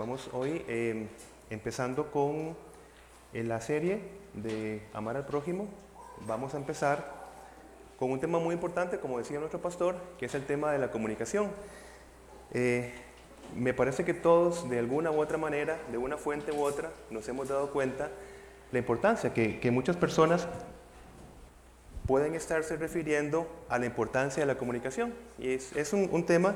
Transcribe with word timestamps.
Vamos 0.00 0.30
hoy 0.32 0.64
eh, 0.66 1.08
empezando 1.50 2.10
con 2.10 2.56
eh, 3.34 3.44
la 3.44 3.60
serie 3.60 4.00
de 4.32 4.80
Amar 4.94 5.18
al 5.18 5.26
Prójimo. 5.26 5.68
Vamos 6.26 6.54
a 6.54 6.56
empezar 6.56 7.28
con 7.98 8.10
un 8.10 8.18
tema 8.18 8.38
muy 8.38 8.54
importante, 8.54 8.98
como 8.98 9.18
decía 9.18 9.38
nuestro 9.38 9.60
pastor, 9.60 9.96
que 10.18 10.24
es 10.24 10.34
el 10.34 10.46
tema 10.46 10.72
de 10.72 10.78
la 10.78 10.90
comunicación. 10.90 11.50
Eh, 12.54 12.94
me 13.54 13.74
parece 13.74 14.06
que 14.06 14.14
todos, 14.14 14.70
de 14.70 14.78
alguna 14.78 15.10
u 15.10 15.20
otra 15.20 15.36
manera, 15.36 15.76
de 15.92 15.98
una 15.98 16.16
fuente 16.16 16.50
u 16.50 16.62
otra, 16.62 16.90
nos 17.10 17.28
hemos 17.28 17.48
dado 17.48 17.70
cuenta 17.70 18.08
la 18.72 18.78
importancia 18.78 19.34
que, 19.34 19.70
muchas 19.70 19.98
personas 19.98 20.48
pueden 22.06 22.34
estarse 22.34 22.78
refiriendo 22.78 23.46
a 23.68 23.78
la 23.78 23.84
importancia 23.84 24.42
de 24.42 24.46
la 24.46 24.56
comunicación. 24.56 25.12
Y 25.38 25.50
es, 25.50 25.92
un, 25.92 26.24
tema 26.24 26.54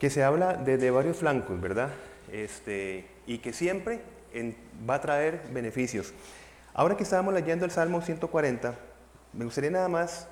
que 0.00 0.08
se 0.08 0.24
habla 0.24 0.54
desde 0.54 0.90
varios 0.90 1.18
flancos, 1.18 1.60
¿verdad? 1.60 1.90
Este, 2.32 3.06
y 3.26 3.38
que 3.38 3.52
siempre 3.52 4.00
va 4.88 4.94
a 4.94 5.00
traer 5.00 5.42
beneficios. 5.52 6.14
Ahora 6.72 6.96
que 6.96 7.02
estábamos 7.02 7.34
leyendo 7.34 7.66
el 7.66 7.70
Salmo 7.70 8.00
140, 8.00 8.74
me 9.34 9.44
gustaría 9.44 9.70
nada 9.70 9.88
más 9.88 10.26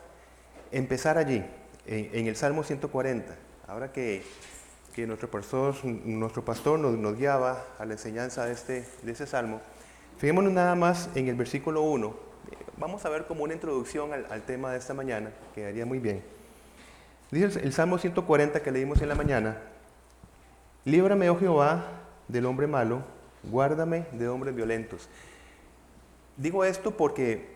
empezar 0.73 1.19
allí, 1.19 1.45
en, 1.87 2.27
el 2.27 2.35
Salmo 2.35 2.65
140. 2.65 3.37
Ahora 3.67 3.93
que, 3.93 4.23
que 4.95 5.07
nuestro 5.07 5.31
pastor, 5.31 5.75
nuestro 5.85 6.43
pastor 6.43 6.79
nos, 6.79 7.19
guiaba 7.19 7.63
a 7.79 7.85
la 7.85 7.93
enseñanza 7.93 8.47
de 8.47 8.53
este, 8.53 8.87
de 9.03 9.13
este 9.13 9.27
Salmo, 9.27 9.61
fijémonos 10.17 10.53
nada 10.53 10.75
más 10.77 11.11
en 11.15 11.29
el 11.29 11.35
versículo 11.35 11.83
1. 11.83 12.29
Vamos 12.79 13.05
a 13.05 13.11
ver 13.11 13.27
como 13.27 13.45
una 13.45 13.53
introducción 13.53 14.15
al, 14.15 14.27
al 14.31 14.43
tema 14.43 14.73
de 14.73 14.79
esta 14.79 14.95
mañana, 14.95 15.31
quedaría 15.55 15.85
muy 15.85 15.99
bien. 15.99 16.38
Dice 17.31 17.61
el, 17.61 17.73
Salmo 17.73 17.99
140 17.99 18.63
que 18.63 18.71
leímos 18.71 19.03
en 19.03 19.09
la 19.09 19.15
mañana, 19.15 19.59
Líbrame, 20.85 21.29
oh 21.29 21.39
Jehová, 21.39 21.85
del 22.29 22.47
hombre 22.47 22.67
malo, 22.67 23.03
guárdame 23.43 24.07
de 24.13 24.29
hombres 24.29 24.55
violentos. 24.55 25.09
Digo 26.39 26.65
esto 26.65 26.97
porque 26.97 27.49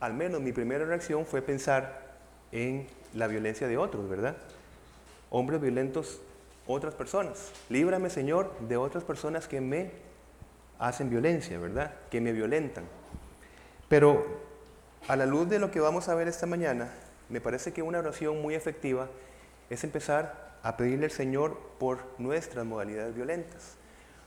al 0.00 0.14
menos 0.14 0.40
mi 0.40 0.52
primera 0.52 0.86
reacción 0.86 1.26
fue 1.26 1.42
pensar 1.42 2.16
en 2.52 2.86
la 3.12 3.26
violencia 3.26 3.68
de 3.68 3.76
otros, 3.76 4.08
¿verdad? 4.08 4.36
Hombres 5.30 5.60
violentos, 5.60 6.20
otras 6.66 6.94
personas. 6.94 7.50
Líbrame, 7.68 8.08
Señor, 8.08 8.52
de 8.60 8.76
otras 8.78 9.04
personas 9.04 9.46
que 9.46 9.60
me 9.60 9.90
hacen 10.78 11.10
violencia, 11.10 11.58
¿verdad? 11.58 11.92
Que 12.10 12.20
me 12.20 12.32
violentan. 12.32 12.84
Pero 13.88 14.24
a 15.06 15.16
la 15.16 15.26
luz 15.26 15.48
de 15.48 15.58
lo 15.58 15.70
que 15.70 15.80
vamos 15.80 16.08
a 16.08 16.14
ver 16.14 16.28
esta 16.28 16.46
mañana, 16.46 16.90
me 17.34 17.40
parece 17.40 17.72
que 17.72 17.82
una 17.82 17.98
oración 17.98 18.40
muy 18.40 18.54
efectiva 18.54 19.08
es 19.68 19.82
empezar 19.82 20.54
a 20.62 20.76
pedirle 20.76 21.06
al 21.06 21.10
Señor 21.10 21.58
por 21.80 21.98
nuestras 22.16 22.64
modalidades 22.64 23.12
violentas, 23.12 23.74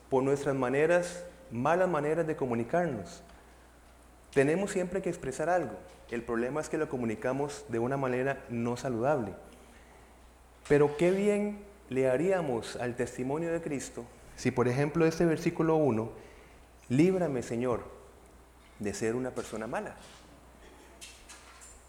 por 0.10 0.24
nuestras 0.24 0.54
maneras, 0.58 1.24
malas 1.50 1.88
maneras 1.88 2.28
de 2.28 2.36
comunicarnos. 2.36 3.24
Tenemos 4.34 4.72
siempre 4.72 5.02
que 5.02 5.08
expresar 5.08 5.48
algo. 5.48 5.72
El 6.12 6.22
problema 6.22 6.60
es 6.60 6.68
que 6.68 6.78
lo 6.78 6.90
comunicamos 6.90 7.64
de 7.70 7.80
una 7.80 7.96
manera 7.96 8.44
no 8.50 8.76
saludable. 8.76 9.32
Pero 10.68 10.98
qué 10.98 11.12
bien 11.12 11.60
le 11.88 12.10
haríamos 12.10 12.76
al 12.76 12.98
testimonio 12.98 13.54
de 13.54 13.62
Cristo 13.62 14.04
si, 14.36 14.52
por 14.52 14.68
ejemplo, 14.68 15.06
este 15.06 15.24
versículo 15.24 15.78
1, 15.78 16.12
líbrame, 16.90 17.42
Señor, 17.42 17.86
de 18.80 18.94
ser 18.94 19.16
una 19.16 19.32
persona 19.32 19.66
mala. 19.66 19.96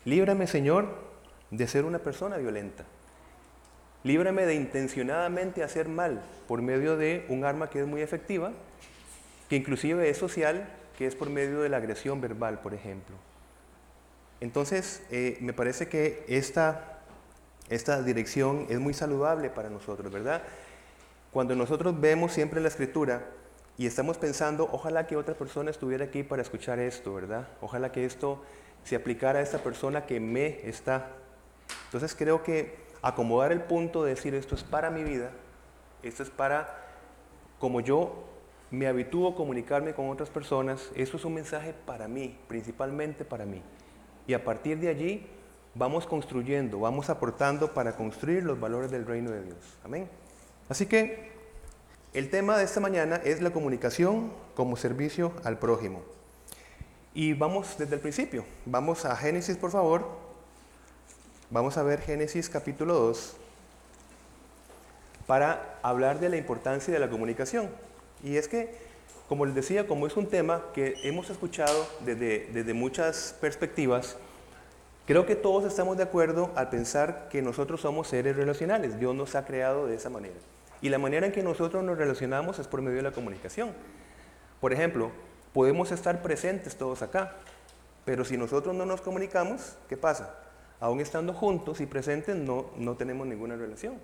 Líbrame, 0.04 0.46
Señor, 0.46 1.07
de 1.50 1.66
ser 1.66 1.84
una 1.84 1.98
persona 1.98 2.36
violenta. 2.36 2.84
Líbrame 4.04 4.46
de 4.46 4.54
intencionadamente 4.54 5.62
hacer 5.62 5.88
mal 5.88 6.22
por 6.46 6.62
medio 6.62 6.96
de 6.96 7.26
un 7.28 7.44
arma 7.44 7.68
que 7.70 7.80
es 7.80 7.86
muy 7.86 8.00
efectiva, 8.00 8.52
que 9.48 9.56
inclusive 9.56 10.08
es 10.08 10.16
social, 10.18 10.68
que 10.96 11.06
es 11.06 11.14
por 11.14 11.30
medio 11.30 11.60
de 11.60 11.68
la 11.68 11.78
agresión 11.78 12.20
verbal, 12.20 12.60
por 12.60 12.74
ejemplo. 12.74 13.16
Entonces, 14.40 15.02
eh, 15.10 15.36
me 15.40 15.52
parece 15.52 15.88
que 15.88 16.24
esta, 16.28 17.00
esta 17.68 18.02
dirección 18.02 18.66
es 18.68 18.78
muy 18.78 18.94
saludable 18.94 19.50
para 19.50 19.68
nosotros, 19.68 20.12
¿verdad? 20.12 20.42
Cuando 21.32 21.56
nosotros 21.56 22.00
vemos 22.00 22.32
siempre 22.32 22.60
la 22.60 22.68
escritura 22.68 23.26
y 23.76 23.86
estamos 23.86 24.18
pensando, 24.18 24.68
ojalá 24.72 25.06
que 25.06 25.16
otra 25.16 25.34
persona 25.34 25.70
estuviera 25.70 26.06
aquí 26.06 26.22
para 26.22 26.42
escuchar 26.42 26.78
esto, 26.78 27.14
¿verdad? 27.14 27.48
Ojalá 27.60 27.92
que 27.92 28.04
esto 28.04 28.42
se 28.84 28.96
aplicara 28.96 29.40
a 29.40 29.42
esta 29.42 29.58
persona 29.58 30.06
que 30.06 30.20
me 30.20 30.68
está. 30.68 31.17
Entonces 31.86 32.14
creo 32.14 32.42
que 32.42 32.76
acomodar 33.02 33.52
el 33.52 33.62
punto 33.62 34.04
de 34.04 34.10
decir 34.10 34.34
esto 34.34 34.54
es 34.54 34.64
para 34.64 34.90
mi 34.90 35.04
vida, 35.04 35.30
esto 36.02 36.22
es 36.22 36.30
para 36.30 36.86
como 37.58 37.80
yo 37.80 38.24
me 38.70 38.86
habitúo 38.86 39.30
a 39.30 39.34
comunicarme 39.34 39.94
con 39.94 40.10
otras 40.10 40.28
personas, 40.28 40.90
eso 40.94 41.16
es 41.16 41.24
un 41.24 41.34
mensaje 41.34 41.74
para 41.86 42.06
mí, 42.06 42.38
principalmente 42.48 43.24
para 43.24 43.46
mí. 43.46 43.62
Y 44.26 44.34
a 44.34 44.44
partir 44.44 44.78
de 44.78 44.88
allí 44.88 45.26
vamos 45.74 46.06
construyendo, 46.06 46.80
vamos 46.80 47.08
aportando 47.08 47.72
para 47.72 47.96
construir 47.96 48.44
los 48.44 48.60
valores 48.60 48.90
del 48.90 49.06
reino 49.06 49.30
de 49.30 49.42
Dios. 49.42 49.56
Amén. 49.84 50.08
Así 50.68 50.86
que 50.86 51.32
el 52.12 52.30
tema 52.30 52.58
de 52.58 52.64
esta 52.64 52.80
mañana 52.80 53.16
es 53.24 53.40
la 53.40 53.50
comunicación 53.50 54.32
como 54.54 54.76
servicio 54.76 55.32
al 55.44 55.58
prójimo. 55.58 56.02
Y 57.14 57.32
vamos 57.32 57.76
desde 57.78 57.94
el 57.94 58.00
principio. 58.00 58.44
Vamos 58.66 59.04
a 59.04 59.16
Génesis, 59.16 59.56
por 59.56 59.70
favor. 59.70 60.27
Vamos 61.50 61.78
a 61.78 61.82
ver 61.82 62.02
Génesis 62.02 62.50
capítulo 62.50 62.92
2 62.92 63.34
para 65.26 65.78
hablar 65.82 66.20
de 66.20 66.28
la 66.28 66.36
importancia 66.36 66.92
de 66.92 67.00
la 67.00 67.08
comunicación. 67.08 67.70
Y 68.22 68.36
es 68.36 68.48
que, 68.48 68.74
como 69.30 69.46
les 69.46 69.54
decía, 69.54 69.86
como 69.86 70.06
es 70.06 70.18
un 70.18 70.26
tema 70.26 70.62
que 70.74 70.96
hemos 71.04 71.30
escuchado 71.30 71.88
desde, 72.00 72.50
desde 72.52 72.74
muchas 72.74 73.34
perspectivas, 73.40 74.18
creo 75.06 75.24
que 75.24 75.36
todos 75.36 75.64
estamos 75.64 75.96
de 75.96 76.02
acuerdo 76.02 76.50
al 76.54 76.68
pensar 76.68 77.30
que 77.30 77.40
nosotros 77.40 77.80
somos 77.80 78.08
seres 78.08 78.36
relacionales. 78.36 79.00
Dios 79.00 79.14
nos 79.14 79.34
ha 79.34 79.46
creado 79.46 79.86
de 79.86 79.94
esa 79.94 80.10
manera. 80.10 80.36
Y 80.82 80.90
la 80.90 80.98
manera 80.98 81.24
en 81.24 81.32
que 81.32 81.42
nosotros 81.42 81.82
nos 81.82 81.96
relacionamos 81.96 82.58
es 82.58 82.66
por 82.66 82.82
medio 82.82 82.98
de 82.98 83.04
la 83.04 83.12
comunicación. 83.12 83.72
Por 84.60 84.74
ejemplo, 84.74 85.12
podemos 85.54 85.92
estar 85.92 86.20
presentes 86.20 86.76
todos 86.76 87.00
acá, 87.00 87.36
pero 88.04 88.26
si 88.26 88.36
nosotros 88.36 88.74
no 88.74 88.84
nos 88.84 89.00
comunicamos, 89.00 89.76
¿qué 89.88 89.96
pasa? 89.96 90.34
Aún 90.80 91.00
estando 91.00 91.32
juntos 91.34 91.80
y 91.80 91.86
presentes 91.86 92.36
no, 92.36 92.66
no 92.76 92.94
tenemos 92.96 93.26
ninguna 93.26 93.56
relación. 93.56 93.94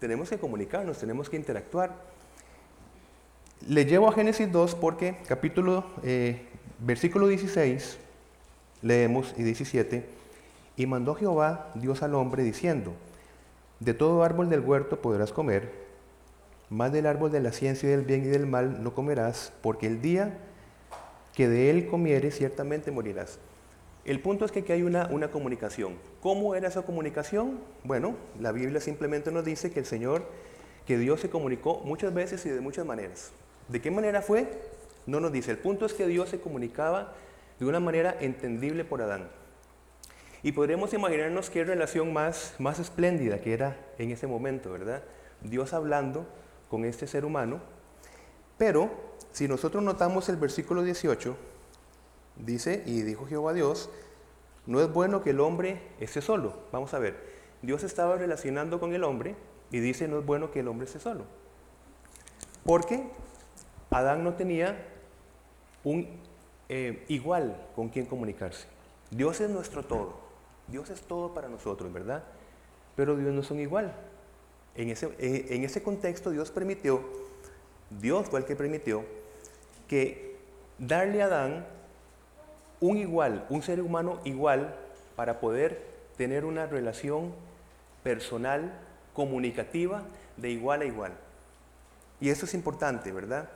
Tenemos 0.00 0.28
que 0.28 0.38
comunicarnos, 0.38 0.98
tenemos 0.98 1.30
que 1.30 1.36
interactuar. 1.36 1.94
Le 3.68 3.84
llevo 3.84 4.08
a 4.08 4.12
Génesis 4.12 4.50
2 4.50 4.74
porque 4.74 5.18
capítulo, 5.28 5.84
eh, 6.02 6.48
versículo 6.80 7.28
16, 7.28 7.98
leemos 8.82 9.32
y 9.36 9.44
17, 9.44 10.04
y 10.76 10.86
mandó 10.86 11.14
Jehová 11.14 11.70
Dios 11.76 12.02
al 12.02 12.16
hombre 12.16 12.42
diciendo, 12.42 12.94
de 13.78 13.94
todo 13.94 14.24
árbol 14.24 14.50
del 14.50 14.60
huerto 14.60 15.00
podrás 15.00 15.32
comer, 15.32 15.72
más 16.70 16.92
del 16.92 17.06
árbol 17.06 17.30
de 17.30 17.40
la 17.40 17.52
ciencia 17.52 17.88
y 17.88 17.92
del 17.92 18.02
bien 18.02 18.24
y 18.24 18.28
del 18.28 18.46
mal 18.46 18.82
no 18.82 18.94
comerás, 18.94 19.52
porque 19.62 19.86
el 19.86 20.02
día 20.02 20.38
que 21.34 21.48
de 21.48 21.70
él 21.70 21.86
comieres 21.86 22.36
ciertamente 22.36 22.90
morirás. 22.90 23.38
El 24.04 24.20
punto 24.20 24.44
es 24.44 24.50
que 24.50 24.60
aquí 24.60 24.72
hay 24.72 24.82
una, 24.82 25.06
una 25.06 25.30
comunicación. 25.30 25.96
¿Cómo 26.20 26.56
era 26.56 26.68
esa 26.68 26.82
comunicación? 26.82 27.60
Bueno, 27.84 28.16
la 28.40 28.50
Biblia 28.50 28.80
simplemente 28.80 29.30
nos 29.30 29.44
dice 29.44 29.70
que 29.70 29.78
el 29.78 29.86
Señor, 29.86 30.24
que 30.86 30.98
Dios 30.98 31.20
se 31.20 31.30
comunicó 31.30 31.80
muchas 31.84 32.12
veces 32.12 32.44
y 32.46 32.50
de 32.50 32.60
muchas 32.60 32.84
maneras. 32.84 33.30
¿De 33.68 33.80
qué 33.80 33.92
manera 33.92 34.20
fue? 34.20 34.48
No 35.06 35.20
nos 35.20 35.30
dice. 35.30 35.52
El 35.52 35.58
punto 35.58 35.86
es 35.86 35.92
que 35.92 36.06
Dios 36.08 36.30
se 36.30 36.40
comunicaba 36.40 37.14
de 37.60 37.66
una 37.66 37.78
manera 37.78 38.16
entendible 38.20 38.84
por 38.84 39.02
Adán. 39.02 39.28
Y 40.42 40.50
podríamos 40.50 40.92
imaginarnos 40.92 41.50
qué 41.50 41.62
relación 41.62 42.12
más, 42.12 42.56
más 42.58 42.80
espléndida 42.80 43.40
que 43.40 43.52
era 43.52 43.76
en 43.98 44.10
ese 44.10 44.26
momento, 44.26 44.72
¿verdad? 44.72 45.04
Dios 45.42 45.72
hablando 45.72 46.26
con 46.68 46.84
este 46.84 47.06
ser 47.06 47.24
humano. 47.24 47.60
Pero 48.58 48.90
si 49.30 49.46
nosotros 49.46 49.82
notamos 49.84 50.28
el 50.28 50.36
versículo 50.36 50.82
18, 50.82 51.36
dice, 52.36 52.82
y 52.86 53.02
dijo 53.02 53.26
Jehová 53.26 53.52
Dios, 53.52 53.90
no 54.66 54.80
es 54.80 54.92
bueno 54.92 55.22
que 55.22 55.30
el 55.30 55.40
hombre 55.40 55.80
esté 56.00 56.20
solo. 56.20 56.54
Vamos 56.72 56.94
a 56.94 56.98
ver, 56.98 57.16
Dios 57.62 57.82
estaba 57.82 58.16
relacionando 58.16 58.80
con 58.80 58.92
el 58.92 59.04
hombre 59.04 59.34
y 59.70 59.80
dice, 59.80 60.08
no 60.08 60.18
es 60.18 60.26
bueno 60.26 60.50
que 60.50 60.60
el 60.60 60.68
hombre 60.68 60.86
esté 60.86 61.00
solo. 61.00 61.24
Porque 62.64 63.02
Adán 63.90 64.24
no 64.24 64.34
tenía 64.34 64.86
un 65.84 66.08
eh, 66.68 67.04
igual 67.08 67.60
con 67.74 67.88
quien 67.88 68.06
comunicarse. 68.06 68.66
Dios 69.10 69.40
es 69.40 69.50
nuestro 69.50 69.82
todo. 69.82 70.14
Dios 70.68 70.90
es 70.90 71.02
todo 71.02 71.34
para 71.34 71.48
nosotros, 71.48 71.92
¿verdad? 71.92 72.22
Pero 72.96 73.16
Dios 73.16 73.32
no 73.32 73.40
es 73.40 73.50
un 73.50 73.60
igual. 73.60 73.92
En 74.74 74.88
ese, 74.88 75.06
eh, 75.18 75.48
en 75.50 75.64
ese 75.64 75.82
contexto 75.82 76.30
Dios 76.30 76.50
permitió, 76.50 77.02
Dios 77.90 78.28
fue 78.28 78.40
el 78.40 78.46
que 78.46 78.56
permitió 78.56 79.04
que 79.86 80.36
darle 80.78 81.22
a 81.22 81.26
Adán 81.26 81.66
un 82.82 82.98
igual, 82.98 83.46
un 83.48 83.62
ser 83.62 83.80
humano 83.80 84.20
igual, 84.24 84.74
para 85.16 85.40
poder 85.40 85.80
tener 86.16 86.44
una 86.44 86.66
relación 86.66 87.32
personal, 88.02 88.72
comunicativa, 89.14 90.02
de 90.36 90.50
igual 90.50 90.82
a 90.82 90.84
igual. 90.84 91.12
Y 92.20 92.30
eso 92.30 92.44
es 92.44 92.54
importante, 92.54 93.12
¿verdad? 93.12 93.48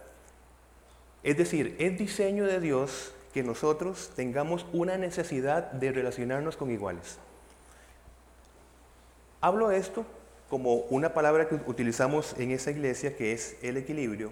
Es 1.25 1.37
decir, 1.37 1.75
es 1.81 1.99
diseño 1.99 2.44
de 2.44 2.61
Dios 2.61 3.12
que 3.34 3.43
nosotros 3.43 4.12
tengamos 4.14 4.64
una 4.73 4.96
necesidad 4.96 5.73
de 5.73 5.90
relacionarnos 5.90 6.56
con 6.56 6.70
iguales. 6.70 7.19
Hablo 9.40 9.73
esto 9.73 10.06
como 10.49 10.75
una 10.75 11.14
palabra 11.14 11.49
que 11.49 11.56
utilizamos 11.67 12.34
en 12.38 12.52
esa 12.52 12.70
iglesia 12.70 13.17
que 13.17 13.32
es 13.32 13.56
el 13.62 13.76
equilibrio, 13.76 14.31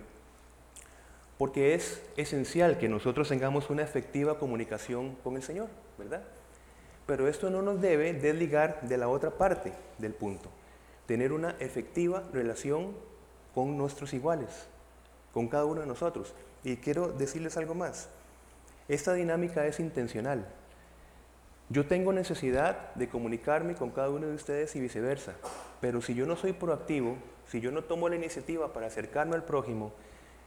porque 1.39 1.75
es 1.75 2.01
esencial 2.17 2.79
que 2.79 2.89
nosotros 2.89 3.29
tengamos 3.29 3.71
una 3.71 3.83
efectiva 3.83 4.39
comunicación 4.39 5.17
con 5.25 5.37
el 5.37 5.43
Señor, 5.43 5.69
¿verdad? 5.99 6.23
Pero 7.07 7.29
esto 7.29 7.51
no 7.51 7.61
nos 7.61 7.81
debe 7.81 8.13
desligar 8.13 8.81
de 8.83 8.97
la 8.97 9.09
otra 9.09 9.31
parte 9.31 9.73
del 9.99 10.15
punto, 10.15 10.49
tener 11.07 11.33
una 11.33 11.57
efectiva 11.59 12.23
relación 12.33 12.95
con 13.55 13.77
nuestros 13.77 14.15
iguales, 14.15 14.69
con 15.33 15.49
cada 15.49 15.65
uno 15.65 15.81
de 15.81 15.87
nosotros. 15.87 16.35
Y 16.63 16.77
quiero 16.77 17.09
decirles 17.09 17.57
algo 17.57 17.75
más, 17.75 18.09
esta 18.89 19.13
dinámica 19.13 19.67
es 19.67 19.81
intencional. 19.81 20.47
Yo 21.71 21.87
tengo 21.87 22.13
necesidad 22.13 22.95
de 22.95 23.09
comunicarme 23.09 23.75
con 23.75 23.91
cada 23.91 24.11
uno 24.11 24.27
de 24.27 24.35
ustedes 24.35 24.77
y 24.77 24.81
viceversa, 24.81 25.33
pero 25.81 26.01
si 26.03 26.15
yo 26.15 26.27
no 26.27 26.37
soy 26.37 26.53
proactivo, 26.53 27.17
si 27.49 27.61
yo 27.61 27.71
no 27.71 27.85
tomo 27.85 28.09
la 28.09 28.17
iniciativa 28.17 28.73
para 28.73 28.87
acercarme 28.87 29.35
al 29.35 29.45
prójimo, 29.45 29.93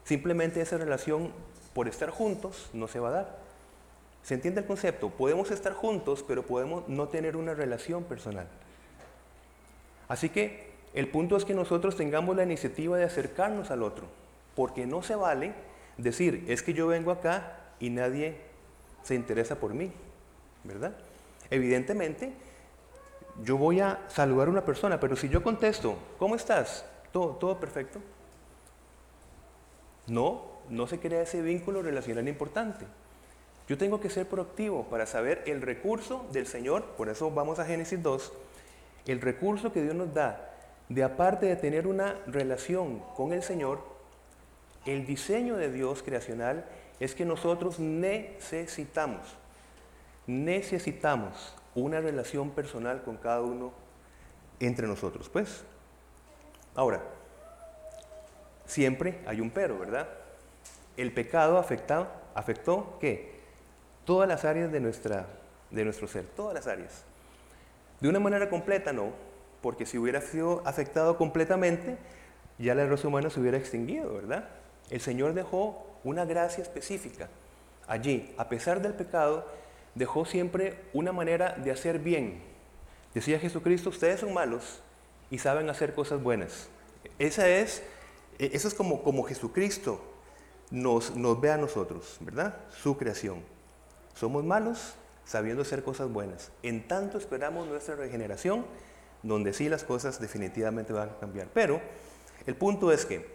simplemente 0.08 0.62
esa 0.62 0.78
relación 0.78 1.34
por 1.74 1.90
estar 1.90 2.10
juntos 2.10 2.70
no 2.72 2.88
se 2.88 3.02
va 3.02 3.10
a 3.10 3.12
dar. 3.12 3.38
¿Se 4.24 4.36
entiende 4.36 4.62
el 4.62 4.66
concepto? 4.66 5.10
Podemos 5.10 5.52
estar 5.52 5.74
juntos, 5.74 6.24
pero 6.26 6.44
podemos 6.44 6.88
no 6.88 7.10
tener 7.10 7.36
una 7.36 7.54
relación 7.54 8.06
personal. 8.06 8.48
Así 10.08 10.30
que 10.30 10.72
el 10.94 11.10
punto 11.10 11.36
es 11.36 11.44
que 11.44 11.54
nosotros 11.54 11.98
tengamos 11.98 12.38
la 12.38 12.44
iniciativa 12.44 12.98
de 12.98 13.04
acercarnos 13.04 13.70
al 13.70 13.84
otro, 13.84 14.08
porque 14.56 14.88
no 14.88 15.04
se 15.04 15.16
vale 15.16 15.54
decir, 15.98 16.46
es 16.48 16.64
que 16.64 16.74
yo 16.74 16.88
vengo 16.88 17.12
acá 17.12 17.60
y 17.82 17.90
nadie 17.90 18.38
se 19.04 19.14
interesa 19.14 19.60
por 19.60 19.74
mí, 19.74 19.92
¿verdad? 20.64 20.94
Evidentemente, 21.50 22.32
yo 23.44 23.58
voy 23.58 23.82
a 23.82 24.00
saludar 24.08 24.48
a 24.48 24.52
una 24.52 24.64
persona, 24.64 25.02
pero 25.02 25.18
si 25.18 25.28
yo 25.28 25.44
contesto, 25.44 25.98
¿cómo 26.18 26.36
estás? 26.36 26.86
¿Todo, 27.12 27.36
todo 27.36 27.60
perfecto? 27.60 28.00
No, 30.08 30.46
no 30.70 30.88
se 30.88 31.00
crea 31.00 31.22
ese 31.22 31.42
vínculo 31.42 31.82
relacional 31.82 32.28
importante. 32.28 32.86
Yo 33.68 33.78
tengo 33.78 34.00
que 34.00 34.10
ser 34.10 34.28
proactivo 34.28 34.86
para 34.86 35.06
saber 35.06 35.44
el 35.46 35.62
recurso 35.62 36.26
del 36.32 36.48
Señor, 36.48 36.86
por 36.98 37.10
eso 37.10 37.30
vamos 37.32 37.60
a 37.60 37.66
Génesis 37.66 38.02
2, 38.02 38.32
el 39.08 39.22
recurso 39.22 39.74
que 39.74 39.82
Dios 39.82 39.96
nos 39.96 40.14
da 40.14 40.54
de 40.90 41.04
aparte 41.04 41.48
de 41.48 41.58
tener 41.58 41.86
una 41.86 42.16
relación 42.28 43.00
con 43.16 43.34
el 43.34 43.44
Señor, 43.44 43.82
el 44.86 45.06
diseño 45.06 45.58
de 45.58 45.70
Dios 45.70 46.02
creacional 46.02 46.66
es 47.02 47.14
que 47.14 47.26
nosotros 47.26 47.78
necesitamos, 47.80 49.36
necesitamos 50.28 51.56
una 51.76 52.00
relación 52.00 52.52
personal 52.52 53.04
con 53.04 53.18
cada 53.18 53.42
uno 53.42 53.74
entre 54.62 54.88
nosotros. 54.88 55.28
Pues, 55.28 55.64
ahora, 56.74 57.04
siempre 58.68 59.20
hay 59.26 59.42
un 59.42 59.50
pero, 59.50 59.80
¿verdad? 59.80 60.08
El 60.96 61.12
pecado 61.12 61.58
afectó 61.58 62.98
qué? 63.02 63.38
Todas 64.06 64.30
las 64.30 64.46
áreas 64.46 64.72
de, 64.72 64.80
de 64.80 65.84
nuestro 65.84 66.08
ser, 66.08 66.26
todas 66.36 66.54
las 66.54 66.68
áreas. 66.68 67.04
De 68.00 68.08
una 68.08 68.20
manera 68.20 68.50
completa 68.50 68.94
no, 68.94 69.12
porque 69.62 69.88
si 69.88 69.98
hubiera 69.98 70.22
sido 70.22 70.62
afectado 70.66 71.18
completamente, 71.18 71.98
ya 72.60 72.76
la 72.76 72.86
raza 72.86 73.08
humana 73.08 73.32
se 73.32 73.40
hubiera 73.40 73.58
extinguido, 73.58 74.14
¿verdad? 74.14 74.46
El 74.92 75.02
Señor 75.02 75.34
dejó 75.34 75.98
una 76.04 76.26
gracia 76.26 76.62
específica 76.62 77.28
allí, 77.88 78.34
a 78.38 78.50
pesar 78.50 78.82
del 78.82 78.94
pecado, 78.94 79.46
dejó 79.96 80.26
siempre 80.26 80.78
una 80.94 81.12
manera 81.12 81.54
de 81.54 81.72
hacer 81.72 82.00
bien. 82.00 82.42
Decía 83.14 83.40
Jesucristo, 83.40 83.90
ustedes 83.90 84.20
son 84.20 84.34
malos 84.34 84.82
y 85.32 85.40
saben 85.40 85.70
hacer 85.70 85.96
cosas 85.96 86.22
buenas. 86.22 86.70
Esa 87.18 87.48
es, 87.48 87.82
eso 88.38 88.68
es 88.68 88.74
como, 88.74 89.04
como 89.04 89.24
Jesucristo 89.24 90.02
nos, 90.70 91.16
nos 91.16 91.40
ve 91.40 91.52
a 91.52 91.58
nosotros, 91.58 92.18
¿verdad? 92.20 92.58
Su 92.82 92.98
creación. 92.98 93.44
Somos 94.14 94.44
malos 94.44 94.96
sabiendo 95.26 95.62
hacer 95.62 95.84
cosas 95.84 96.12
buenas. 96.12 96.52
En 96.64 96.88
tanto 96.88 97.18
esperamos 97.18 97.68
nuestra 97.68 97.96
regeneración, 97.96 98.66
donde 99.24 99.54
sí 99.54 99.70
las 99.70 99.84
cosas 99.84 100.20
definitivamente 100.22 100.94
van 100.94 101.10
a 101.10 101.20
cambiar. 101.20 101.48
Pero 101.54 101.82
el 102.46 102.56
punto 102.56 102.92
es 102.92 103.06
que 103.06 103.28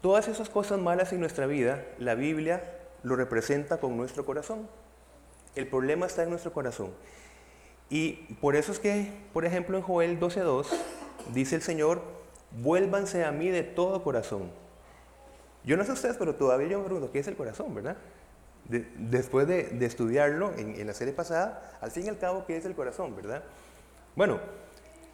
todas 0.00 0.28
esas 0.28 0.48
cosas 0.48 0.80
malas 0.80 1.12
en 1.12 1.20
nuestra 1.20 1.46
vida, 1.46 1.84
la 1.98 2.14
Biblia 2.14 2.78
lo 3.02 3.16
representa 3.16 3.78
con 3.78 3.96
nuestro 3.96 4.24
corazón. 4.24 4.68
El 5.54 5.66
problema 5.66 6.06
está 6.06 6.22
en 6.22 6.30
nuestro 6.30 6.52
corazón. 6.52 6.92
Y 7.90 8.12
por 8.40 8.54
eso 8.54 8.72
es 8.72 8.78
que, 8.78 9.12
por 9.32 9.44
ejemplo, 9.44 9.76
en 9.76 9.82
Joel 9.82 10.20
12.2 10.20 10.66
dice 11.32 11.56
el 11.56 11.62
Señor, 11.62 12.17
vuélvanse 12.50 13.24
a 13.24 13.32
mí 13.32 13.48
de 13.48 13.62
todo 13.62 14.02
corazón. 14.02 14.50
Yo 15.64 15.76
no 15.76 15.84
sé 15.84 15.92
ustedes, 15.92 16.16
pero 16.16 16.34
todavía 16.34 16.68
yo 16.68 16.78
me 16.78 16.84
pregunto, 16.84 17.12
¿qué 17.12 17.18
es 17.18 17.28
el 17.28 17.36
corazón, 17.36 17.74
verdad? 17.74 17.96
después 18.68 19.48
de, 19.48 19.78
estudiarlo 19.80 20.52
en, 20.58 20.78
en, 20.78 20.86
la 20.86 20.92
serie 20.92 21.14
pasada, 21.14 21.78
al 21.80 21.90
fin 21.90 22.04
y 22.04 22.08
al 22.10 22.18
cabo, 22.18 22.44
¿qué 22.46 22.56
es 22.56 22.66
el 22.66 22.74
corazón, 22.74 23.16
verdad? 23.16 23.42
Bueno, 24.14 24.40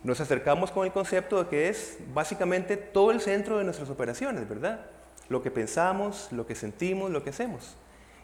nos 0.03 0.21
acercamos 0.21 0.71
con 0.71 0.85
el 0.85 0.93
concepto 0.93 1.43
de 1.43 1.49
que 1.49 1.69
es 1.69 1.99
básicamente 2.13 2.77
todo 2.77 3.11
el 3.11 3.21
centro 3.21 3.59
de 3.59 3.65
nuestras 3.65 3.89
operaciones, 3.91 4.49
¿verdad? 4.49 4.87
Lo 5.29 5.43
que 5.43 5.51
pensamos, 5.51 6.29
lo 6.33 6.47
que 6.47 6.55
sentimos, 6.55 7.11
lo 7.11 7.23
que 7.23 7.31
hacemos. 7.31 7.77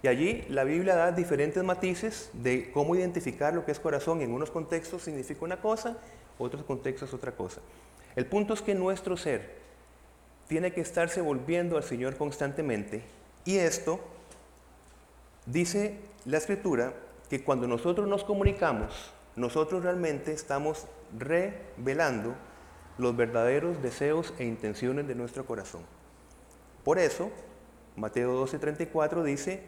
Y 0.03 0.09
allí 0.09 0.45
la 0.49 0.65
Biblia 0.65 0.97
da 0.97 1.13
diferentes 1.13 1.63
matices 1.63 2.31
de 2.33 2.71
cómo 2.73 2.97
identificar 2.97 3.55
lo 3.55 3.65
que 3.65 3.73
es 3.73 3.81
corazón. 3.81 4.23
En 4.23 4.33
unos 4.33 4.51
contextos 4.51 5.03
significa 5.03 5.45
una 5.45 5.61
cosa, 5.61 5.99
otros 6.39 6.65
contextos 6.65 7.13
otra 7.15 7.33
cosa. 7.33 7.61
El 8.21 8.27
punto 8.27 8.53
es 8.53 8.61
que 8.61 8.75
nuestro 8.75 9.17
ser 9.17 9.49
tiene 10.47 10.75
que 10.75 10.83
estarse 10.83 11.23
volviendo 11.23 11.79
al 11.79 11.85
Señor 11.85 12.19
constantemente 12.19 13.03
y 13.47 13.57
esto 13.57 13.99
dice 15.47 15.97
la 16.27 16.37
escritura 16.37 16.93
que 17.31 17.43
cuando 17.43 17.67
nosotros 17.67 18.07
nos 18.07 18.23
comunicamos, 18.23 19.11
nosotros 19.37 19.83
realmente 19.83 20.35
estamos 20.35 20.85
revelando 21.19 22.35
los 22.99 23.17
verdaderos 23.17 23.81
deseos 23.81 24.35
e 24.39 24.45
intenciones 24.45 25.09
de 25.09 25.15
nuestro 25.15 25.47
corazón. 25.47 25.81
Por 26.85 26.99
eso, 26.99 27.31
Mateo 27.97 28.47
12:34 28.47 29.23
dice, 29.23 29.63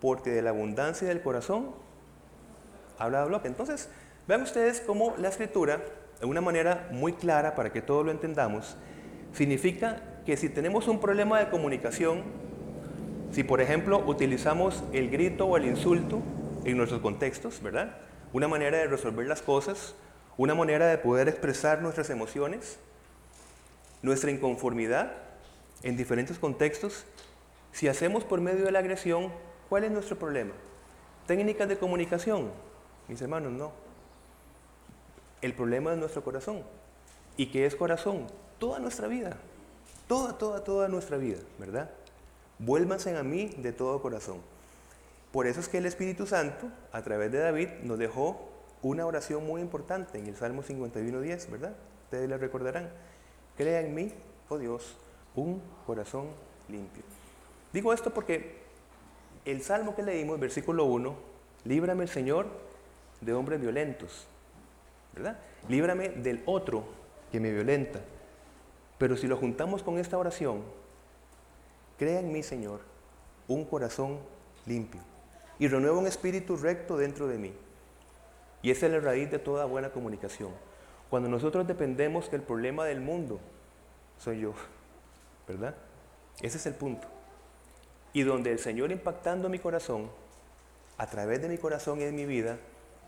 porque 0.00 0.30
de 0.30 0.40
la 0.40 0.48
abundancia 0.48 1.06
del 1.06 1.20
corazón 1.20 1.74
habla 2.98 3.28
de 3.28 3.46
Entonces, 3.46 3.90
vean 4.26 4.40
ustedes 4.40 4.80
cómo 4.80 5.14
la 5.18 5.28
escritura, 5.28 5.82
de 6.20 6.26
una 6.26 6.40
manera 6.40 6.88
muy 6.92 7.14
clara 7.14 7.54
para 7.54 7.72
que 7.72 7.82
todos 7.82 8.04
lo 8.04 8.10
entendamos, 8.10 8.76
significa 9.32 10.02
que 10.26 10.36
si 10.36 10.48
tenemos 10.48 10.86
un 10.88 11.00
problema 11.00 11.38
de 11.38 11.48
comunicación, 11.50 12.22
si 13.32 13.42
por 13.42 13.60
ejemplo 13.60 14.02
utilizamos 14.06 14.84
el 14.92 15.10
grito 15.10 15.46
o 15.46 15.56
el 15.56 15.64
insulto 15.64 16.20
en 16.64 16.76
nuestros 16.76 17.00
contextos, 17.00 17.62
¿verdad? 17.62 17.96
Una 18.32 18.48
manera 18.48 18.78
de 18.78 18.86
resolver 18.86 19.26
las 19.26 19.42
cosas, 19.42 19.94
una 20.36 20.54
manera 20.54 20.86
de 20.86 20.98
poder 20.98 21.28
expresar 21.28 21.82
nuestras 21.82 22.10
emociones, 22.10 22.78
nuestra 24.02 24.30
inconformidad 24.30 25.12
en 25.82 25.96
diferentes 25.96 26.38
contextos. 26.38 27.04
Si 27.72 27.88
hacemos 27.88 28.24
por 28.24 28.40
medio 28.40 28.64
de 28.64 28.72
la 28.72 28.78
agresión, 28.80 29.30
¿Cuál 29.70 29.84
es 29.84 29.92
nuestro 29.92 30.18
problema? 30.18 30.50
Técnicas 31.28 31.68
de 31.68 31.78
comunicación. 31.78 32.50
Mis 33.06 33.22
hermanos, 33.22 33.52
no. 33.52 33.70
El 35.42 35.54
problema 35.54 35.92
es 35.92 35.98
nuestro 35.98 36.22
corazón. 36.22 36.62
¿Y 37.36 37.46
qué 37.46 37.66
es 37.66 37.74
corazón? 37.74 38.26
Toda 38.58 38.78
nuestra 38.78 39.08
vida. 39.08 39.36
Toda, 40.06 40.36
toda, 40.36 40.64
toda 40.64 40.88
nuestra 40.88 41.16
vida, 41.16 41.38
¿verdad? 41.58 41.90
Vuélvanse 42.58 43.16
a 43.16 43.22
mí 43.22 43.46
de 43.56 43.72
todo 43.72 44.02
corazón. 44.02 44.38
Por 45.32 45.46
eso 45.46 45.60
es 45.60 45.68
que 45.68 45.78
el 45.78 45.86
Espíritu 45.86 46.26
Santo, 46.26 46.66
a 46.92 47.02
través 47.02 47.30
de 47.30 47.38
David, 47.38 47.68
nos 47.84 47.98
dejó 47.98 48.50
una 48.82 49.06
oración 49.06 49.46
muy 49.46 49.60
importante 49.60 50.18
en 50.18 50.26
el 50.26 50.36
Salmo 50.36 50.62
51.10, 50.62 51.50
¿verdad? 51.50 51.74
Ustedes 52.04 52.28
la 52.28 52.36
recordarán. 52.36 52.90
Crea 53.56 53.80
en 53.80 53.94
mí, 53.94 54.12
oh 54.48 54.58
Dios, 54.58 54.96
un 55.36 55.62
corazón 55.86 56.28
limpio. 56.68 57.02
Digo 57.72 57.92
esto 57.92 58.12
porque 58.12 58.58
el 59.44 59.62
salmo 59.62 59.94
que 59.94 60.02
leímos, 60.02 60.40
versículo 60.40 60.84
1, 60.86 61.14
líbrame 61.64 62.02
el 62.02 62.08
Señor 62.08 62.46
de 63.20 63.32
hombres 63.32 63.60
violentos, 63.60 64.26
¿verdad? 65.14 65.38
Líbrame 65.68 66.10
del 66.10 66.42
otro 66.46 66.84
que 67.30 67.40
me 67.40 67.52
violenta. 67.52 68.00
Pero 68.98 69.16
si 69.16 69.26
lo 69.26 69.36
juntamos 69.36 69.82
con 69.82 69.98
esta 69.98 70.18
oración, 70.18 70.62
crea 71.98 72.20
en 72.20 72.32
mí, 72.32 72.42
Señor, 72.42 72.80
un 73.48 73.64
corazón 73.64 74.18
limpio 74.66 75.00
y 75.58 75.68
renueva 75.68 75.98
un 75.98 76.06
espíritu 76.06 76.56
recto 76.56 76.96
dentro 76.96 77.28
de 77.28 77.38
mí. 77.38 77.52
Y 78.62 78.70
esa 78.70 78.86
es 78.86 78.92
la 78.92 79.00
raíz 79.00 79.30
de 79.30 79.38
toda 79.38 79.64
buena 79.64 79.90
comunicación. 79.90 80.50
Cuando 81.08 81.28
nosotros 81.28 81.66
dependemos 81.66 82.28
que 82.28 82.36
el 82.36 82.42
problema 82.42 82.84
del 82.84 83.00
mundo 83.00 83.40
soy 84.18 84.40
yo, 84.40 84.54
¿verdad? 85.48 85.74
Ese 86.40 86.58
es 86.58 86.66
el 86.66 86.74
punto. 86.74 87.08
Y 88.12 88.22
donde 88.22 88.52
el 88.52 88.58
Señor 88.58 88.92
impactando 88.92 89.48
mi 89.48 89.58
corazón, 89.58 90.10
a 90.98 91.06
través 91.06 91.40
de 91.40 91.48
mi 91.48 91.58
corazón 91.58 92.00
y 92.00 92.04
de 92.04 92.12
mi 92.12 92.26
vida, 92.26 92.58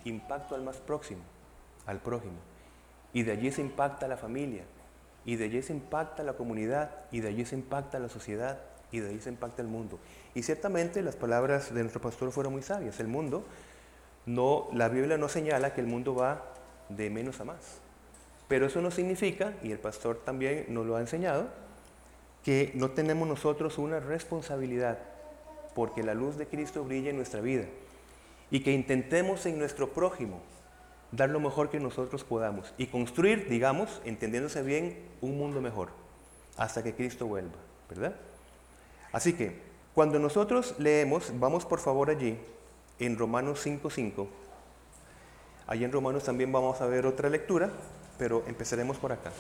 impacto 0.05 0.55
al 0.55 0.63
más 0.63 0.79
próximo, 0.79 1.23
al 1.87 2.01
prójimo. 2.01 2.39
Y 3.13 3.23
de 3.23 3.33
allí 3.33 3.51
se 3.51 3.61
impacta 3.61 4.09
la 4.09 4.17
familia, 4.17 4.65
y 5.25 5.37
de 5.37 5.45
allí 5.45 5.63
se 5.63 5.73
impacta 5.73 6.23
la 6.23 6.35
comunidad, 6.35 6.91
y 7.11 7.21
de 7.21 7.29
allí 7.29 7.45
se 7.45 7.55
impacta 7.55 7.99
la 7.99 8.09
sociedad, 8.09 8.59
y 8.91 9.01
de 9.01 9.11
allí 9.11 9.21
se 9.21 9.31
impacta 9.31 9.63
el 9.63 9.69
mundo. 9.69 9.99
Y 10.35 10.43
ciertamente 10.43 11.03
las 11.03 11.17
palabras 11.17 11.73
de 11.73 11.81
nuestro 11.81 12.01
pastor 12.01 12.33
fueron 12.33 12.53
muy 12.53 12.63
sabias. 12.63 13.01
El 13.01 13.09
mundo, 13.09 13.45
no, 14.27 14.69
la 14.73 14.89
Biblia 14.89 15.19
no 15.19 15.29
señala 15.29 15.75
que 15.75 15.81
el 15.81 15.87
mundo 15.87 16.15
va 16.15 16.43
de 16.89 17.11
menos 17.11 17.41
a 17.41 17.45
más. 17.45 17.81
Pero 18.49 18.67
eso 18.67 18.81
no 18.83 18.91
significa, 18.91 19.55
y 19.63 19.73
el 19.73 19.79
pastor 19.79 20.21
también 20.25 20.67
nos 20.69 20.87
lo 20.87 20.97
ha 20.97 21.01
enseñado, 21.01 21.49
que 22.45 22.73
no 22.75 22.91
tenemos 22.91 23.29
nosotros 23.29 23.79
una 23.79 24.01
responsabilidad 24.01 24.99
porque 25.75 26.03
la 26.03 26.15
luz 26.15 26.37
de 26.37 26.47
Cristo 26.47 26.85
brilla 26.85 27.11
en 27.11 27.17
nuestra 27.17 27.41
vida 27.41 27.65
y 28.51 28.61
que 28.61 28.73
intentemos 28.73 29.47
en 29.47 29.59
nuestro 29.59 29.91
prójimo 29.91 30.41
dar 31.13 31.29
lo 31.29 31.41
mejor 31.41 31.71
que 31.71 31.79
nosotros 31.79 32.25
podamos 32.25 32.75
y 32.79 32.87
construir, 32.87 33.49
digamos, 33.49 34.01
entendiéndose 34.05 34.63
bien, 34.63 34.99
un 35.21 35.39
mundo 35.39 35.61
mejor 35.61 35.91
hasta 36.57 36.83
que 36.83 36.95
Cristo 36.95 37.27
vuelva, 37.27 37.57
¿verdad? 37.89 38.15
Así 39.13 39.35
que 39.35 39.61
cuando 39.95 40.19
nosotros 40.19 40.75
leemos, 40.79 41.33
vamos 41.39 41.67
por 41.67 41.79
favor 41.79 42.11
allí 42.11 42.39
en 42.99 43.19
Romanos 43.19 43.65
5.5, 43.65 44.27
allí 45.67 45.85
en 45.85 45.93
Romanos 45.93 46.25
también 46.25 46.51
vamos 46.51 46.81
a 46.81 46.87
ver 46.87 47.07
otra 47.07 47.29
lectura, 47.29 47.71
pero 48.19 48.43
empezaremos 48.47 48.97
por 48.97 49.13
acá. 49.13 49.33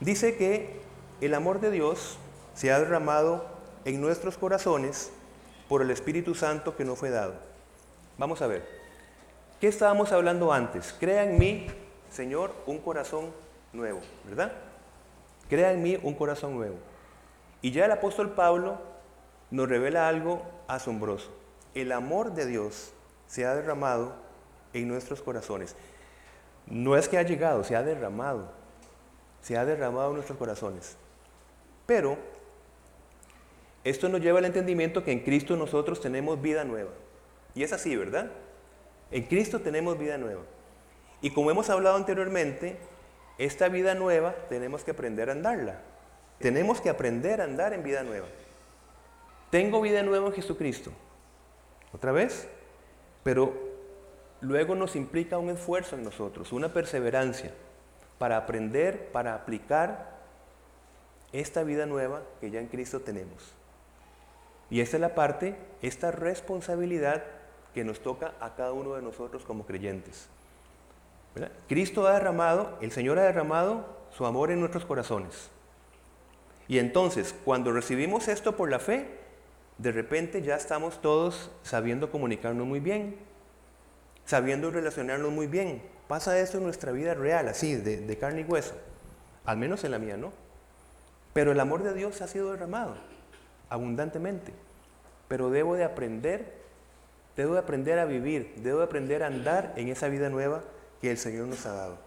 Dice 0.00 0.36
que 0.36 0.80
el 1.20 1.34
amor 1.34 1.60
de 1.60 1.70
Dios 1.70 2.18
se 2.54 2.72
ha 2.72 2.78
derramado 2.78 3.46
en 3.84 4.00
nuestros 4.00 4.38
corazones 4.38 5.10
por 5.68 5.82
el 5.82 5.90
Espíritu 5.90 6.34
Santo 6.34 6.76
que 6.76 6.84
no 6.84 6.96
fue 6.96 7.10
dado. 7.10 7.34
Vamos 8.18 8.40
a 8.42 8.46
ver. 8.46 8.83
¿Qué 9.64 9.68
estábamos 9.68 10.12
hablando 10.12 10.52
antes? 10.52 10.94
Crea 11.00 11.24
en 11.24 11.38
mí, 11.38 11.66
Señor, 12.10 12.54
un 12.66 12.80
corazón 12.80 13.32
nuevo, 13.72 14.02
¿verdad? 14.26 14.52
Crea 15.48 15.72
en 15.72 15.82
mí 15.82 15.98
un 16.02 16.12
corazón 16.12 16.54
nuevo. 16.54 16.74
Y 17.62 17.70
ya 17.70 17.86
el 17.86 17.92
apóstol 17.92 18.32
Pablo 18.32 18.78
nos 19.50 19.66
revela 19.66 20.06
algo 20.06 20.42
asombroso. 20.68 21.30
El 21.74 21.92
amor 21.92 22.34
de 22.34 22.44
Dios 22.44 22.92
se 23.26 23.46
ha 23.46 23.54
derramado 23.54 24.12
en 24.74 24.86
nuestros 24.86 25.22
corazones. 25.22 25.76
No 26.66 26.94
es 26.94 27.08
que 27.08 27.16
ha 27.16 27.22
llegado, 27.22 27.64
se 27.64 27.74
ha 27.74 27.82
derramado. 27.82 28.50
Se 29.40 29.56
ha 29.56 29.64
derramado 29.64 30.08
en 30.08 30.16
nuestros 30.16 30.36
corazones. 30.36 30.98
Pero 31.86 32.18
esto 33.82 34.10
nos 34.10 34.20
lleva 34.20 34.40
al 34.40 34.44
entendimiento 34.44 35.02
que 35.02 35.12
en 35.12 35.20
Cristo 35.20 35.56
nosotros 35.56 36.02
tenemos 36.02 36.42
vida 36.42 36.64
nueva. 36.64 36.90
Y 37.54 37.62
es 37.62 37.72
así, 37.72 37.96
¿verdad? 37.96 38.30
En 39.14 39.22
Cristo 39.22 39.60
tenemos 39.60 39.96
vida 39.96 40.18
nueva. 40.18 40.42
Y 41.22 41.30
como 41.30 41.48
hemos 41.48 41.70
hablado 41.70 41.94
anteriormente, 41.94 42.76
esta 43.38 43.68
vida 43.68 43.94
nueva 43.94 44.34
tenemos 44.48 44.82
que 44.82 44.90
aprender 44.90 45.28
a 45.28 45.32
andarla. 45.32 45.82
Tenemos 46.40 46.80
que 46.80 46.90
aprender 46.90 47.40
a 47.40 47.44
andar 47.44 47.72
en 47.74 47.84
vida 47.84 48.02
nueva. 48.02 48.26
Tengo 49.50 49.80
vida 49.80 50.02
nueva 50.02 50.26
en 50.26 50.32
Jesucristo. 50.32 50.90
Otra 51.92 52.10
vez. 52.10 52.48
Pero 53.22 53.54
luego 54.40 54.74
nos 54.74 54.96
implica 54.96 55.38
un 55.38 55.50
esfuerzo 55.50 55.94
en 55.94 56.02
nosotros, 56.02 56.52
una 56.52 56.72
perseverancia 56.72 57.54
para 58.18 58.36
aprender, 58.36 59.12
para 59.12 59.36
aplicar 59.36 60.10
esta 61.32 61.62
vida 61.62 61.86
nueva 61.86 62.22
que 62.40 62.50
ya 62.50 62.58
en 62.58 62.66
Cristo 62.66 63.00
tenemos. 63.00 63.54
Y 64.70 64.80
esta 64.80 64.96
es 64.96 65.00
la 65.00 65.14
parte, 65.14 65.54
esta 65.82 66.10
responsabilidad 66.10 67.22
que 67.74 67.84
nos 67.84 68.00
toca 68.00 68.34
a 68.40 68.54
cada 68.54 68.72
uno 68.72 68.94
de 68.94 69.02
nosotros 69.02 69.44
como 69.44 69.66
creyentes. 69.66 70.28
Cristo 71.68 72.06
ha 72.06 72.14
derramado, 72.14 72.78
el 72.80 72.92
Señor 72.92 73.18
ha 73.18 73.24
derramado 73.24 73.86
su 74.16 74.24
amor 74.24 74.50
en 74.50 74.60
nuestros 74.60 74.84
corazones. 74.84 75.50
Y 76.68 76.78
entonces, 76.78 77.34
cuando 77.44 77.72
recibimos 77.72 78.28
esto 78.28 78.56
por 78.56 78.70
la 78.70 78.78
fe, 78.78 79.08
de 79.78 79.90
repente 79.90 80.40
ya 80.42 80.54
estamos 80.54 81.00
todos 81.00 81.50
sabiendo 81.62 82.10
comunicarnos 82.10 82.66
muy 82.66 82.78
bien, 82.78 83.16
sabiendo 84.24 84.70
relacionarnos 84.70 85.32
muy 85.32 85.48
bien. 85.48 85.82
Pasa 86.06 86.38
eso 86.38 86.58
en 86.58 86.64
nuestra 86.64 86.92
vida 86.92 87.14
real, 87.14 87.48
así, 87.48 87.74
de, 87.74 87.98
de 87.98 88.18
carne 88.18 88.42
y 88.42 88.44
hueso. 88.44 88.74
Al 89.44 89.56
menos 89.56 89.82
en 89.84 89.90
la 89.90 89.98
mía, 89.98 90.16
¿no? 90.16 90.32
Pero 91.32 91.50
el 91.50 91.60
amor 91.60 91.82
de 91.82 91.92
Dios 91.92 92.22
ha 92.22 92.28
sido 92.28 92.52
derramado 92.52 92.94
abundantemente. 93.68 94.52
Pero 95.28 95.50
debo 95.50 95.74
de 95.74 95.84
aprender, 95.84 96.63
debo 97.36 97.54
de 97.54 97.60
aprender 97.60 97.98
a 97.98 98.04
vivir, 98.04 98.54
debo 98.56 98.78
de 98.78 98.84
aprender 98.84 99.22
a 99.22 99.26
andar 99.26 99.72
en 99.76 99.88
esa 99.88 100.08
vida 100.08 100.28
nueva 100.28 100.62
que 101.00 101.10
el 101.10 101.18
Señor 101.18 101.46
nos 101.48 101.66
ha 101.66 101.72
dado. 101.72 101.98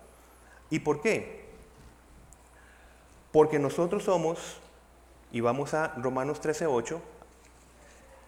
¿Y 0.70 0.80
por 0.80 1.02
qué? 1.02 1.46
Porque 3.32 3.60
nosotros 3.60 4.04
somos, 4.04 4.60
y 5.32 5.42
vamos 5.42 5.74
a 5.74 5.94
Romanos 5.98 6.42
13:8, 6.42 7.00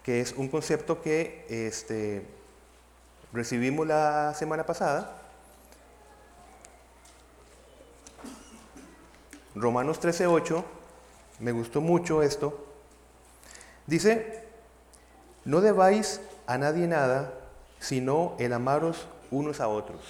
que 0.04 0.22
es 0.22 0.34
un 0.34 0.48
concepto 0.50 1.02
que 1.02 1.46
este, 1.50 2.26
recibimos 3.34 3.88
la 3.88 4.34
semana 4.34 4.66
pasada. 4.66 5.16
Romanos 9.56 10.00
13:8 10.00 10.64
me 11.40 11.52
gustó 11.52 11.82
mucho 11.82 12.22
esto. 12.22 12.66
Dice, 13.88 14.44
no 15.46 15.62
debáis 15.62 16.22
a 16.50 16.58
nadie 16.58 16.88
nada, 16.88 17.32
sino 17.80 18.36
el 18.40 18.54
amaros 18.54 19.08
unos 19.30 19.60
a 19.62 19.68
otros. 19.68 20.02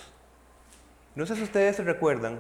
No 1.15 1.25
sé 1.25 1.36
si 1.36 1.43
ustedes 1.43 1.84
recuerdan 1.84 2.39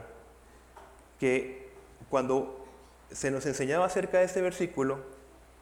que 1.19 1.69
cuando 2.09 2.65
se 3.11 3.29
nos 3.29 3.45
enseñaba 3.45 3.85
acerca 3.85 4.19
de 4.19 4.23
este 4.23 4.41
versículo, 4.41 4.99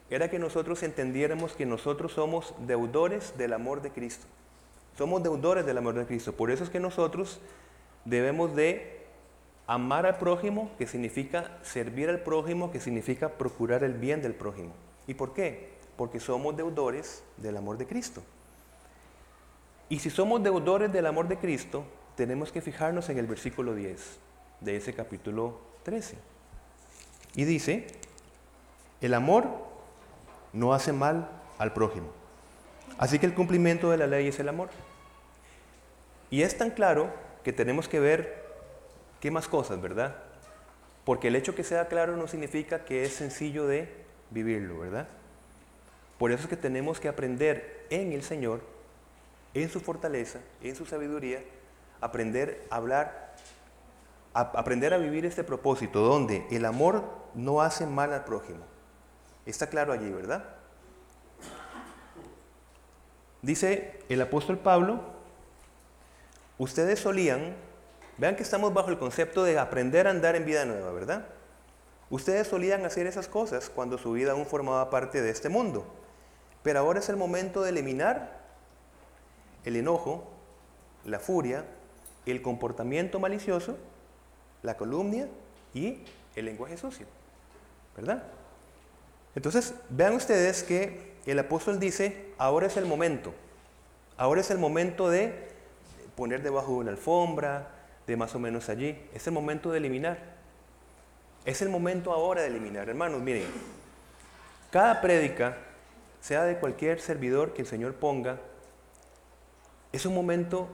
era 0.08 0.30
que 0.30 0.38
nosotros 0.38 0.84
entendiéramos 0.84 1.54
que 1.54 1.66
nosotros 1.66 2.12
somos 2.12 2.54
deudores 2.60 3.36
del 3.36 3.54
amor 3.54 3.82
de 3.82 3.90
Cristo. 3.90 4.26
Somos 4.96 5.24
deudores 5.24 5.66
del 5.66 5.78
amor 5.78 5.96
de 5.96 6.06
Cristo. 6.06 6.32
Por 6.32 6.52
eso 6.52 6.62
es 6.62 6.70
que 6.70 6.78
nosotros 6.78 7.40
debemos 8.04 8.54
de 8.54 8.98
Amar 9.66 10.06
al 10.06 10.16
prójimo, 10.16 10.70
que 10.78 10.86
significa 10.86 11.58
servir 11.60 12.08
al 12.08 12.20
prójimo, 12.20 12.70
que 12.70 12.80
significa 12.80 13.28
procurar 13.28 13.84
el 13.84 13.92
bien 13.92 14.22
del 14.22 14.34
prójimo. 14.34 14.72
¿Y 15.06 15.12
por 15.12 15.34
qué? 15.34 15.77
Porque 15.98 16.18
somos 16.18 16.56
deudores 16.56 17.22
del 17.36 17.58
amor 17.58 17.76
de 17.76 17.86
Cristo. 17.86 18.22
Y 19.90 19.98
si 19.98 20.08
somos 20.08 20.42
deudores 20.42 20.90
del 20.90 21.04
amor 21.04 21.28
de 21.28 21.36
Cristo, 21.36 21.84
tenemos 22.16 22.50
que 22.50 22.62
fijarnos 22.62 23.10
en 23.10 23.18
el 23.18 23.26
versículo 23.26 23.74
10 23.74 24.00
de 24.62 24.76
ese 24.76 24.94
capítulo 24.94 25.60
13. 25.82 26.16
Y 27.34 27.44
dice, 27.44 27.86
el 29.02 29.12
amor 29.12 29.44
no 30.54 30.72
hace 30.72 30.94
mal 30.94 31.28
al 31.58 31.74
prójimo. 31.74 32.08
Así 32.96 33.18
que 33.18 33.26
el 33.26 33.34
cumplimiento 33.34 33.90
de 33.90 33.98
la 33.98 34.06
ley 34.06 34.28
es 34.28 34.40
el 34.40 34.48
amor. 34.48 34.70
Y 36.30 36.40
es 36.40 36.56
tan 36.56 36.70
claro 36.70 37.10
que 37.44 37.52
tenemos 37.52 37.86
que 37.86 38.00
ver 38.00 38.48
¿Qué 39.20 39.30
más 39.30 39.48
cosas, 39.48 39.80
verdad? 39.80 40.16
Porque 41.04 41.28
el 41.28 41.36
hecho 41.36 41.54
que 41.54 41.64
sea 41.64 41.88
claro 41.88 42.16
no 42.16 42.28
significa 42.28 42.84
que 42.84 43.04
es 43.04 43.14
sencillo 43.14 43.66
de 43.66 43.88
vivirlo, 44.30 44.78
¿verdad? 44.78 45.08
Por 46.18 46.32
eso 46.32 46.44
es 46.44 46.48
que 46.48 46.56
tenemos 46.56 47.00
que 47.00 47.08
aprender 47.08 47.86
en 47.90 48.12
el 48.12 48.22
Señor, 48.22 48.60
en 49.54 49.68
su 49.68 49.80
fortaleza, 49.80 50.40
en 50.62 50.74
su 50.74 50.84
sabiduría, 50.84 51.42
aprender 52.00 52.66
a 52.70 52.76
hablar, 52.76 53.36
aprender 54.34 54.92
a 54.94 54.98
vivir 54.98 55.24
este 55.24 55.44
propósito, 55.44 56.00
donde 56.00 56.46
el 56.50 56.64
amor 56.64 57.04
no 57.34 57.62
hace 57.62 57.86
mal 57.86 58.12
al 58.12 58.24
prójimo. 58.24 58.64
Está 59.46 59.68
claro 59.68 59.92
allí, 59.92 60.10
¿verdad? 60.10 60.44
Dice 63.40 64.00
el 64.08 64.20
apóstol 64.20 64.58
Pablo, 64.58 65.00
ustedes 66.58 66.98
solían 66.98 67.54
Vean 68.18 68.34
que 68.34 68.42
estamos 68.42 68.74
bajo 68.74 68.90
el 68.90 68.98
concepto 68.98 69.44
de 69.44 69.60
aprender 69.60 70.08
a 70.08 70.10
andar 70.10 70.34
en 70.34 70.44
vida 70.44 70.64
nueva, 70.64 70.90
¿verdad? 70.90 71.26
Ustedes 72.10 72.48
solían 72.48 72.84
hacer 72.84 73.06
esas 73.06 73.28
cosas 73.28 73.70
cuando 73.70 73.96
su 73.96 74.12
vida 74.12 74.32
aún 74.32 74.44
formaba 74.44 74.90
parte 74.90 75.22
de 75.22 75.30
este 75.30 75.48
mundo. 75.48 75.86
Pero 76.68 76.80
ahora 76.80 77.00
es 77.00 77.08
el 77.08 77.16
momento 77.16 77.62
de 77.62 77.70
eliminar 77.70 78.40
el 79.64 79.76
enojo, 79.76 80.28
la 81.06 81.18
furia, 81.18 81.64
el 82.26 82.42
comportamiento 82.42 83.18
malicioso, 83.18 83.78
la 84.62 84.76
calumnia 84.76 85.28
y 85.72 86.02
el 86.36 86.44
lenguaje 86.44 86.76
sucio. 86.76 87.06
¿Verdad? 87.96 88.22
Entonces, 89.34 89.72
vean 89.88 90.12
ustedes 90.12 90.62
que 90.62 91.14
el 91.24 91.38
apóstol 91.38 91.80
dice, 91.80 92.34
ahora 92.36 92.66
es 92.66 92.76
el 92.76 92.84
momento. 92.84 93.32
Ahora 94.18 94.42
es 94.42 94.50
el 94.50 94.58
momento 94.58 95.08
de 95.08 95.48
poner 96.16 96.42
debajo 96.42 96.72
de 96.72 96.78
una 96.80 96.90
alfombra, 96.90 97.70
de 98.06 98.14
más 98.18 98.34
o 98.34 98.38
menos 98.38 98.68
allí. 98.68 98.94
Es 99.14 99.26
el 99.26 99.32
momento 99.32 99.72
de 99.72 99.78
eliminar. 99.78 100.18
Es 101.46 101.62
el 101.62 101.70
momento 101.70 102.12
ahora 102.12 102.42
de 102.42 102.48
eliminar. 102.48 102.90
Hermanos, 102.90 103.22
miren, 103.22 103.46
cada 104.70 105.00
prédica, 105.00 105.56
sea 106.20 106.44
de 106.44 106.58
cualquier 106.58 107.00
servidor 107.00 107.52
que 107.54 107.62
el 107.62 107.68
Señor 107.68 107.94
ponga, 107.94 108.38
es 109.92 110.04
un 110.04 110.14
momento 110.14 110.68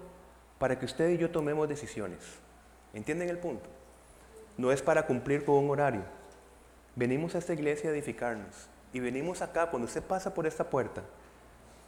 para 0.59 0.79
que 0.79 0.87
usted 0.87 1.11
y 1.11 1.19
yo 1.19 1.31
tomemos 1.31 1.69
decisiones. 1.69 2.21
¿Entienden 2.93 3.29
el 3.29 3.39
punto? 3.39 3.69
No 4.57 4.73
es 4.73 4.83
para 4.83 5.07
cumplir 5.07 5.45
con 5.45 5.57
un 5.57 5.71
horario. 5.71 6.03
Venimos 6.97 7.35
a 7.35 7.39
esta 7.39 7.53
iglesia 7.53 7.91
a 7.91 7.93
edificarnos. 7.93 8.69
Y 8.93 9.01
venimos 9.01 9.43
acá, 9.43 9.71
cuando 9.71 9.87
usted 9.87 10.03
pasa 10.03 10.33
por 10.33 10.47
esta 10.47 10.71
puerta, 10.71 11.03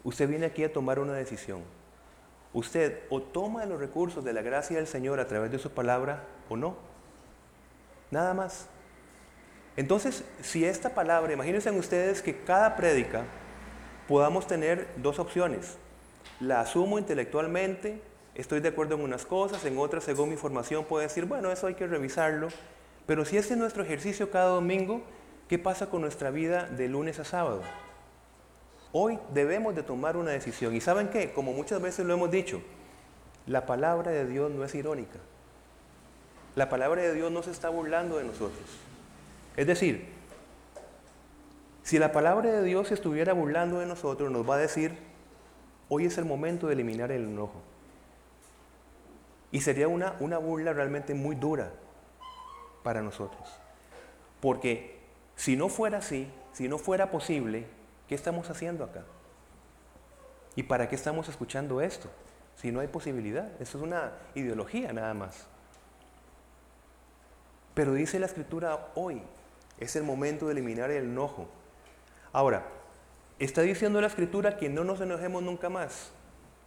usted 0.03 0.29
viene 0.29 0.47
aquí 0.47 0.65
a 0.65 0.73
tomar 0.73 0.99
una 0.99 1.13
decisión. 1.13 1.63
Usted 2.53 3.03
o 3.11 3.23
toma 3.23 3.67
los 3.67 3.79
recursos 3.79 4.25
de 4.25 4.33
la 4.33 4.43
gracia 4.43 4.77
del 4.77 4.87
Señor 4.87 5.21
a 5.21 5.29
través 5.29 5.53
de 5.53 5.59
su 5.59 5.71
palabra 5.71 6.25
o 6.49 6.57
no. 6.57 6.77
Nada 8.11 8.35
más. 8.35 8.67
Entonces, 9.77 10.25
si 10.43 10.65
esta 10.65 10.95
palabra, 10.95 11.33
imagínense 11.33 11.71
ustedes 11.71 12.23
que 12.23 12.43
cada 12.43 12.75
prédica 12.77 13.25
podamos 14.09 14.47
tener 14.47 14.89
dos 14.97 15.19
opciones. 15.19 15.77
La 16.41 16.61
asumo 16.61 16.99
intelectualmente, 16.99 18.01
estoy 18.35 18.61
de 18.61 18.69
acuerdo 18.69 18.95
en 18.95 19.03
unas 19.03 19.25
cosas, 19.27 19.65
en 19.65 19.79
otras, 19.79 20.05
según 20.05 20.31
mi 20.31 20.37
formación, 20.37 20.85
puedo 20.85 21.03
decir, 21.03 21.25
bueno, 21.25 21.51
eso 21.51 21.67
hay 21.67 21.75
que 21.75 21.87
revisarlo. 21.87 22.49
Pero 23.07 23.25
si 23.25 23.37
ese 23.37 23.55
es 23.55 23.59
nuestro 23.59 23.83
ejercicio 23.83 24.31
cada 24.31 24.49
domingo, 24.49 25.03
¿qué 25.49 25.59
pasa 25.59 25.89
con 25.89 26.03
nuestra 26.03 26.31
vida 26.31 26.67
de 26.67 26.89
lunes 26.89 27.19
a 27.19 27.25
sábado? 27.25 27.63
Hoy 28.93 29.19
debemos 29.33 29.75
de 29.75 29.83
tomar 29.83 30.17
una 30.17 30.31
decisión. 30.31 30.75
¿Y 30.75 30.81
saben 30.81 31.09
qué? 31.09 31.33
Como 31.33 31.53
muchas 31.53 31.81
veces 31.81 32.07
lo 32.07 32.15
hemos 32.15 32.31
dicho, 32.31 32.63
la 33.47 33.67
palabra 33.67 34.11
de 34.11 34.27
Dios 34.27 34.51
no 34.51 34.65
es 34.65 34.75
irónica. 34.75 35.19
La 36.55 36.69
palabra 36.69 37.03
de 37.03 37.15
Dios 37.15 37.31
no 37.31 37.43
se 37.43 37.51
está 37.51 37.69
burlando 37.69 38.17
de 38.17 38.25
nosotros. 38.25 38.65
Es 39.57 39.67
decir, 39.67 40.16
si 41.87 42.01
la 42.01 42.11
palabra 42.11 42.51
de 42.51 42.65
Dios 42.65 42.91
estuviera 42.91 43.33
burlando 43.33 43.79
de 43.79 43.87
nosotros, 43.87 44.29
nos 44.33 44.51
va 44.51 44.57
a 44.57 44.59
decir, 44.59 44.99
hoy 45.89 46.07
es 46.07 46.19
el 46.19 46.25
momento 46.25 46.67
de 46.67 46.73
eliminar 46.73 47.13
el 47.13 47.23
enojo. 47.23 47.63
Y 49.53 49.61
sería 49.61 49.87
una, 49.87 50.17
una 50.19 50.39
burla 50.39 50.73
realmente 50.73 51.15
muy 51.15 51.37
dura 51.37 51.71
para 52.83 53.03
nosotros. 53.03 53.61
Porque 54.41 54.99
si 55.37 55.55
no 55.55 55.69
fuera 55.69 55.99
así, 55.99 56.29
si 56.53 56.69
no 56.69 56.79
fuera 56.79 57.13
posible, 57.13 57.69
¿qué 58.09 58.17
estamos 58.17 58.51
haciendo 58.51 58.83
acá? 58.83 59.05
¿Y 60.57 60.65
para 60.65 60.89
qué 60.89 60.97
estamos 60.97 61.29
escuchando 61.29 61.81
esto? 61.81 62.11
Si 62.57 62.73
no 62.73 62.81
hay 62.81 62.89
posibilidad, 62.89 63.49
eso 63.63 63.79
es 63.79 63.85
una 63.85 64.11
ideología 64.35 64.93
nada 64.93 65.15
más. 65.15 65.47
Pero 67.75 67.95
dice 67.95 68.19
la 68.19 68.27
escritura 68.27 68.89
hoy, 68.97 69.23
es 69.79 69.95
el 69.95 70.03
momento 70.03 70.47
de 70.47 70.53
eliminar 70.53 70.91
el 70.91 71.05
enojo. 71.05 71.47
Ahora, 72.37 72.65
¿está 73.39 73.63
diciendo 73.63 73.99
la 73.99 74.09
escritura 74.09 74.59
que 74.59 74.69
no 74.69 74.85
nos 74.85 75.01
enojemos 75.01 75.43
nunca 75.43 75.71
más? 75.71 76.11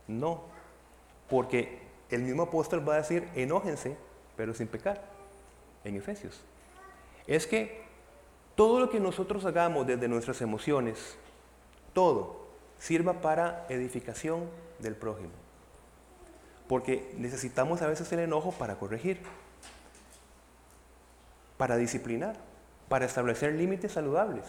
No, 0.07 0.41
porque 1.29 1.77
el 2.09 2.23
mismo 2.23 2.41
apóstol 2.41 2.89
va 2.89 2.95
a 2.95 2.97
decir, 2.97 3.29
enójense, 3.35 3.95
pero 4.35 4.55
sin 4.55 4.65
pecar, 4.65 4.99
en 5.83 5.95
Efesios. 5.95 6.41
Es 7.27 7.45
que 7.45 7.83
todo 8.55 8.79
lo 8.79 8.89
que 8.89 8.99
nosotros 8.99 9.45
hagamos 9.45 9.85
desde 9.85 10.07
nuestras 10.07 10.41
emociones, 10.41 11.19
todo, 11.93 12.47
sirva 12.79 13.21
para 13.21 13.67
edificación 13.69 14.49
del 14.79 14.95
prójimo. 14.95 15.29
Porque 16.67 17.13
necesitamos 17.15 17.83
a 17.83 17.87
veces 17.87 18.11
el 18.11 18.21
enojo 18.21 18.53
para 18.53 18.79
corregir, 18.79 19.19
para 21.57 21.77
disciplinar, 21.77 22.37
para 22.87 23.05
establecer 23.05 23.53
límites 23.53 23.91
saludables. 23.91 24.45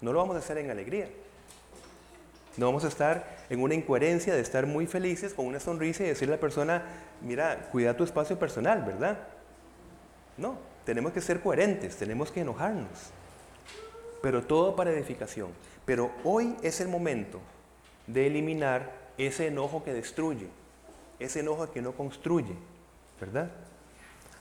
No 0.00 0.12
lo 0.12 0.18
vamos 0.18 0.36
a 0.36 0.38
hacer 0.38 0.58
en 0.58 0.70
alegría. 0.70 1.08
No 2.56 2.66
vamos 2.66 2.84
a 2.84 2.88
estar 2.88 3.38
en 3.48 3.62
una 3.62 3.74
incoherencia 3.74 4.34
de 4.34 4.40
estar 4.40 4.66
muy 4.66 4.86
felices 4.86 5.34
con 5.34 5.46
una 5.46 5.60
sonrisa 5.60 6.04
y 6.04 6.08
decirle 6.08 6.34
a 6.34 6.36
la 6.36 6.40
persona, 6.40 6.82
mira, 7.20 7.68
cuida 7.70 7.96
tu 7.96 8.04
espacio 8.04 8.38
personal, 8.38 8.82
¿verdad? 8.82 9.18
No, 10.36 10.56
tenemos 10.84 11.12
que 11.12 11.20
ser 11.20 11.40
coherentes, 11.40 11.96
tenemos 11.96 12.30
que 12.32 12.40
enojarnos. 12.40 13.10
Pero 14.22 14.42
todo 14.42 14.76
para 14.76 14.90
edificación. 14.90 15.50
Pero 15.84 16.10
hoy 16.24 16.56
es 16.62 16.80
el 16.80 16.88
momento 16.88 17.40
de 18.06 18.26
eliminar 18.26 18.92
ese 19.16 19.46
enojo 19.46 19.84
que 19.84 19.92
destruye, 19.92 20.48
ese 21.18 21.40
enojo 21.40 21.70
que 21.70 21.82
no 21.82 21.92
construye, 21.92 22.54
¿verdad? 23.20 23.50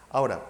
Ahora, 0.09 0.41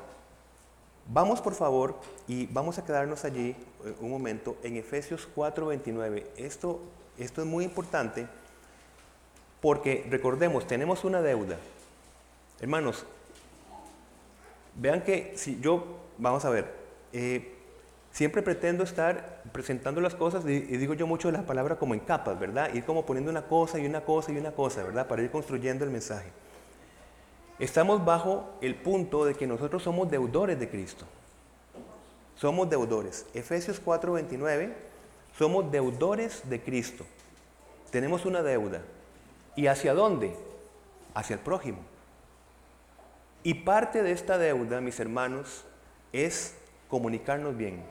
vamos 1.10 1.42
por 1.42 1.54
favor 1.54 2.00
y 2.28 2.46
vamos 2.48 2.78
a 2.78 2.86
quedarnos 2.86 3.26
allí 3.26 3.56
eh, 3.84 3.96
un 4.00 4.10
momento 4.10 4.58
en 4.64 4.78
Efesios 4.78 5.28
4:29. 5.36 6.26
Esto 6.38 6.80
esto 7.20 7.42
es 7.42 7.48
muy 7.48 7.66
importante 7.66 8.28
porque 9.62 10.08
recordemos, 10.10 10.66
tenemos 10.66 11.04
una 11.04 11.22
deuda. 11.22 11.58
Hermanos, 12.62 13.06
vean 14.76 15.04
que 15.04 15.34
si 15.36 15.60
yo, 15.60 16.00
vamos 16.18 16.46
a 16.46 16.50
ver, 16.50 16.74
eh, 17.12 17.56
siempre 18.12 18.42
pretendo 18.42 18.86
estar 18.86 19.44
presentando 19.52 20.00
las 20.00 20.16
cosas 20.16 20.46
y, 20.46 20.62
digo 20.62 20.94
yo 20.94 21.08
mucho 21.08 21.30
de 21.30 21.38
la 21.38 21.46
palabra 21.46 21.76
como 21.76 21.94
en 21.94 22.00
capas, 22.00 22.40
¿verdad? 22.40 22.74
Ir 22.74 22.86
como 22.86 23.06
poniendo 23.06 23.30
una 23.30 23.46
cosa 23.48 23.80
y 23.80 23.86
una 23.86 24.02
cosa 24.02 24.32
y 24.32 24.38
una 24.38 24.54
cosa, 24.54 24.84
¿verdad? 24.84 25.06
Para 25.08 25.22
ir 25.22 25.30
construyendo 25.30 25.84
el 25.84 25.92
mensaje. 25.92 26.32
Estamos 27.60 28.06
bajo 28.06 28.50
el 28.62 28.76
punto 28.76 29.26
de 29.26 29.36
que 29.36 29.46
nosotros 29.46 29.84
somos 29.84 30.10
deudores 30.10 30.60
de 30.60 30.70
Cristo. 30.70 31.06
Somos 32.36 32.70
deudores. 32.70 33.26
Efesios 33.34 33.82
4:29 33.84 34.74
somos 35.38 35.72
deudores 35.72 36.50
de 36.50 36.62
Cristo. 36.62 37.06
Tenemos 37.92 38.26
una 38.26 38.42
deuda. 38.42 38.82
¿Y 39.56 39.68
hacia 39.68 39.94
dónde? 39.94 40.36
Hacia 41.14 41.36
el 41.36 41.40
prójimo. 41.40 41.80
Y 43.44 43.54
parte 43.54 44.04
de 44.04 44.12
esta 44.12 44.38
deuda, 44.38 44.82
mis 44.82 45.00
hermanos, 45.00 45.64
es 46.12 46.56
comunicarnos 46.90 47.56
bien. 47.56 47.82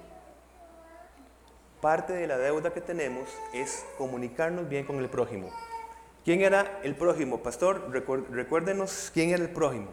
Parte 1.81 2.13
de 2.13 2.27
la 2.27 2.37
deuda 2.37 2.73
que 2.73 2.81
tenemos 2.81 3.29
es 3.55 3.85
comunicarnos 3.97 4.69
bien 4.69 4.85
con 4.85 4.99
el 4.99 5.09
prójimo. 5.09 5.51
¿Quién 6.25 6.43
era 6.43 6.81
el 6.83 6.95
prójimo? 6.95 7.43
Pastor, 7.43 7.91
recuérdenos 8.31 9.11
quién 9.15 9.31
era 9.31 9.43
el 9.43 9.51
prójimo. 9.51 9.89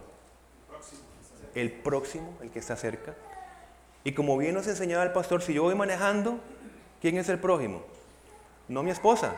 El 1.53 1.71
próximo, 1.71 2.37
el 2.41 2.51
que 2.51 2.59
está 2.59 2.75
cerca. 2.75 3.15
Y 4.03 4.11
como 4.13 4.37
bien 4.37 4.53
nos 4.53 4.67
enseñaba 4.67 5.03
el 5.03 5.13
pastor, 5.13 5.41
si 5.41 5.53
yo 5.53 5.63
voy 5.63 5.75
manejando, 5.75 6.39
¿Quién 7.05 7.17
es 7.17 7.29
el 7.29 7.37
prójimo? 7.37 7.83
No 8.67 8.81
mi 8.81 8.89
esposa. 8.89 9.35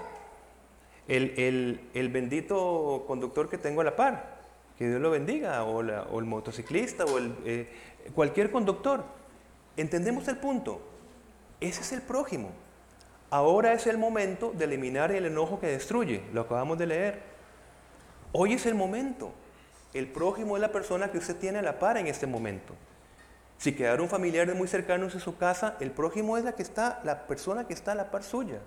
El, 1.05 2.09
bendito 2.13 3.03
conductor 3.05 3.49
que 3.49 3.57
tengo 3.57 3.81
a 3.81 3.83
la 3.83 3.93
par. 3.93 4.37
Que 4.77 4.87
Dios 4.87 5.01
lo 5.01 5.11
bendiga. 5.11 5.65
O, 5.65 5.81
el 5.81 6.25
motociclista 6.25 7.03
o 7.03 7.17
el, 7.17 7.35
eh, 7.43 7.67
cualquier 8.15 8.51
conductor. 8.51 9.03
¿Entendemos 9.75 10.29
el 10.29 10.37
punto? 10.37 10.79
Ese 11.59 11.81
es 11.81 11.91
el 11.91 12.03
prójimo. 12.03 12.51
Ahora 13.29 13.73
es 13.73 13.87
el 13.87 13.97
momento 13.97 14.53
de 14.55 14.65
eliminar 14.65 15.11
el 15.11 15.25
enojo 15.25 15.59
que 15.59 15.67
destruye. 15.67 16.23
Lo 16.33 16.41
acabamos 16.41 16.77
de 16.77 16.87
leer. 16.87 17.21
Hoy 18.31 18.53
es 18.53 18.65
el 18.65 18.75
momento. 18.75 19.31
El 19.93 20.07
prójimo 20.07 20.55
es 20.55 20.61
la 20.61 20.71
persona 20.71 21.11
que 21.11 21.17
usted 21.17 21.35
tiene 21.35 21.59
a 21.59 21.61
la 21.61 21.79
par 21.79 21.97
en 21.97 22.07
este 22.07 22.27
momento. 22.27 22.73
Si 23.57 23.73
quedaron 23.73 24.07
familiares 24.07 24.55
muy 24.55 24.67
cercanos 24.67 25.13
en 25.15 25.19
su 25.19 25.37
casa, 25.37 25.75
el 25.79 25.91
prójimo 25.91 26.37
es 26.37 26.43
la 26.43 26.53
que 26.53 26.61
está, 26.61 27.01
la 27.03 27.25
persona 27.27 27.67
que 27.67 27.73
está 27.73 27.93
a 27.93 27.95
la 27.95 28.11
par 28.11 28.23
suya. 28.23 28.59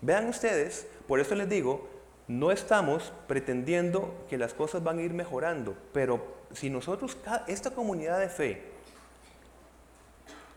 Vean 0.00 0.28
ustedes, 0.28 0.86
por 1.08 1.18
eso 1.18 1.34
les 1.34 1.48
digo, 1.48 1.88
no 2.28 2.52
estamos 2.52 3.12
pretendiendo 3.26 4.26
que 4.28 4.38
las 4.38 4.52
cosas 4.52 4.84
van 4.84 4.98
a 4.98 5.02
ir 5.02 5.14
mejorando, 5.14 5.74
pero 5.92 6.22
si 6.52 6.70
nosotros, 6.70 7.16
esta 7.46 7.70
comunidad 7.70 8.20
de 8.20 8.28
fe, 8.28 8.67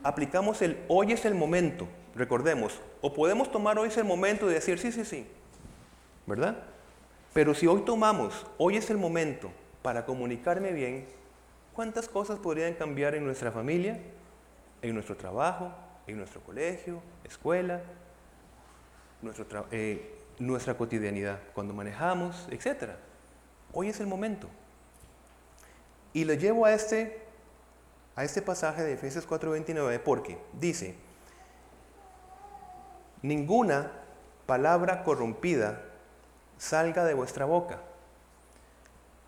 aplicamos 0.03 0.61
el 0.61 0.83
hoy 0.87 1.11
es 1.11 1.25
el 1.25 1.35
momento, 1.35 1.87
recordemos, 2.15 2.79
o 3.01 3.13
podemos 3.13 3.51
tomar 3.51 3.77
hoy 3.79 3.89
es 3.89 3.97
el 3.97 4.05
momento 4.05 4.47
de 4.47 4.55
decir 4.55 4.79
sí, 4.79 4.91
sí, 4.91 5.05
sí, 5.05 5.27
¿verdad? 6.25 6.57
Pero 7.33 7.53
si 7.53 7.67
hoy 7.67 7.81
tomamos 7.81 8.45
hoy 8.57 8.77
es 8.77 8.89
el 8.89 8.97
momento 8.97 9.51
para 9.81 10.05
comunicarme 10.05 10.71
bien, 10.71 11.05
¿Cuántas 11.73 12.09
cosas 12.09 12.37
podrían 12.37 12.73
cambiar 12.73 13.15
en 13.15 13.25
nuestra 13.25 13.51
familia, 13.51 13.97
en 14.81 14.93
nuestro 14.93 15.15
trabajo, 15.15 15.71
en 16.05 16.17
nuestro 16.17 16.41
colegio, 16.41 17.01
escuela, 17.23 17.81
eh, 19.71 20.13
nuestra 20.37 20.75
cotidianidad, 20.75 21.39
cuando 21.53 21.73
manejamos, 21.73 22.47
etcétera? 22.51 22.97
Hoy 23.71 23.87
es 23.87 24.01
el 24.01 24.07
momento. 24.07 24.49
Y 26.13 26.25
le 26.25 26.37
llevo 26.37 26.65
a 26.65 26.73
este, 26.73 27.21
a 28.15 28.23
este 28.23 28.41
pasaje 28.41 28.83
de 28.83 28.93
Efesios 28.93 29.27
4:29 29.27 29.99
porque 29.99 30.37
dice, 30.53 30.95
ninguna 33.21 33.91
palabra 34.45 35.03
corrompida 35.03 35.81
salga 36.57 37.05
de 37.05 37.13
vuestra 37.13 37.45
boca, 37.45 37.79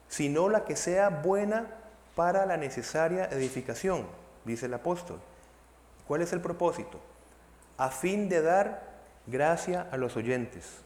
sino 0.08 0.50
la 0.50 0.66
que 0.66 0.76
sea 0.76 1.10
buena 1.10 1.68
para 2.16 2.46
la 2.46 2.58
necesaria 2.58 3.26
edificación, 3.26 4.06
dice 4.46 4.68
el 4.68 4.74
apóstol. 4.74 5.20
¿Cuál 6.08 6.22
es 6.22 6.34
el 6.34 6.42
propósito? 6.42 7.00
A 7.78 7.90
fin 7.90 8.30
de 8.30 8.42
dar 8.42 8.94
gracia 9.26 9.88
a 9.92 9.98
los 9.98 10.18
oyentes. 10.18 10.82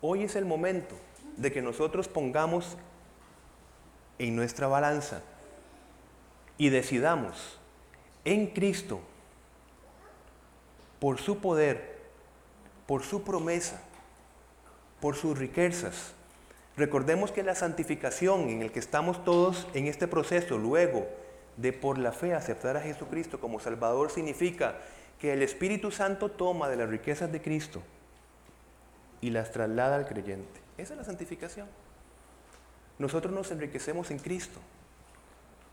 Hoy 0.00 0.24
es 0.24 0.34
el 0.36 0.44
momento 0.44 0.96
de 1.36 1.52
que 1.52 1.62
nosotros 1.62 2.08
pongamos 2.08 2.76
en 4.18 4.36
nuestra 4.36 4.66
balanza 4.66 5.22
y 6.62 6.70
decidamos 6.70 7.58
en 8.24 8.46
Cristo, 8.46 9.00
por 11.00 11.18
su 11.18 11.38
poder, 11.38 11.98
por 12.86 13.02
su 13.02 13.24
promesa, 13.24 13.82
por 15.00 15.16
sus 15.16 15.36
riquezas. 15.36 16.12
Recordemos 16.76 17.32
que 17.32 17.42
la 17.42 17.56
santificación 17.56 18.42
en 18.42 18.62
el 18.62 18.70
que 18.70 18.78
estamos 18.78 19.24
todos 19.24 19.66
en 19.74 19.88
este 19.88 20.06
proceso, 20.06 20.56
luego 20.56 21.08
de 21.56 21.72
por 21.72 21.98
la 21.98 22.12
fe 22.12 22.32
aceptar 22.32 22.76
a 22.76 22.80
Jesucristo 22.80 23.40
como 23.40 23.58
Salvador, 23.58 24.12
significa 24.12 24.76
que 25.18 25.32
el 25.32 25.42
Espíritu 25.42 25.90
Santo 25.90 26.30
toma 26.30 26.68
de 26.68 26.76
las 26.76 26.88
riquezas 26.88 27.32
de 27.32 27.42
Cristo 27.42 27.82
y 29.20 29.30
las 29.30 29.50
traslada 29.50 29.96
al 29.96 30.06
creyente. 30.06 30.60
Esa 30.78 30.92
es 30.92 30.98
la 30.98 31.04
santificación. 31.04 31.66
Nosotros 33.00 33.34
nos 33.34 33.50
enriquecemos 33.50 34.12
en 34.12 34.20
Cristo. 34.20 34.60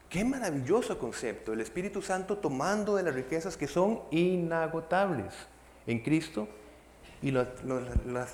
Qué 0.09 0.25
maravilloso 0.25 0.97
concepto, 0.97 1.53
el 1.53 1.61
Espíritu 1.61 2.01
Santo 2.01 2.39
tomando 2.39 2.95
de 2.95 3.03
las 3.03 3.13
riquezas 3.13 3.55
que 3.55 3.67
son 3.67 4.01
inagotables 4.09 5.35
en 5.85 5.99
Cristo 5.99 6.47
y 7.21 7.29
las, 7.29 7.47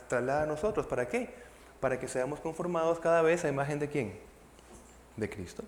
traslada 0.08 0.44
a 0.44 0.46
nosotros. 0.46 0.88
¿Para 0.88 1.10
qué? 1.10 1.34
Para 1.82 2.00
que 2.00 2.08
seamos 2.08 2.40
conformados 2.40 3.00
cada 3.00 3.22
vez 3.22 3.44
a 3.44 3.50
imagen 3.50 3.80
de 3.80 3.90
quién? 3.90 4.18
De 5.18 5.30
Cristo. 5.30 5.64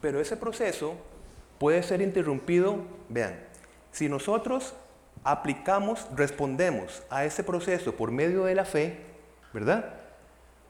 Pero 0.00 0.20
ese 0.20 0.36
proceso 0.36 0.94
puede 1.60 1.84
ser 1.84 2.02
interrumpido, 2.02 2.78
vean, 3.08 3.38
si 3.92 4.08
nosotros 4.08 4.74
aplicamos, 5.22 6.08
respondemos 6.16 7.04
a 7.08 7.24
ese 7.24 7.44
proceso 7.44 7.94
por 7.94 8.10
medio 8.10 8.44
de 8.44 8.56
la 8.56 8.64
fe, 8.64 8.98
¿verdad? 9.52 9.99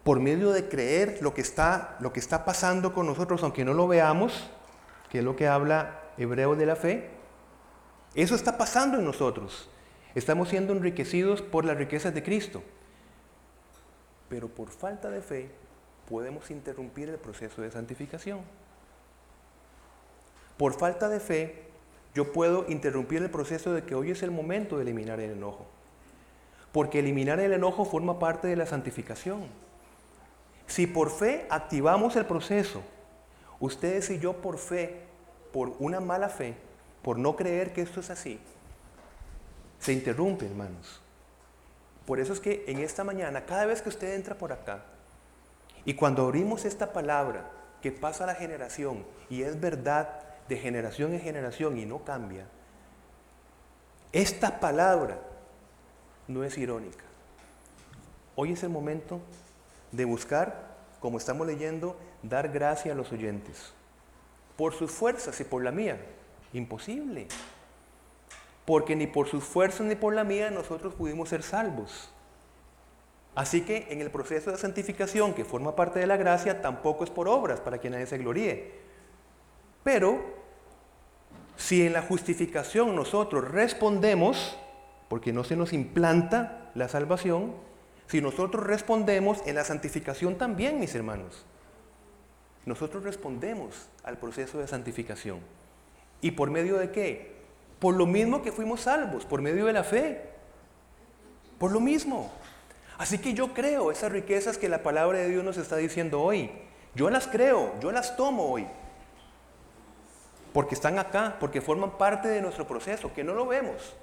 Por 0.04 0.20
medio 0.20 0.52
de 0.52 0.68
creer 0.68 1.18
lo 1.20 1.34
que 1.34 1.40
está, 1.40 1.96
lo 2.00 2.12
que 2.12 2.20
está 2.20 2.44
pasando 2.44 2.94
con 2.94 3.06
nosotros, 3.06 3.42
aunque 3.42 3.64
no 3.64 3.74
lo 3.74 3.86
veamos, 3.86 4.50
que 5.10 5.18
es 5.18 5.24
lo 5.24 5.36
que 5.36 5.46
habla 5.46 6.00
Hebreo 6.16 6.56
de 6.56 6.66
la 6.66 6.76
fe, 6.76 7.10
eso 8.14 8.34
está 8.34 8.58
pasando 8.58 8.98
en 8.98 9.04
nosotros. 9.04 9.68
Estamos 10.14 10.48
siendo 10.48 10.72
enriquecidos 10.72 11.42
por 11.42 11.64
las 11.64 11.76
riquezas 11.76 12.12
de 12.14 12.22
Cristo. 12.22 12.62
Pero 14.28 14.48
por 14.48 14.70
falta 14.70 15.10
de 15.10 15.20
fe 15.20 15.50
podemos 16.08 16.50
interrumpir 16.50 17.08
el 17.08 17.18
proceso 17.18 17.62
de 17.62 17.70
santificación. 17.70 18.40
Por 20.56 20.74
falta 20.74 21.08
de 21.08 21.20
fe 21.20 21.70
yo 22.14 22.32
puedo 22.32 22.66
interrumpir 22.68 23.22
el 23.22 23.30
proceso 23.30 23.72
de 23.72 23.84
que 23.84 23.94
hoy 23.94 24.10
es 24.10 24.22
el 24.22 24.30
momento 24.30 24.76
de 24.76 24.82
eliminar 24.82 25.20
el 25.20 25.32
enojo. 25.32 25.66
Porque 26.72 26.98
eliminar 26.98 27.38
el 27.40 27.52
enojo 27.52 27.84
forma 27.84 28.18
parte 28.18 28.48
de 28.48 28.56
la 28.56 28.66
santificación. 28.66 29.42
Si 30.70 30.86
por 30.86 31.10
fe 31.10 31.48
activamos 31.50 32.14
el 32.14 32.26
proceso, 32.26 32.80
ustedes 33.58 34.08
y 34.10 34.20
yo 34.20 34.34
por 34.34 34.56
fe, 34.56 35.02
por 35.52 35.74
una 35.80 35.98
mala 35.98 36.28
fe, 36.28 36.54
por 37.02 37.18
no 37.18 37.34
creer 37.34 37.72
que 37.72 37.82
esto 37.82 37.98
es 37.98 38.08
así, 38.08 38.38
se 39.80 39.92
interrumpe, 39.92 40.46
hermanos. 40.46 41.00
Por 42.06 42.20
eso 42.20 42.32
es 42.32 42.38
que 42.38 42.62
en 42.68 42.78
esta 42.78 43.02
mañana, 43.02 43.46
cada 43.46 43.66
vez 43.66 43.82
que 43.82 43.88
usted 43.88 44.14
entra 44.14 44.36
por 44.36 44.52
acá, 44.52 44.84
y 45.84 45.94
cuando 45.94 46.22
abrimos 46.22 46.64
esta 46.64 46.92
palabra 46.92 47.50
que 47.82 47.90
pasa 47.90 48.22
a 48.22 48.28
la 48.28 48.36
generación 48.36 49.04
y 49.28 49.42
es 49.42 49.60
verdad 49.60 50.20
de 50.48 50.56
generación 50.56 51.14
en 51.14 51.20
generación 51.20 51.78
y 51.78 51.84
no 51.84 52.04
cambia, 52.04 52.46
esta 54.12 54.60
palabra 54.60 55.18
no 56.28 56.44
es 56.44 56.56
irónica. 56.56 57.04
Hoy 58.36 58.52
es 58.52 58.62
el 58.62 58.70
momento 58.70 59.20
de 59.92 60.04
buscar, 60.04 60.76
como 61.00 61.18
estamos 61.18 61.46
leyendo, 61.46 61.96
dar 62.22 62.48
gracia 62.48 62.92
a 62.92 62.94
los 62.94 63.12
oyentes. 63.12 63.72
Por 64.56 64.74
sus 64.74 64.90
fuerzas 64.90 65.40
y 65.40 65.44
por 65.44 65.62
la 65.64 65.72
mía. 65.72 66.00
Imposible 66.52 67.28
porque 68.70 68.94
ni 68.94 69.08
por 69.08 69.26
sus 69.26 69.42
fuerzas 69.42 69.84
ni 69.84 69.96
por 69.96 70.14
la 70.14 70.22
mía 70.22 70.48
nosotros 70.48 70.94
pudimos 70.94 71.30
ser 71.30 71.42
salvos. 71.42 72.08
Así 73.34 73.62
que 73.62 73.88
en 73.90 74.00
el 74.00 74.12
proceso 74.12 74.52
de 74.52 74.58
santificación 74.58 75.34
que 75.34 75.44
forma 75.44 75.74
parte 75.74 75.98
de 75.98 76.06
la 76.06 76.16
gracia 76.16 76.62
tampoco 76.62 77.02
es 77.02 77.10
por 77.10 77.26
obras 77.26 77.60
para 77.60 77.80
que 77.80 77.90
nadie 77.90 78.06
se 78.06 78.18
gloríe. 78.18 78.72
Pero 79.82 80.20
si 81.56 81.84
en 81.84 81.92
la 81.92 82.02
justificación 82.02 82.94
nosotros 82.94 83.50
respondemos, 83.50 84.56
porque 85.08 85.32
no 85.32 85.42
se 85.42 85.56
nos 85.56 85.72
implanta 85.72 86.70
la 86.76 86.88
salvación, 86.88 87.54
si 88.10 88.20
nosotros 88.20 88.66
respondemos 88.66 89.40
en 89.46 89.54
la 89.54 89.64
santificación 89.64 90.36
también, 90.36 90.80
mis 90.80 90.96
hermanos, 90.96 91.44
nosotros 92.66 93.04
respondemos 93.04 93.86
al 94.02 94.18
proceso 94.18 94.58
de 94.58 94.66
santificación. 94.66 95.38
¿Y 96.20 96.32
por 96.32 96.50
medio 96.50 96.76
de 96.76 96.90
qué? 96.90 97.36
Por 97.78 97.94
lo 97.94 98.06
mismo 98.06 98.42
que 98.42 98.50
fuimos 98.50 98.80
salvos, 98.80 99.24
por 99.24 99.42
medio 99.42 99.66
de 99.66 99.72
la 99.72 99.84
fe. 99.84 100.22
Por 101.56 101.70
lo 101.70 101.78
mismo. 101.78 102.32
Así 102.98 103.18
que 103.18 103.32
yo 103.32 103.54
creo 103.54 103.92
esas 103.92 104.10
riquezas 104.10 104.58
que 104.58 104.68
la 104.68 104.82
palabra 104.82 105.20
de 105.20 105.28
Dios 105.28 105.44
nos 105.44 105.56
está 105.56 105.76
diciendo 105.76 106.20
hoy. 106.20 106.50
Yo 106.96 107.10
las 107.10 107.28
creo, 107.28 107.78
yo 107.78 107.92
las 107.92 108.16
tomo 108.16 108.50
hoy. 108.50 108.66
Porque 110.52 110.74
están 110.74 110.98
acá, 110.98 111.36
porque 111.38 111.60
forman 111.60 111.96
parte 111.96 112.26
de 112.26 112.42
nuestro 112.42 112.66
proceso, 112.66 113.14
que 113.14 113.22
no 113.22 113.34
lo 113.34 113.46
vemos. 113.46 113.94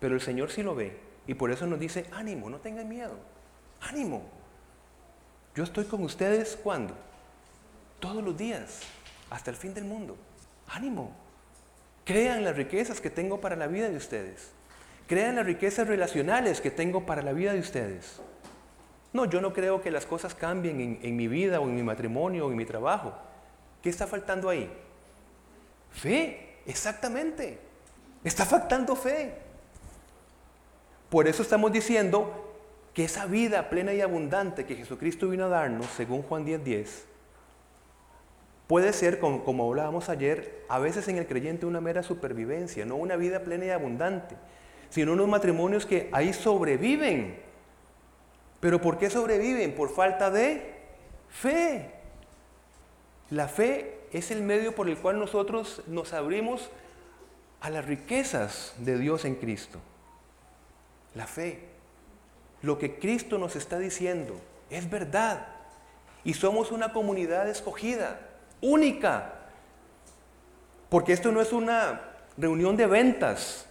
Pero 0.00 0.14
el 0.14 0.22
Señor 0.22 0.50
sí 0.50 0.62
lo 0.62 0.74
ve. 0.74 1.11
Y 1.26 1.34
por 1.34 1.50
eso 1.50 1.66
nos 1.66 1.78
dice, 1.78 2.06
ánimo, 2.12 2.50
no 2.50 2.58
tengan 2.58 2.88
miedo. 2.88 3.14
Ánimo. 3.80 4.22
Yo 5.54 5.64
estoy 5.64 5.84
con 5.84 6.02
ustedes 6.02 6.58
cuando? 6.62 6.94
Todos 8.00 8.22
los 8.22 8.36
días, 8.36 8.80
hasta 9.30 9.50
el 9.50 9.56
fin 9.56 9.74
del 9.74 9.84
mundo. 9.84 10.16
Ánimo. 10.68 11.12
Crean 12.04 12.44
las 12.44 12.56
riquezas 12.56 13.00
que 13.00 13.10
tengo 13.10 13.40
para 13.40 13.54
la 13.54 13.66
vida 13.66 13.88
de 13.88 13.96
ustedes. 13.96 14.50
Crean 15.06 15.36
las 15.36 15.46
riquezas 15.46 15.86
relacionales 15.86 16.60
que 16.60 16.70
tengo 16.70 17.06
para 17.06 17.22
la 17.22 17.32
vida 17.32 17.52
de 17.52 17.60
ustedes. 17.60 18.20
No, 19.12 19.26
yo 19.26 19.40
no 19.40 19.52
creo 19.52 19.82
que 19.82 19.90
las 19.90 20.06
cosas 20.06 20.34
cambien 20.34 20.80
en, 20.80 20.98
en, 21.02 21.16
mi 21.16 21.28
vida 21.28 21.60
o 21.60 21.64
en 21.64 21.74
mi 21.74 21.82
matrimonio 21.82 22.46
o 22.46 22.50
en 22.50 22.56
mi 22.56 22.64
trabajo. 22.64 23.12
¿Qué 23.82 23.90
está 23.90 24.06
faltando 24.06 24.48
ahí? 24.48 24.72
Fe, 25.90 26.56
exactamente. 26.66 27.58
Está 28.24 28.46
faltando 28.46 28.96
fe. 28.96 29.51
Por 31.12 31.28
eso 31.28 31.42
estamos 31.42 31.70
diciendo 31.70 32.32
que 32.94 33.04
esa 33.04 33.26
vida 33.26 33.68
plena 33.68 33.92
y 33.92 34.00
abundante 34.00 34.64
que 34.64 34.76
Jesucristo 34.76 35.28
vino 35.28 35.44
a 35.44 35.48
darnos, 35.48 35.84
según 35.94 36.22
Juan 36.22 36.46
10:10, 36.46 36.64
10, 36.64 37.04
Puede 38.66 38.94
ser, 38.94 39.18
como, 39.18 39.68
hablábamos 39.68 40.08
ayer, 40.08 40.64
a 40.70 40.78
veces 40.78 41.06
en 41.08 41.18
el 41.18 41.26
creyente 41.26 41.66
una 41.66 41.82
mera 41.82 42.02
supervivencia, 42.02 42.86
no 42.86 42.96
una 42.96 43.16
vida 43.16 43.40
plena 43.40 43.66
y 43.66 43.68
abundante, 43.68 44.36
sino 44.88 45.12
unos 45.12 45.28
matrimonios 45.28 45.84
que 45.84 46.08
ahí 46.12 46.32
sobreviven. 46.32 47.38
¿Pero 48.60 48.80
por 48.80 48.96
qué 48.96 49.10
sobreviven? 49.10 49.74
Por 49.74 49.90
falta 49.90 50.30
de 50.30 50.62
fe. 51.28 51.90
La 53.28 53.48
fe 53.48 54.00
es 54.14 54.30
el 54.30 54.40
medio 54.40 54.74
por 54.74 54.88
el 54.88 54.96
cual 54.96 55.18
nosotros 55.18 55.82
nos 55.88 56.14
abrimos 56.14 56.70
a 57.60 57.68
las 57.68 57.84
riquezas 57.84 58.72
de 58.78 58.96
Dios 58.96 59.26
en 59.26 59.34
Cristo. 59.34 59.78
La 61.14 61.26
fe. 61.26 61.68
Lo 62.62 62.78
que 62.78 62.98
Cristo 62.98 63.38
nos 63.38 63.56
está 63.56 63.78
diciendo 63.78 64.40
es 64.70 64.88
verdad. 64.88 65.46
Y 66.24 66.34
somos 66.34 66.70
una 66.70 66.92
comunidad 66.92 67.48
escogida 67.48 68.20
única. 68.60 69.32
Porque 70.88 71.12
esto 71.12 71.32
no 71.32 71.40
es 71.40 71.52
una 71.52 72.00
reunión 72.36 72.76
de 72.76 72.86
ventas, 72.86 73.66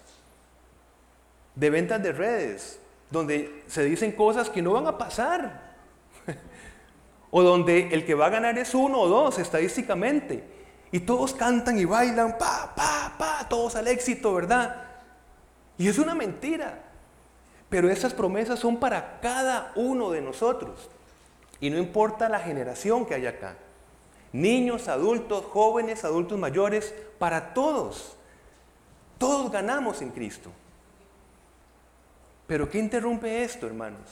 de 1.56 1.70
ventas 1.70 2.02
de 2.04 2.12
redes, 2.12 2.80
donde 3.10 3.64
se 3.68 3.84
dicen 3.84 4.12
cosas 4.12 4.50
que 4.50 4.62
no 4.62 4.74
van 4.74 4.88
a 4.88 4.98
pasar. 4.98 5.72
o 7.32 7.42
donde 7.42 7.94
el 7.94 8.06
que 8.06 8.16
va 8.16 8.28
a 8.28 8.30
ganar 8.30 8.58
es 8.58 8.76
uno 8.76 9.00
o 9.00 9.08
dos 9.08 9.40
estadísticamente. 9.40 10.44
Y 10.92 11.00
todos 11.00 11.34
cantan 11.34 11.80
y 11.80 11.86
bailan, 11.86 12.38
pa, 12.38 12.74
pa, 12.76 13.16
pa, 13.18 13.48
todos 13.48 13.78
al 13.78 13.88
éxito, 13.88 14.34
¿verdad? 14.34 14.90
Y 15.78 15.88
es 15.88 15.98
una 15.98 16.14
mentira. 16.14 16.91
Pero 17.72 17.90
esas 17.90 18.14
promesas 18.14 18.60
son 18.60 18.78
para 18.78 19.20
cada 19.20 19.72
uno 19.76 20.12
de 20.12 20.22
nosotros. 20.22 20.92
Y 21.60 21.72
no 21.72 21.80
importa 21.80 22.30
la 22.30 22.40
generación 22.40 23.08
que 23.08 23.16
hay 23.16 23.26
acá 23.26 23.56
niños, 24.34 24.88
adultos, 24.88 25.46
jóvenes, 25.46 26.04
adultos 26.06 26.40
mayores, 26.40 26.94
para 27.20 27.54
todos. 27.54 28.16
Todos 29.18 29.52
ganamos 29.52 30.02
en 30.02 30.10
Cristo. 30.10 30.52
Pero 32.48 32.70
¿qué 32.70 32.80
interrumpe 32.80 33.44
esto, 33.44 33.68
hermanos? 33.68 34.10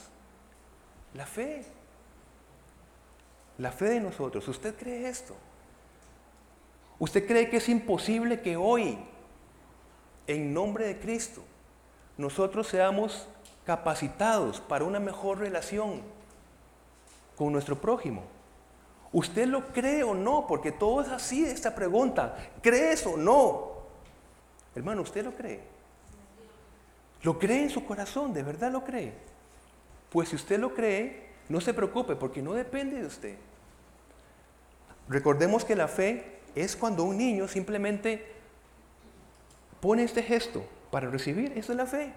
La 1.13 1.25
fe. 1.25 1.65
La 3.57 3.71
fe 3.71 3.85
de 3.85 3.99
nosotros. 3.99 4.47
¿Usted 4.47 4.75
cree 4.75 5.09
esto? 5.09 5.35
¿Usted 6.99 7.25
cree 7.25 7.49
que 7.49 7.57
es 7.57 7.69
imposible 7.69 8.41
que 8.41 8.57
hoy, 8.57 8.97
en 10.27 10.53
nombre 10.53 10.85
de 10.85 10.99
Cristo, 10.99 11.43
nosotros 12.19 12.67
seamos 12.67 13.29
capacitados 13.65 14.59
para 14.59 14.83
una 14.83 14.99
mejor 14.99 15.39
relación 15.39 16.01
con 17.37 17.53
nuestro 17.53 17.79
prójimo? 17.79 18.23
¿Usted 19.13 19.47
lo 19.47 19.67
cree 19.67 20.03
o 20.03 20.13
no? 20.13 20.45
Porque 20.45 20.73
todo 20.73 21.01
es 21.01 21.07
así 21.07 21.45
esta 21.45 21.73
pregunta. 21.73 22.35
¿Crees 22.61 23.05
o 23.05 23.15
no? 23.15 23.71
Hermano, 24.75 25.01
¿usted 25.03 25.23
lo 25.23 25.31
cree? 25.31 25.61
¿Lo 27.23 27.39
cree 27.39 27.63
en 27.63 27.69
su 27.69 27.85
corazón? 27.85 28.33
¿De 28.33 28.43
verdad 28.43 28.69
lo 28.69 28.83
cree? 28.83 29.13
Pues 30.09 30.27
si 30.27 30.35
usted 30.35 30.59
lo 30.59 30.73
cree, 30.73 31.29
no 31.47 31.61
se 31.61 31.73
preocupe 31.73 32.17
porque 32.17 32.41
no 32.41 32.51
depende 32.51 32.99
de 32.99 33.07
usted. 33.07 33.37
Recordemos 35.07 35.63
que 35.63 35.77
la 35.77 35.87
fe 35.87 36.41
es 36.53 36.75
cuando 36.75 37.05
un 37.05 37.17
niño 37.17 37.47
simplemente 37.47 38.33
pone 39.79 40.03
este 40.03 40.21
gesto 40.21 40.65
para 40.91 41.09
recibir. 41.09 41.57
Eso 41.57 41.71
es 41.71 41.77
la 41.77 41.85
fe. 41.85 42.13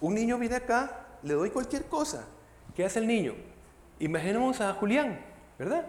Un 0.00 0.14
niño 0.14 0.38
viene 0.38 0.56
acá, 0.56 1.06
le 1.22 1.34
doy 1.34 1.50
cualquier 1.50 1.86
cosa. 1.86 2.24
¿Qué 2.74 2.84
hace 2.84 2.98
el 2.98 3.06
niño? 3.06 3.34
Imaginemos 3.98 4.60
a 4.60 4.72
Julián, 4.74 5.20
¿verdad? 5.58 5.86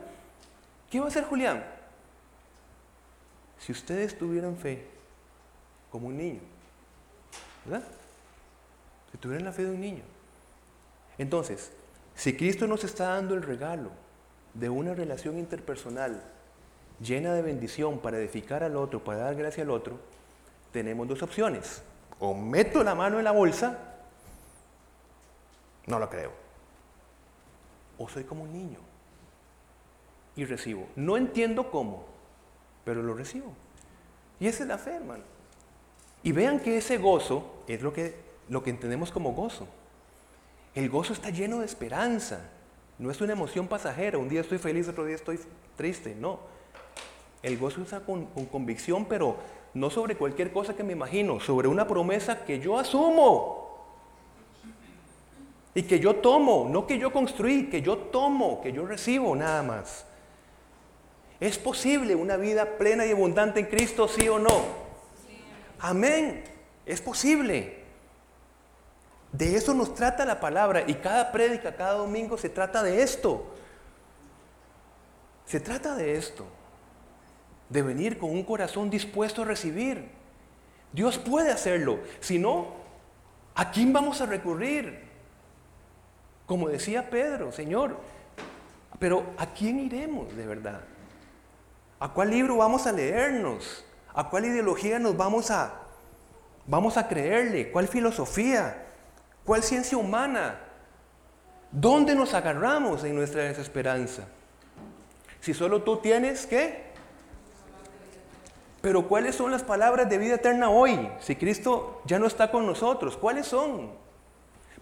¿Qué 0.89 0.99
va 0.99 1.05
a 1.05 1.09
hacer 1.09 1.25
Julián? 1.25 1.65
Si 3.59 3.71
ustedes 3.71 4.17
tuvieran 4.17 4.55
fe 4.57 4.87
como 5.89 6.07
un 6.07 6.17
niño, 6.17 6.41
¿verdad? 7.65 7.87
Si 9.11 9.17
tuvieran 9.17 9.45
la 9.45 9.51
fe 9.51 9.63
de 9.63 9.71
un 9.71 9.81
niño. 9.81 10.03
Entonces, 11.17 11.71
si 12.15 12.35
Cristo 12.35 12.67
nos 12.67 12.83
está 12.83 13.09
dando 13.09 13.33
el 13.33 13.41
regalo 13.41 13.91
de 14.53 14.69
una 14.69 14.93
relación 14.93 15.37
interpersonal 15.37 16.21
llena 16.99 17.33
de 17.33 17.41
bendición 17.41 17.99
para 17.99 18.17
edificar 18.17 18.63
al 18.63 18.77
otro, 18.77 19.03
para 19.03 19.19
dar 19.19 19.35
gracia 19.35 19.63
al 19.63 19.69
otro, 19.69 19.99
tenemos 20.75 21.07
dos 21.07 21.23
opciones. 21.23 21.81
O 22.19 22.33
meto 22.33 22.83
la 22.83 22.95
mano 22.95 23.17
en 23.17 23.23
la 23.23 23.31
bolsa, 23.31 23.79
no 25.85 25.99
lo 25.99 26.09
creo. 26.09 26.31
O 27.97 28.09
soy 28.09 28.25
como 28.25 28.43
un 28.43 28.51
niño 28.51 28.79
y 30.35 30.43
recibo. 30.43 30.85
No 30.97 31.15
entiendo 31.15 31.71
cómo, 31.71 32.05
pero 32.83 33.01
lo 33.01 33.13
recibo. 33.13 33.53
Y 34.37 34.47
esa 34.47 34.63
es 34.63 34.69
la 34.69 34.77
fe, 34.77 34.95
hermano. 34.95 35.23
Y 36.23 36.33
vean 36.33 36.59
que 36.59 36.77
ese 36.77 36.97
gozo 36.97 37.63
es 37.69 37.81
lo 37.81 37.93
que, 37.93 38.15
lo 38.49 38.61
que 38.61 38.71
entendemos 38.71 39.13
como 39.13 39.31
gozo. 39.31 39.69
El 40.73 40.89
gozo 40.89 41.13
está 41.13 41.29
lleno 41.29 41.59
de 41.59 41.67
esperanza. 41.67 42.49
No 42.99 43.11
es 43.11 43.21
una 43.21 43.31
emoción 43.31 43.69
pasajera. 43.69 44.17
Un 44.17 44.27
día 44.27 44.41
estoy 44.41 44.57
feliz, 44.57 44.89
otro 44.89 45.05
día 45.05 45.15
estoy 45.15 45.39
triste. 45.77 46.15
No. 46.15 46.39
El 47.41 47.57
gozo 47.57 47.81
está 47.81 48.01
con, 48.01 48.25
con 48.25 48.45
convicción, 48.47 49.05
pero 49.05 49.37
no 49.75 49.89
sobre 49.89 50.15
cualquier 50.15 50.51
cosa 50.51 50.73
que 50.73 50.83
me 50.83 50.93
imagino, 50.93 51.39
sobre 51.41 51.67
una 51.67 51.85
promesa 51.85 52.45
que 52.45 52.59
yo 52.59 52.79
asumo. 52.79 53.65
Y 55.73 55.83
que 55.83 55.99
yo 55.99 56.15
tomo, 56.15 56.67
no 56.69 56.87
que 56.87 56.97
yo 56.97 57.11
construí, 57.11 57.69
que 57.69 57.81
yo 57.81 57.97
tomo, 57.97 58.61
que 58.61 58.71
yo 58.71 58.85
recibo 58.85 59.35
nada 59.35 59.61
más. 59.61 60.05
¿Es 61.41 61.57
posible 61.57 62.15
una 62.15 62.37
vida 62.37 62.77
plena 62.77 63.05
y 63.05 63.11
abundante 63.11 63.59
en 63.59 63.65
Cristo, 63.65 64.07
sí 64.07 64.29
o 64.29 64.39
no? 64.39 64.63
Amén. 65.79 66.45
Es 66.85 67.01
posible. 67.01 67.83
De 69.33 69.57
eso 69.57 69.73
nos 69.73 69.93
trata 69.93 70.23
la 70.23 70.39
palabra 70.39 70.85
y 70.87 70.93
cada 70.95 71.33
prédica, 71.33 71.75
cada 71.75 71.95
domingo 71.95 72.37
se 72.37 72.47
trata 72.47 72.81
de 72.81 73.03
esto. 73.03 73.45
Se 75.45 75.59
trata 75.59 75.95
de 75.95 76.15
esto. 76.15 76.45
De 77.69 77.81
venir 77.81 78.17
con 78.17 78.29
un 78.29 78.43
corazón 78.43 78.89
dispuesto 78.89 79.41
a 79.41 79.45
recibir. 79.45 80.09
Dios 80.93 81.17
puede 81.17 81.51
hacerlo. 81.51 81.99
Si 82.19 82.39
no, 82.39 82.67
¿a 83.55 83.71
quién 83.71 83.91
vamos 83.91 84.21
a 84.21 84.25
recurrir? 84.25 85.03
Como 86.45 86.69
decía 86.69 87.09
Pedro, 87.09 87.51
Señor, 87.51 87.97
pero 88.99 89.25
¿a 89.37 89.47
quién 89.47 89.79
iremos 89.79 90.35
de 90.35 90.45
verdad? 90.45 90.81
¿A 91.99 92.09
cuál 92.09 92.29
libro 92.29 92.57
vamos 92.57 92.85
a 92.87 92.91
leernos? 92.91 93.83
¿A 94.13 94.29
cuál 94.29 94.45
ideología 94.45 94.99
nos 94.99 95.17
vamos 95.17 95.51
a 95.51 95.81
vamos 96.67 96.97
a 96.97 97.07
creerle? 97.07 97.71
¿Cuál 97.71 97.87
filosofía? 97.87 98.85
¿Cuál 99.43 99.63
ciencia 99.63 99.97
humana? 99.97 100.59
¿Dónde 101.71 102.15
nos 102.15 102.33
agarramos 102.33 103.03
en 103.03 103.15
nuestra 103.15 103.43
desesperanza? 103.43 104.23
Si 105.41 105.53
solo 105.53 105.83
tú 105.83 105.97
tienes, 105.97 106.45
¿qué? 106.45 106.84
Pero 108.85 109.07
¿cuáles 109.07 109.33
son 109.33 109.49
las 109.49 109.63
palabras 109.63 110.07
de 110.07 110.19
vida 110.19 110.35
eterna 110.35 110.69
hoy? 110.69 111.09
Si 111.19 111.35
Cristo 111.35 112.03
ya 112.05 112.19
no 112.19 112.27
está 112.27 112.51
con 112.51 112.67
nosotros, 112.67 113.17
¿cuáles 113.17 113.47
son? 113.47 113.89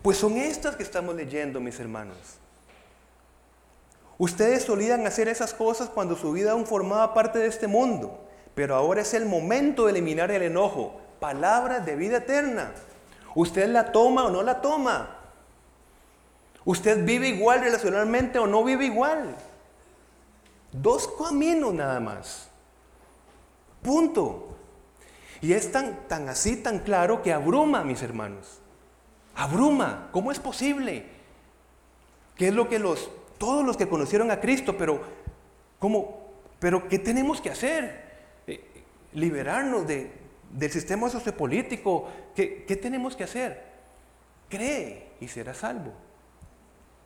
Pues 0.01 0.17
son 0.17 0.35
estas 0.35 0.75
que 0.75 0.83
estamos 0.83 1.15
leyendo, 1.15 1.61
mis 1.61 1.79
hermanos. 1.79 2.17
Ustedes 4.17 4.63
solían 4.63 5.07
hacer 5.07 5.29
esas 5.29 5.53
cosas 5.53 5.87
cuando 5.87 6.17
su 6.17 6.33
vida 6.33 6.51
aún 6.51 6.65
formaba 6.65 7.13
parte 7.13 7.39
de 7.39 7.47
este 7.47 7.65
mundo, 7.65 8.19
pero 8.53 8.75
ahora 8.75 8.99
es 8.99 9.13
el 9.13 9.25
momento 9.25 9.85
de 9.85 9.91
eliminar 9.91 10.31
el 10.31 10.41
enojo. 10.41 10.99
Palabras 11.21 11.85
de 11.85 11.95
vida 11.95 12.17
eterna. 12.17 12.73
¿Usted 13.35 13.69
la 13.69 13.93
toma 13.93 14.25
o 14.25 14.29
no 14.29 14.43
la 14.43 14.59
toma? 14.59 15.15
¿Usted 16.65 17.05
vive 17.05 17.29
igual 17.29 17.61
relacionalmente 17.61 18.37
o 18.37 18.47
no 18.47 18.65
vive 18.65 18.83
igual? 18.83 19.33
Dos 20.73 21.07
caminos 21.07 21.73
nada 21.73 22.01
más. 22.01 22.49
Punto. 23.83 24.57
Y 25.41 25.53
es 25.53 25.71
tan, 25.71 26.07
tan 26.07 26.29
así, 26.29 26.55
tan 26.55 26.79
claro 26.79 27.21
que 27.21 27.33
abruma, 27.33 27.83
mis 27.83 28.01
hermanos. 28.01 28.59
Abruma. 29.35 30.09
¿Cómo 30.11 30.31
es 30.31 30.39
posible? 30.39 31.05
¿Qué 32.35 32.47
es 32.47 32.53
lo 32.53 32.69
que 32.69 32.79
los, 32.79 33.11
todos 33.37 33.65
los 33.65 33.75
que 33.75 33.89
conocieron 33.89 34.31
a 34.31 34.39
Cristo, 34.39 34.77
pero, 34.77 35.01
¿cómo? 35.79 36.31
¿Pero 36.59 36.87
qué 36.87 36.97
tenemos 36.97 37.41
que 37.41 37.49
hacer? 37.49 38.13
Eh, 38.47 38.63
liberarnos 39.13 39.85
de, 39.85 40.11
del 40.49 40.71
sistema 40.71 41.09
sociopolítico. 41.09 42.07
¿Qué, 42.35 42.63
¿Qué 42.65 42.75
tenemos 42.77 43.15
que 43.15 43.25
hacer? 43.25 43.61
Cree 44.49 45.09
y 45.19 45.27
será 45.27 45.53
salvo. 45.53 45.91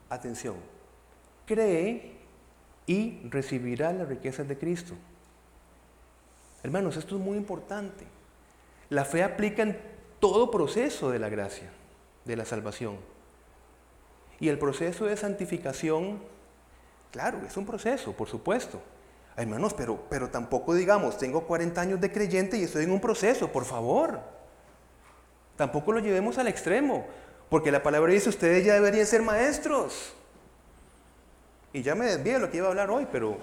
Atención, 0.09 0.55
cree 1.45 2.13
y 2.85 3.27
recibirá 3.29 3.91
las 3.91 4.07
riquezas 4.07 4.47
de 4.47 4.57
Cristo. 4.57 4.93
Hermanos, 6.63 6.97
esto 6.97 7.15
es 7.15 7.21
muy 7.21 7.37
importante. 7.37 8.05
La 8.89 9.05
fe 9.05 9.23
aplica 9.23 9.63
en 9.63 9.79
todo 10.19 10.49
proceso 10.49 11.11
de 11.11 11.19
la 11.19 11.29
gracia, 11.29 11.69
de 12.25 12.35
la 12.35 12.45
salvación. 12.45 12.97
Y 14.39 14.49
el 14.49 14.59
proceso 14.59 15.05
de 15.05 15.17
santificación, 15.17 16.19
claro, 17.11 17.39
es 17.45 17.57
un 17.57 17.65
proceso, 17.65 18.13
por 18.13 18.27
supuesto. 18.27 18.81
Hermanos, 19.35 19.73
pero, 19.73 20.03
pero 20.09 20.29
tampoco 20.29 20.73
digamos, 20.73 21.17
tengo 21.17 21.45
40 21.45 21.79
años 21.79 22.01
de 22.01 22.11
creyente 22.11 22.57
y 22.57 22.63
estoy 22.63 22.85
en 22.85 22.91
un 22.91 23.01
proceso, 23.01 23.51
por 23.51 23.65
favor. 23.65 24.19
Tampoco 25.55 25.91
lo 25.91 25.99
llevemos 25.99 26.37
al 26.37 26.47
extremo, 26.47 27.05
porque 27.49 27.71
la 27.71 27.83
palabra 27.83 28.13
dice, 28.13 28.29
ustedes 28.29 28.65
ya 28.65 28.73
deberían 28.73 29.05
ser 29.05 29.21
maestros. 29.21 30.13
Y 31.73 31.81
ya 31.81 31.95
me 31.95 32.05
desvié 32.05 32.33
de 32.33 32.39
lo 32.39 32.49
que 32.49 32.57
iba 32.57 32.67
a 32.67 32.69
hablar 32.69 32.89
hoy, 32.89 33.07
pero... 33.11 33.37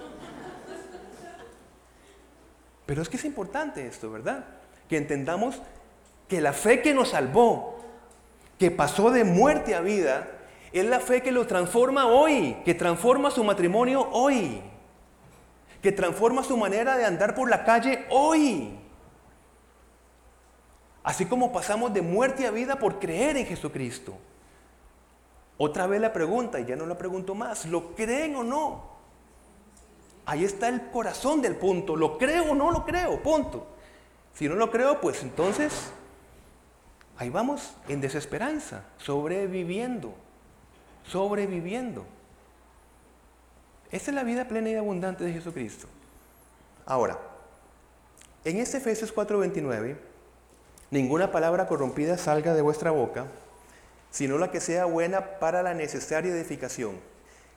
Pero 2.86 3.02
es 3.02 3.08
que 3.08 3.16
es 3.16 3.24
importante 3.24 3.86
esto, 3.86 4.10
¿verdad? 4.10 4.44
Que 4.88 4.96
entendamos 4.96 5.60
que 6.28 6.40
la 6.40 6.52
fe 6.52 6.82
que 6.82 6.94
nos 6.94 7.10
salvó, 7.10 7.80
que 8.58 8.70
pasó 8.70 9.10
de 9.10 9.24
muerte 9.24 9.74
a 9.74 9.80
vida, 9.80 10.28
es 10.72 10.84
la 10.84 11.00
fe 11.00 11.22
que 11.22 11.32
lo 11.32 11.46
transforma 11.46 12.06
hoy, 12.06 12.56
que 12.64 12.74
transforma 12.74 13.30
su 13.30 13.44
matrimonio 13.44 14.08
hoy 14.10 14.62
que 15.84 15.92
transforma 15.92 16.42
su 16.42 16.56
manera 16.56 16.96
de 16.96 17.04
andar 17.04 17.34
por 17.34 17.50
la 17.50 17.62
calle 17.62 18.06
hoy. 18.08 18.74
Así 21.02 21.26
como 21.26 21.52
pasamos 21.52 21.92
de 21.92 22.00
muerte 22.00 22.46
a 22.46 22.50
vida 22.50 22.76
por 22.76 22.98
creer 22.98 23.36
en 23.36 23.44
Jesucristo. 23.44 24.14
Otra 25.58 25.86
vez 25.86 26.00
la 26.00 26.10
pregunta, 26.10 26.58
y 26.58 26.64
ya 26.64 26.74
no 26.74 26.86
la 26.86 26.96
pregunto 26.96 27.34
más, 27.34 27.66
¿lo 27.66 27.94
creen 27.94 28.34
o 28.34 28.42
no? 28.42 28.93
Ahí 30.26 30.44
está 30.44 30.68
el 30.68 30.90
corazón 30.90 31.42
del 31.42 31.56
punto, 31.56 31.96
¿lo 31.96 32.16
creo 32.18 32.52
o 32.52 32.54
no 32.54 32.70
lo 32.70 32.84
creo? 32.84 33.22
Punto. 33.22 33.66
Si 34.34 34.48
no 34.48 34.54
lo 34.54 34.70
creo, 34.70 35.00
pues 35.00 35.22
entonces 35.22 35.92
ahí 37.16 37.30
vamos 37.30 37.74
en 37.88 38.00
desesperanza, 38.00 38.84
sobreviviendo, 38.98 40.14
sobreviviendo. 41.06 42.04
Esta 43.92 44.10
es 44.10 44.14
la 44.14 44.24
vida 44.24 44.48
plena 44.48 44.70
y 44.70 44.74
abundante 44.74 45.24
de 45.24 45.32
Jesucristo. 45.32 45.86
Ahora, 46.86 47.18
en 48.44 48.58
este 48.58 48.78
Efesios 48.78 49.14
4:29, 49.14 49.96
ninguna 50.90 51.30
palabra 51.30 51.66
corrompida 51.66 52.18
salga 52.18 52.54
de 52.54 52.62
vuestra 52.62 52.90
boca, 52.90 53.26
sino 54.10 54.38
la 54.38 54.50
que 54.50 54.60
sea 54.60 54.86
buena 54.86 55.38
para 55.38 55.62
la 55.62 55.74
necesaria 55.74 56.32
edificación. 56.32 56.98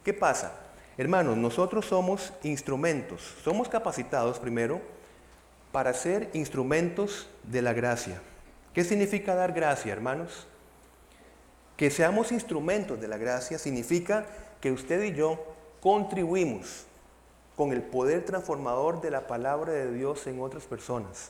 ¿Qué 0.04 0.14
pasa? 0.14 0.67
Hermanos, 0.98 1.38
nosotros 1.38 1.86
somos 1.86 2.34
instrumentos, 2.42 3.36
somos 3.44 3.70
capacitados 3.70 4.40
primero 4.40 4.82
para 5.72 5.94
ser 5.94 6.30
instrumentos 6.34 7.30
de 7.44 7.62
la 7.62 7.74
gracia. 7.74 8.20
¿Qué 8.74 8.84
significa 8.84 9.36
dar 9.36 9.54
gracia, 9.54 9.94
hermanos? 9.94 10.48
Que 11.76 11.92
seamos 11.92 12.32
instrumentos 12.32 13.00
de 13.00 13.08
la 13.08 13.18
gracia 13.18 13.60
significa 13.60 14.26
que 14.60 14.72
usted 14.72 15.04
y 15.04 15.14
yo 15.14 15.44
contribuimos 15.82 16.86
con 17.56 17.72
el 17.72 17.84
poder 17.84 18.26
transformador 18.26 19.00
de 19.00 19.12
la 19.12 19.28
palabra 19.28 19.74
de 19.74 19.94
Dios 19.94 20.26
en 20.26 20.42
otras 20.42 20.66
personas. 20.66 21.30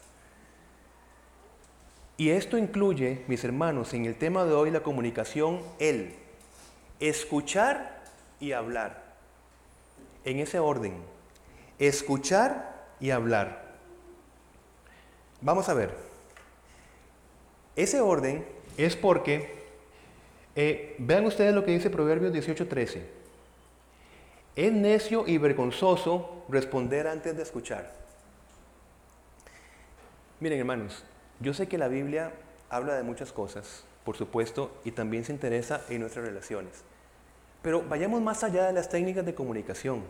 Y 2.15 2.29
esto 2.29 2.57
incluye, 2.57 3.25
mis 3.27 3.43
hermanos, 3.43 3.93
en 3.93 4.05
el 4.05 4.15
tema 4.15 4.45
de 4.45 4.53
hoy 4.53 4.71
la 4.71 4.81
comunicación, 4.81 5.61
el 5.77 6.15
escuchar 6.99 8.01
y 8.39 8.53
hablar. 8.53 9.06
En 10.27 10.39
ese 10.39 10.59
orden, 10.59 10.93
escuchar 11.79 12.85
y 12.99 13.11
hablar. 13.11 13.77
Vamos 15.39 15.69
a 15.69 15.73
ver. 15.73 15.95
Ese 17.77 18.01
orden 18.01 18.45
es 18.75 18.97
porque, 18.97 19.55
eh, 20.57 20.97
vean 20.97 21.25
ustedes 21.25 21.55
lo 21.55 21.63
que 21.63 21.71
dice 21.71 21.89
Proverbios 21.89 22.33
18:13. 22.33 23.05
Es 24.57 24.73
necio 24.73 25.25
y 25.25 25.37
vergonzoso 25.37 26.43
responder 26.49 27.07
antes 27.07 27.37
de 27.37 27.43
escuchar. 27.43 27.93
Miren 30.41 30.59
hermanos, 30.59 31.05
yo 31.39 31.53
sé 31.53 31.69
que 31.69 31.77
la 31.77 31.87
Biblia 31.87 32.33
habla 32.69 32.95
de 32.95 33.03
muchas 33.03 33.31
cosas, 33.31 33.85
por 34.03 34.17
supuesto, 34.17 34.75
y 34.83 34.91
también 34.91 35.23
se 35.23 35.31
interesa 35.31 35.85
en 35.87 36.01
nuestras 36.01 36.25
relaciones. 36.25 36.83
Pero 37.61 37.83
vayamos 37.83 38.21
más 38.21 38.43
allá 38.43 38.67
de 38.67 38.73
las 38.73 38.89
técnicas 38.89 39.25
de 39.25 39.35
comunicación. 39.35 40.03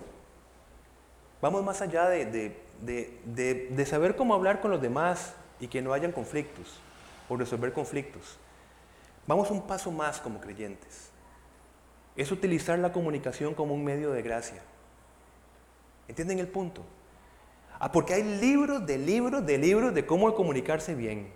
Vamos 1.41 1.63
más 1.63 1.81
allá 1.81 2.09
de, 2.09 2.55
de, 2.81 3.85
saber 3.85 4.15
cómo 4.15 4.33
hablar 4.33 4.59
con 4.59 4.71
los 4.71 4.81
demás 4.81 5.33
y 5.59 5.67
que 5.67 5.81
no 5.81 5.93
hayan 5.93 6.11
conflictos 6.11 6.79
o 7.29 7.37
resolver 7.37 7.73
conflictos. 7.73 8.37
Vamos 9.27 9.51
un 9.51 9.61
paso 9.61 9.91
más 9.91 10.19
como 10.19 10.39
creyentes. 10.41 11.09
Es 12.15 12.31
utilizar 12.31 12.79
la 12.79 12.91
comunicación 12.91 13.53
como 13.53 13.73
un 13.73 13.83
medio 13.83 14.11
de 14.11 14.21
gracia. 14.21 14.61
¿Entienden 16.07 16.39
el 16.39 16.47
punto? 16.47 16.81
Ah, 17.79 17.91
porque 17.91 18.15
hay 18.15 18.23
libros 18.23 18.85
de 18.85 18.97
libros 18.97 19.45
de 19.45 19.57
libros 19.57 19.93
de 19.93 20.05
cómo 20.05 20.33
comunicarse 20.33 20.95
bien. 20.95 21.29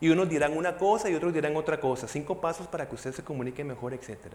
Y 0.00 0.08
unos 0.08 0.28
dirán 0.28 0.56
una 0.56 0.76
cosa 0.76 1.08
y 1.08 1.14
otros 1.14 1.32
dirán 1.32 1.54
otra 1.56 1.78
cosa. 1.78 2.08
Cinco 2.08 2.40
pasos 2.40 2.66
para 2.66 2.88
que 2.88 2.96
usted 2.96 3.12
se 3.12 3.22
comunique 3.22 3.62
mejor, 3.62 3.94
etc. 3.94 4.34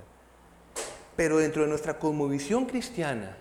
Pero 1.19 1.37
dentro 1.37 1.63
de 1.63 1.67
nuestra 1.67 1.99
cosmovisión 1.99 2.65
cristiana, 2.65 3.35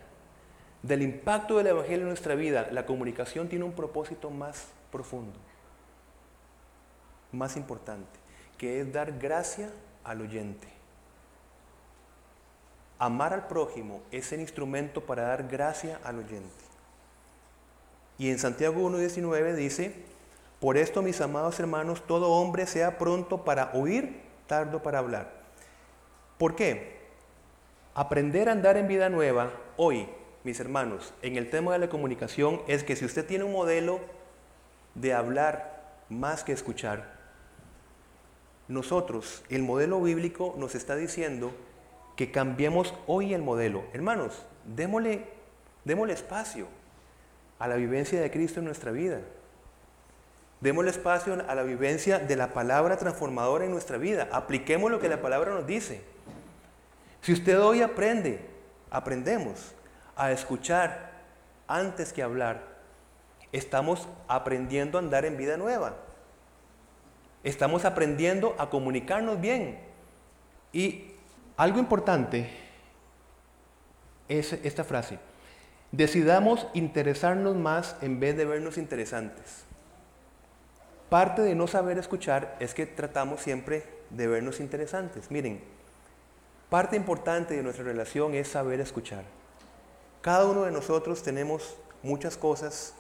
del 0.83 1.01
impacto 1.01 1.59
del 1.59 1.69
Evangelio 1.69 2.01
en 2.01 2.09
nuestra 2.09 2.35
vida, 2.35 2.67
la 2.73 2.85
comunicación 2.85 3.49
tiene 3.49 3.65
un 3.65 3.71
propósito 3.71 4.31
más 4.31 4.67
profundo, 4.91 5.39
más 7.31 7.57
importante, 7.57 8.19
que 8.57 8.81
es 8.81 8.93
dar 8.93 9.17
gracia 9.17 9.71
al 10.03 10.23
oyente. 10.23 10.67
Amar 12.99 13.33
al 13.33 13.47
prójimo 13.47 14.03
es 14.11 14.33
el 14.33 14.41
instrumento 14.41 15.07
para 15.07 15.23
dar 15.29 15.47
gracia 15.47 16.01
al 16.03 16.19
oyente. 16.19 16.65
Y 18.19 18.31
en 18.31 18.41
Santiago 18.41 18.91
1.19 18.91 19.55
dice, 19.55 19.95
por 20.59 20.77
esto 20.77 21.01
mis 21.01 21.21
amados 21.21 21.61
hermanos, 21.61 22.05
todo 22.09 22.33
hombre 22.33 22.67
sea 22.67 22.99
pronto 22.99 23.45
para 23.45 23.71
oír, 23.73 24.21
tardo 24.49 24.83
para 24.83 24.99
hablar. 24.99 25.31
¿Por 26.39 26.57
qué? 26.57 26.98
Aprender 27.99 28.49
a 28.49 28.53
andar 28.53 28.77
en 28.77 28.87
vida 28.87 29.09
nueva 29.09 29.51
hoy, 29.77 30.09
mis 30.45 30.61
hermanos, 30.61 31.13
en 31.21 31.35
el 31.35 31.51
tema 31.51 31.73
de 31.73 31.81
la 31.81 31.89
comunicación 31.89 32.63
es 32.69 32.85
que 32.85 32.95
si 32.95 33.05
usted 33.05 33.27
tiene 33.27 33.43
un 33.43 33.51
modelo 33.51 33.99
de 34.95 35.15
hablar 35.15 35.97
más 36.09 36.45
que 36.45 36.53
escuchar, 36.53 37.19
nosotros, 38.69 39.43
el 39.51 39.65
modelo 39.65 40.01
bíblico 40.01 40.55
nos 40.59 40.77
está 40.77 40.95
diciendo 40.95 41.51
que 42.15 42.31
cambiemos 42.31 42.95
hoy 43.09 43.35
el 43.35 43.43
modelo. 43.43 43.83
Hermanos, 43.93 44.47
démosle, 44.65 45.27
espacio 46.13 46.69
a 47.59 47.67
la 47.67 47.75
vivencia 47.75 48.21
de 48.21 48.31
Cristo 48.31 48.61
en 48.61 48.67
nuestra 48.67 48.93
vida. 48.93 49.23
Démosle 50.61 50.93
espacio 50.93 51.37
a 51.49 51.55
la 51.57 51.65
vivencia 51.65 52.21
de 52.21 52.37
la 52.37 52.53
palabra 52.53 52.97
transformadora 52.97 53.65
en 53.65 53.73
nuestra 53.73 53.99
vida. 53.99 54.29
Apliquemos 54.31 54.89
lo 54.89 55.01
que 55.01 55.09
la 55.09 55.21
palabra 55.21 55.53
nos 55.53 55.67
dice. 55.67 56.05
Si 57.29 57.35
usted 57.35 57.61
hoy 57.61 57.83
aprende, 57.83 58.41
aprendemos 58.91 59.75
a 60.17 60.33
escuchar 60.33 61.11
antes 61.67 62.15
que 62.15 62.23
hablar, 62.23 62.63
estamos 63.53 64.09
aprendiendo 64.29 64.97
a 64.97 65.03
andar 65.03 65.27
en 65.27 65.37
vida 65.37 65.59
nueva. 65.59 65.95
Estamos 67.45 67.85
aprendiendo 67.85 68.57
a 68.59 68.71
comunicarnos 68.71 69.39
bien. 69.43 69.79
Y 70.73 71.11
algo 71.59 71.79
importante 71.79 72.49
es 74.31 74.55
esta 74.55 74.83
frase. 74.83 75.19
Decidamos 75.93 76.67
interesarnos 76.73 77.57
más 77.57 77.97
en 78.01 78.21
vez 78.21 78.39
de 78.39 78.47
vernos 78.47 78.79
interesantes. 78.79 79.67
Parte 81.11 81.43
de 81.43 81.55
no 81.55 81.67
saber 81.67 81.99
escuchar 81.99 82.57
es 82.59 82.73
que 82.73 82.87
tratamos 82.87 83.43
siempre 83.43 83.85
de 84.09 84.27
vernos 84.29 84.61
interesantes. 84.61 85.31
Miren, 85.31 85.77
parte 86.69 86.97
importante 86.97 87.55
de 87.55 87.63
nuestra 87.63 87.85
relación 87.85 88.35
es 88.35 88.49
saber 88.49 88.81
escuchar. 88.81 89.25
Cada 90.21 90.47
uno 90.47 90.65
de 90.65 90.71
nosotros 90.71 91.23
tenemos 91.23 91.77
muchas 92.03 92.37
cosas 92.37 92.95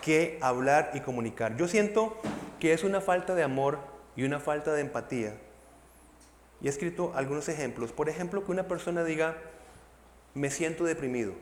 que 0.00 0.38
hablar 0.40 0.90
y 0.94 1.00
comunicar. 1.00 1.56
Yo 1.56 1.68
siento 1.68 2.16
que 2.60 2.72
es 2.72 2.84
una 2.84 3.00
falta 3.00 3.34
de 3.34 3.42
amor 3.42 3.78
y 4.16 4.24
una 4.24 4.40
falta 4.40 4.72
de 4.72 4.80
empatía. 4.80 5.34
Y 6.60 6.66
he 6.66 6.70
escrito 6.70 7.12
algunos 7.14 7.48
ejemplos. 7.48 7.92
Por 7.92 8.08
ejemplo, 8.08 8.44
que 8.44 8.52
una 8.52 8.68
persona 8.68 9.04
diga, 9.04 9.36
me 10.34 10.50
siento 10.50 10.84
deprimido. 10.84 11.34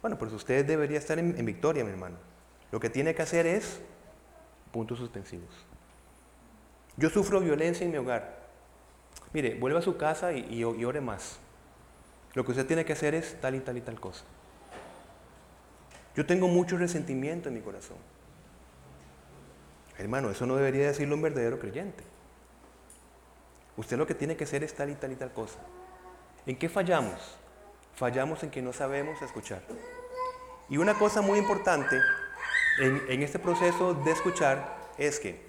Bueno, 0.00 0.18
pues 0.18 0.32
usted 0.32 0.64
debería 0.64 0.98
estar 0.98 1.18
en, 1.18 1.44
victoria, 1.44 1.84
mi 1.84 1.90
hermano. 1.90 2.16
Lo 2.70 2.78
que 2.78 2.90
tiene 2.90 3.14
que 3.14 3.22
hacer 3.22 3.46
es 3.46 3.80
puntos 4.72 4.98
suspensivos. 4.98 5.50
Yo 6.96 7.10
sufro 7.10 7.40
violencia 7.40 7.84
en 7.84 7.92
mi 7.92 7.98
hogar. 7.98 8.45
Mire, 9.36 9.54
vuelva 9.54 9.80
a 9.80 9.82
su 9.82 9.98
casa 9.98 10.32
y, 10.32 10.64
ore 10.64 11.02
más. 11.02 11.36
Lo 12.32 12.42
que 12.42 12.52
usted 12.52 12.64
tiene 12.64 12.86
que 12.86 12.94
hacer 12.94 13.14
es 13.14 13.38
tal 13.38 13.54
y 13.54 13.60
tal 13.60 13.76
y 13.76 13.82
tal 13.82 14.00
cosa. 14.00 14.24
Yo 16.14 16.24
tengo 16.24 16.48
mucho 16.48 16.78
resentimiento 16.78 17.50
en 17.50 17.56
mi 17.56 17.60
corazón. 17.60 17.98
Hermano, 19.98 20.30
eso 20.30 20.46
no 20.46 20.56
debería 20.56 20.86
decirlo 20.86 21.16
un 21.16 21.20
verdadero 21.20 21.58
creyente. 21.58 22.02
Usted 23.76 23.98
lo 23.98 24.06
que 24.06 24.14
tiene 24.14 24.38
que 24.38 24.44
hacer 24.44 24.64
es 24.64 24.72
tal 24.72 24.88
y 24.88 24.94
tal 24.94 25.12
y 25.12 25.16
tal 25.16 25.30
cosa. 25.34 25.58
¿En 26.46 26.56
qué 26.56 26.70
fallamos? 26.70 27.36
fallamos 27.94 28.42
en 28.42 28.50
que 28.50 28.62
no 28.62 28.72
sabemos 28.72 29.20
escuchar. 29.20 29.60
Y 30.70 30.78
una 30.78 30.94
cosa 30.94 31.20
muy 31.20 31.38
importante 31.38 32.00
en, 32.80 33.22
este 33.22 33.38
proceso 33.38 33.92
de 33.92 34.12
escuchar 34.12 34.78
es 34.96 35.20
que 35.20 35.46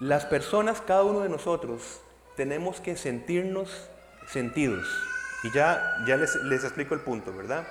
las 0.00 0.26
personas, 0.26 0.80
cada 0.80 1.04
uno 1.04 1.20
de 1.20 1.28
nosotros, 1.28 2.00
tenemos 2.36 2.80
que 2.80 2.96
sentirnos 2.96 3.88
sentidos. 4.26 4.86
Y 5.44 5.50
ya, 5.52 5.96
ya 6.06 6.16
les, 6.16 6.34
les 6.36 6.64
explico 6.64 6.94
el 6.94 7.00
punto, 7.00 7.32
¿verdad? 7.32 7.66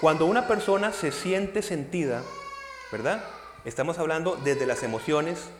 Cuando 0.00 0.26
una 0.26 0.46
persona 0.46 0.92
se 0.92 1.12
siente 1.12 1.62
sentida, 1.62 2.22
¿verdad? 2.92 3.24
Estamos 3.64 3.98
hablando 3.98 4.36
desde 4.36 4.66
las 4.66 4.82
emociones. 4.82 5.50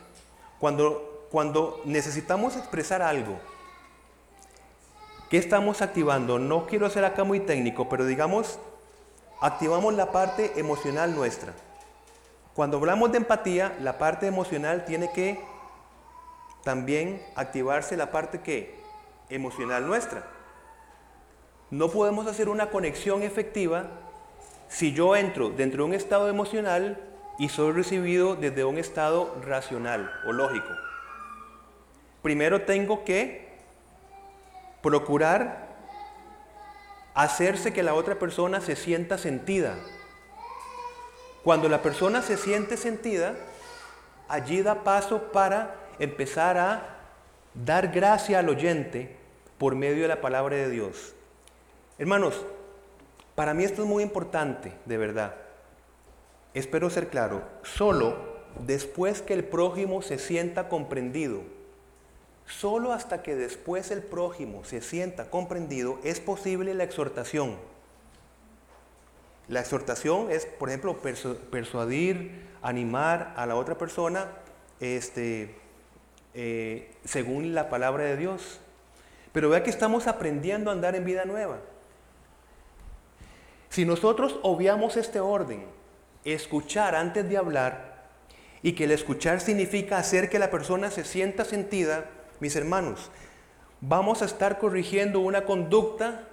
Cuando, 0.58 1.26
cuando 1.30 1.82
necesitamos 1.84 2.56
expresar 2.56 3.02
algo, 3.02 3.38
¿Qué 5.30 5.38
estamos 5.38 5.80
activando? 5.80 6.40
No 6.40 6.66
quiero 6.66 6.90
ser 6.90 7.05
acá 7.05 7.22
muy 7.22 7.38
técnico, 7.38 7.88
pero 7.88 8.05
digamos, 8.05 8.59
activamos 9.40 9.94
la 9.94 10.11
parte 10.11 10.59
emocional 10.59 11.14
nuestra. 11.14 11.53
Cuando 12.61 12.76
hablamos 12.76 13.11
de 13.11 13.16
empatía, 13.16 13.74
la 13.80 13.96
parte 13.96 14.26
emocional 14.26 14.84
tiene 14.84 15.11
que 15.14 15.40
también 16.62 17.22
activarse 17.34 17.96
la 17.96 18.11
parte 18.11 18.42
que 18.42 18.78
emocional 19.30 19.86
nuestra. 19.86 20.24
No 21.70 21.88
podemos 21.88 22.26
hacer 22.26 22.50
una 22.50 22.68
conexión 22.68 23.22
efectiva 23.22 23.86
si 24.68 24.92
yo 24.92 25.16
entro 25.16 25.48
dentro 25.48 25.84
de 25.84 25.88
un 25.88 25.94
estado 25.94 26.28
emocional 26.28 27.00
y 27.38 27.48
soy 27.48 27.72
recibido 27.72 28.36
desde 28.36 28.62
un 28.62 28.76
estado 28.76 29.40
racional 29.42 30.12
o 30.26 30.32
lógico. 30.32 30.68
Primero 32.20 32.66
tengo 32.66 33.04
que 33.06 33.56
procurar 34.82 35.66
hacerse 37.14 37.72
que 37.72 37.82
la 37.82 37.94
otra 37.94 38.18
persona 38.18 38.61
se 38.61 38.76
sienta 38.76 39.16
sentida. 39.16 39.76
Cuando 41.45 41.68
la 41.68 41.82
persona 41.82 42.22
se 42.22 42.36
siente 42.36 42.76
sentida, 42.76 43.34
allí 44.28 44.62
da 44.62 44.84
paso 44.84 45.32
para 45.32 45.74
empezar 45.99 46.59
a 46.59 46.97
dar 47.55 47.88
gracia 47.88 48.38
al 48.38 48.49
oyente 48.49 49.16
por 49.59 49.74
medio 49.74 50.03
de 50.03 50.09
la 50.09 50.20
palabra 50.20 50.57
de 50.57 50.70
Dios. 50.70 51.14
Hermanos, 51.99 52.45
para 53.34 53.55
mí 53.55 53.64
esto 53.64 53.82
es 53.82 53.88
muy 53.88 54.03
importante, 54.03 54.72
de 54.84 54.99
verdad. 54.99 55.34
Espero 56.53 56.91
ser 56.91 57.09
claro, 57.09 57.43
solo 57.62 58.16
después 58.59 59.22
que 59.22 59.34
el 59.34 59.45
prójimo 59.45 60.03
se 60.03 60.18
sienta 60.18 60.68
comprendido, 60.68 61.43
solo 62.47 62.93
hasta 62.93 63.22
que 63.22 63.36
después 63.36 63.91
el 63.91 64.03
prójimo 64.03 64.64
se 64.64 64.80
sienta 64.80 65.30
comprendido 65.30 65.99
es 66.03 66.20
posible 66.20 66.74
la 66.74 66.84
exhortación. 66.84 67.57
La 69.51 69.59
exhortación 69.59 70.30
es, 70.30 70.46
por 70.46 70.68
ejemplo, 70.68 70.98
persuadir, 71.51 72.46
animar 72.62 73.34
a 73.36 73.46
la 73.46 73.57
otra 73.57 73.76
persona 73.76 74.28
este, 74.78 75.57
eh, 76.34 76.92
según 77.05 77.53
la 77.53 77.68
palabra 77.68 78.05
de 78.05 78.16
Dios. 78.16 78.61
Pero 79.32 79.51
vea 79.51 79.64
que 79.64 79.70
estamos 79.70 80.07
aprendiendo 80.07 80.70
a 80.70 80.72
andar 80.72 80.94
en 80.94 81.05
vida 81.05 81.24
nueva. 81.24 81.59
Si 83.70 83.84
nosotros 83.84 84.38
obviamos 84.44 84.96
este 84.96 85.18
orden, 85.18 85.66
escuchar 86.24 86.94
antes 86.94 87.28
de 87.28 87.36
hablar, 87.36 88.09
y 88.62 88.74
que 88.74 88.84
el 88.84 88.92
escuchar 88.92 89.40
significa 89.40 89.98
hacer 89.98 90.30
que 90.30 90.38
la 90.38 90.53
persona 90.53 90.92
se 90.92 91.03
sienta 91.03 91.44
sentida, 91.44 92.05
mis 92.38 92.55
hermanos, 92.55 93.11
vamos 93.80 94.22
a 94.22 94.26
estar 94.26 94.61
corrigiendo 94.61 95.18
una 95.18 95.44
conducta 95.44 96.28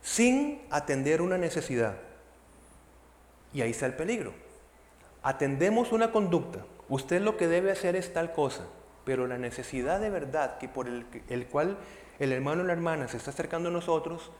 sin 0.00 0.62
atender 0.70 1.20
una 1.20 1.36
necesidad. 1.36 1.96
Y 3.54 3.62
ahí 3.62 3.70
está 3.70 3.86
el 3.86 3.94
peligro. 3.94 4.34
Atendemos 5.22 5.92
una 5.92 6.12
conducta. 6.12 6.66
Usted 6.88 7.22
lo 7.22 7.38
que 7.38 7.48
debe 7.48 7.70
hacer 7.70 7.96
es 7.96 8.12
tal 8.12 8.32
cosa, 8.32 8.66
pero 9.06 9.26
la 9.26 9.38
necesidad 9.38 10.00
de 10.00 10.10
verdad 10.10 10.58
que 10.58 10.68
por 10.68 10.88
el, 10.88 11.06
el 11.30 11.46
cual 11.46 11.78
el 12.18 12.32
hermano 12.32 12.62
o 12.62 12.66
la 12.66 12.74
hermana 12.74 13.08
se 13.08 13.16
está 13.16 13.30
acercando 13.30 13.70
a 13.70 13.72
nosotros 13.72 14.30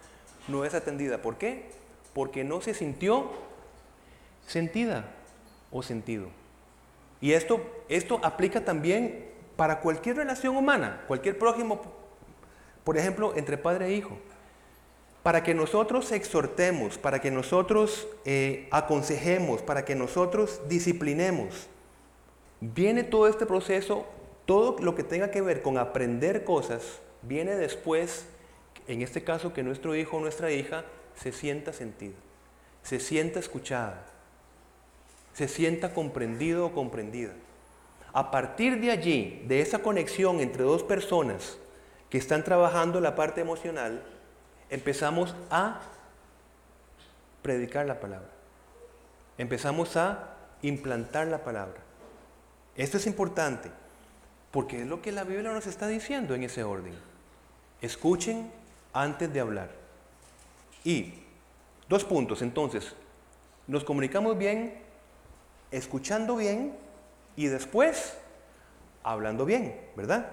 no 0.48 0.64
es 0.64 0.74
atendida. 0.74 1.22
¿Por 1.22 1.38
qué? 1.38 1.70
Porque 2.12 2.44
no 2.44 2.60
se 2.60 2.74
sintió 2.74 3.30
sentida 4.46 5.06
o 5.70 5.82
sentido. 5.82 6.28
Y 7.20 7.32
esto, 7.32 7.60
esto 7.88 8.20
aplica 8.22 8.64
también 8.64 9.30
para 9.56 9.80
cualquier 9.80 10.16
relación 10.16 10.56
humana, 10.56 11.02
cualquier 11.06 11.38
prójimo, 11.38 11.80
por 12.84 12.98
ejemplo, 12.98 13.32
entre 13.36 13.56
padre 13.56 13.86
e 13.86 13.94
hijo. 13.94 14.18
Para 15.24 15.42
que 15.42 15.54
nosotros 15.54 16.12
exhortemos, 16.12 16.98
para 16.98 17.20
que 17.20 17.30
nosotros 17.30 18.06
eh, 18.26 18.68
aconsejemos, 18.70 19.62
para 19.62 19.86
que 19.86 19.94
nosotros 19.94 20.60
disciplinemos, 20.68 21.66
viene 22.60 23.04
todo 23.04 23.26
este 23.26 23.46
proceso, 23.46 24.04
todo 24.44 24.76
lo 24.80 24.94
que 24.94 25.02
tenga 25.02 25.30
que 25.30 25.40
ver 25.40 25.62
con 25.62 25.78
aprender 25.78 26.44
cosas, 26.44 27.00
viene 27.22 27.56
después, 27.56 28.26
en 28.86 29.00
este 29.00 29.24
caso, 29.24 29.54
que 29.54 29.62
nuestro 29.62 29.96
hijo 29.96 30.18
o 30.18 30.20
nuestra 30.20 30.52
hija 30.52 30.84
se 31.14 31.32
sienta 31.32 31.72
sentido, 31.72 32.14
se 32.82 33.00
sienta 33.00 33.40
escuchada, 33.40 34.04
se 35.32 35.48
sienta 35.48 35.94
comprendido 35.94 36.66
o 36.66 36.72
comprendida. 36.72 37.32
A 38.12 38.30
partir 38.30 38.78
de 38.78 38.90
allí, 38.90 39.42
de 39.48 39.62
esa 39.62 39.78
conexión 39.78 40.40
entre 40.40 40.64
dos 40.64 40.82
personas 40.82 41.56
que 42.10 42.18
están 42.18 42.44
trabajando 42.44 43.00
la 43.00 43.14
parte 43.14 43.40
emocional, 43.40 44.04
empezamos 44.70 45.34
a 45.50 45.80
predicar 47.42 47.86
la 47.86 48.00
palabra. 48.00 48.30
Empezamos 49.38 49.96
a 49.96 50.36
implantar 50.62 51.26
la 51.26 51.44
palabra. 51.44 51.80
Esto 52.76 52.96
es 52.96 53.06
importante, 53.06 53.70
porque 54.50 54.82
es 54.82 54.86
lo 54.86 55.02
que 55.02 55.12
la 55.12 55.24
Biblia 55.24 55.52
nos 55.52 55.66
está 55.66 55.86
diciendo 55.86 56.34
en 56.34 56.44
ese 56.44 56.64
orden. 56.64 56.94
Escuchen 57.80 58.50
antes 58.92 59.32
de 59.32 59.40
hablar. 59.40 59.70
Y 60.84 61.14
dos 61.88 62.04
puntos, 62.04 62.42
entonces, 62.42 62.94
nos 63.66 63.84
comunicamos 63.84 64.36
bien 64.38 64.84
escuchando 65.70 66.36
bien 66.36 66.76
y 67.34 67.46
después 67.46 68.16
hablando 69.02 69.44
bien, 69.44 69.80
¿verdad? 69.96 70.30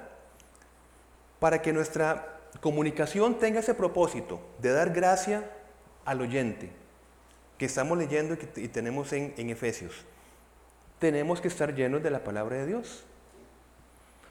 Para 1.39 1.61
que 1.61 1.73
nuestra 1.73 2.30
comunicación 2.61 3.39
tenga 3.39 3.59
ese 3.59 3.73
propósito 3.73 4.39
de 4.59 4.71
dar 4.71 4.91
gracia 4.91 5.49
al 6.05 6.21
oyente 6.21 6.69
que 7.57 7.65
estamos 7.65 7.97
leyendo 7.97 8.37
y, 8.55 8.67
tenemos 8.69 9.11
en, 9.13 9.49
Efesios. 9.49 10.05
Tenemos 10.99 11.41
que 11.41 11.47
estar 11.47 11.75
llenos 11.75 12.01
de 12.01 12.11
la 12.11 12.23
palabra 12.23 12.57
de 12.57 12.67
Dios. 12.67 13.03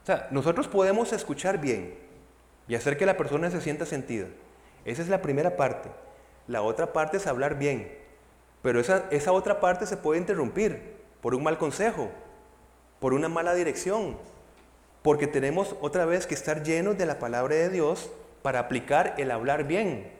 O 0.02 0.06
sea, 0.06 0.28
nosotros 0.30 0.68
podemos 0.68 1.12
escuchar 1.12 1.60
bien 1.60 1.94
y 2.66 2.74
hacer 2.74 2.96
que 2.96 3.06
la 3.06 3.16
persona 3.16 3.50
se 3.50 3.60
sienta 3.60 3.86
sentida. 3.86 4.26
Esa 4.84 5.02
es 5.02 5.08
la 5.08 5.22
primera 5.22 5.56
parte. 5.56 5.90
La 6.46 6.62
otra 6.62 6.92
parte 6.92 7.18
es 7.18 7.26
hablar 7.26 7.58
bien. 7.58 7.92
Pero 8.62 8.80
esa, 8.80 9.04
esa 9.10 9.32
otra 9.32 9.60
parte 9.60 9.86
se 9.86 9.96
puede 9.96 10.20
interrumpir 10.20 10.96
por 11.20 11.34
un 11.34 11.42
mal 11.42 11.58
consejo, 11.58 12.10
por 12.98 13.14
una 13.14 13.28
mala 13.28 13.54
dirección, 13.54 14.16
porque 15.02 15.26
tenemos 15.26 15.76
otra 15.80 16.04
vez 16.04 16.26
que 16.26 16.34
estar 16.34 16.62
llenos 16.62 16.98
de 16.98 17.06
la 17.06 17.18
palabra 17.18 17.54
de 17.54 17.68
Dios 17.68 18.10
para 18.42 18.60
aplicar 18.60 19.14
el 19.18 19.30
hablar 19.30 19.64
bien. 19.64 20.10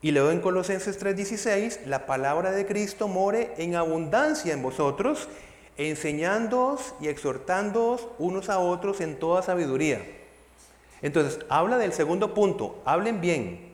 Y 0.00 0.10
luego 0.10 0.30
en 0.30 0.40
Colosenses 0.40 0.98
3:16, 0.98 1.86
la 1.86 2.06
palabra 2.06 2.50
de 2.50 2.66
Cristo 2.66 3.06
more 3.06 3.54
en 3.56 3.76
abundancia 3.76 4.52
en 4.52 4.62
vosotros, 4.62 5.28
enseñándoos 5.76 6.94
y 7.00 7.08
exhortándoos 7.08 8.08
unos 8.18 8.48
a 8.48 8.58
otros 8.58 9.00
en 9.00 9.18
toda 9.18 9.42
sabiduría. 9.42 10.00
Entonces, 11.02 11.44
habla 11.48 11.78
del 11.78 11.92
segundo 11.92 12.34
punto, 12.34 12.80
hablen 12.84 13.20
bien, 13.20 13.72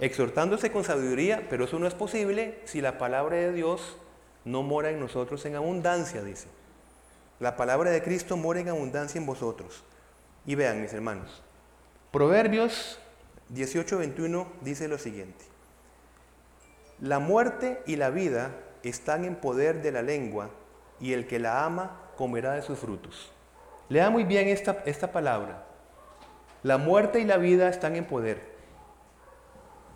exhortándose 0.00 0.72
con 0.72 0.84
sabiduría, 0.84 1.46
pero 1.48 1.64
eso 1.64 1.78
no 1.78 1.86
es 1.86 1.94
posible 1.94 2.60
si 2.64 2.80
la 2.80 2.98
palabra 2.98 3.36
de 3.36 3.52
Dios 3.52 3.96
no 4.44 4.62
mora 4.62 4.90
en 4.90 5.00
nosotros 5.00 5.44
en 5.46 5.56
abundancia, 5.56 6.22
dice. 6.22 6.48
La 7.40 7.56
palabra 7.56 7.90
de 7.90 8.02
Cristo 8.02 8.36
mora 8.36 8.60
en 8.60 8.68
abundancia 8.68 9.18
en 9.18 9.26
vosotros. 9.26 9.84
Y 10.46 10.54
vean, 10.54 10.80
mis 10.80 10.92
hermanos, 10.92 11.42
Proverbios 12.10 12.98
18:21 13.50 14.46
dice 14.62 14.88
lo 14.88 14.96
siguiente. 14.96 15.44
La 17.00 17.18
muerte 17.18 17.82
y 17.86 17.96
la 17.96 18.08
vida 18.08 18.52
están 18.82 19.24
en 19.24 19.36
poder 19.36 19.82
de 19.82 19.92
la 19.92 20.00
lengua, 20.00 20.48
y 21.00 21.12
el 21.12 21.26
que 21.26 21.38
la 21.38 21.64
ama 21.64 22.00
comerá 22.16 22.52
de 22.52 22.62
sus 22.62 22.78
frutos. 22.78 23.30
Lea 23.90 24.08
muy 24.10 24.24
bien 24.24 24.48
esta, 24.48 24.82
esta 24.86 25.12
palabra. 25.12 25.64
La 26.62 26.78
muerte 26.78 27.20
y 27.20 27.24
la 27.24 27.36
vida 27.36 27.68
están 27.68 27.94
en 27.94 28.06
poder. 28.06 28.42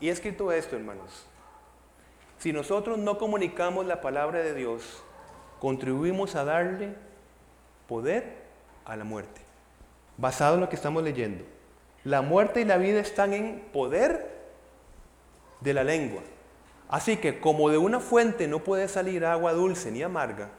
Y 0.01 0.09
he 0.09 0.13
escrito 0.13 0.53
esto, 0.53 0.77
hermanos. 0.77 1.27
Si 2.39 2.53
nosotros 2.53 2.99
no 2.99 3.19
comunicamos 3.19 3.87
la 3.87 4.01
palabra 4.01 4.41
de 4.41 4.55
Dios, 4.55 5.03
contribuimos 5.61 6.35
a 6.35 6.45
darle 6.45 6.95
poder 7.89 8.37
a 8.85 8.97
la 8.97 9.05
muerte. 9.05 9.41
Basado 10.19 10.55
en 10.55 10.61
lo 10.61 10.69
que 10.69 10.77
estamos 10.77 11.03
leyendo. 11.03 11.45
La 12.05 12.23
muerte 12.23 12.61
y 12.61 12.65
la 12.65 12.79
vida 12.79 13.01
están 13.01 13.33
en 13.33 13.61
poder 13.73 14.31
de 15.61 15.75
la 15.75 15.85
lengua. 15.85 16.23
Así 16.89 17.17
que 17.17 17.41
como 17.41 17.71
de 17.71 17.79
una 17.79 18.01
fuente 18.01 18.49
no 18.49 18.59
puede 18.59 18.89
salir 18.89 19.25
agua 19.25 19.53
dulce 19.53 19.91
ni 19.91 20.03
amarga, 20.03 20.51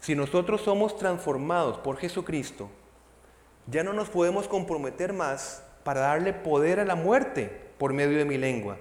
si 0.00 0.14
nosotros 0.14 0.60
somos 0.60 0.96
transformados 0.96 1.78
por 1.78 1.96
Jesucristo, 1.96 2.68
ya 3.66 3.82
no 3.82 3.92
nos 3.92 4.08
podemos 4.08 4.48
comprometer 4.48 5.12
más 5.12 5.62
para 5.84 6.00
darle 6.00 6.32
poder 6.32 6.80
a 6.80 6.84
la 6.84 6.94
muerte 6.94 7.50
por 7.78 7.92
medio 7.92 8.18
de 8.18 8.24
mi 8.24 8.38
lengua 8.38 8.76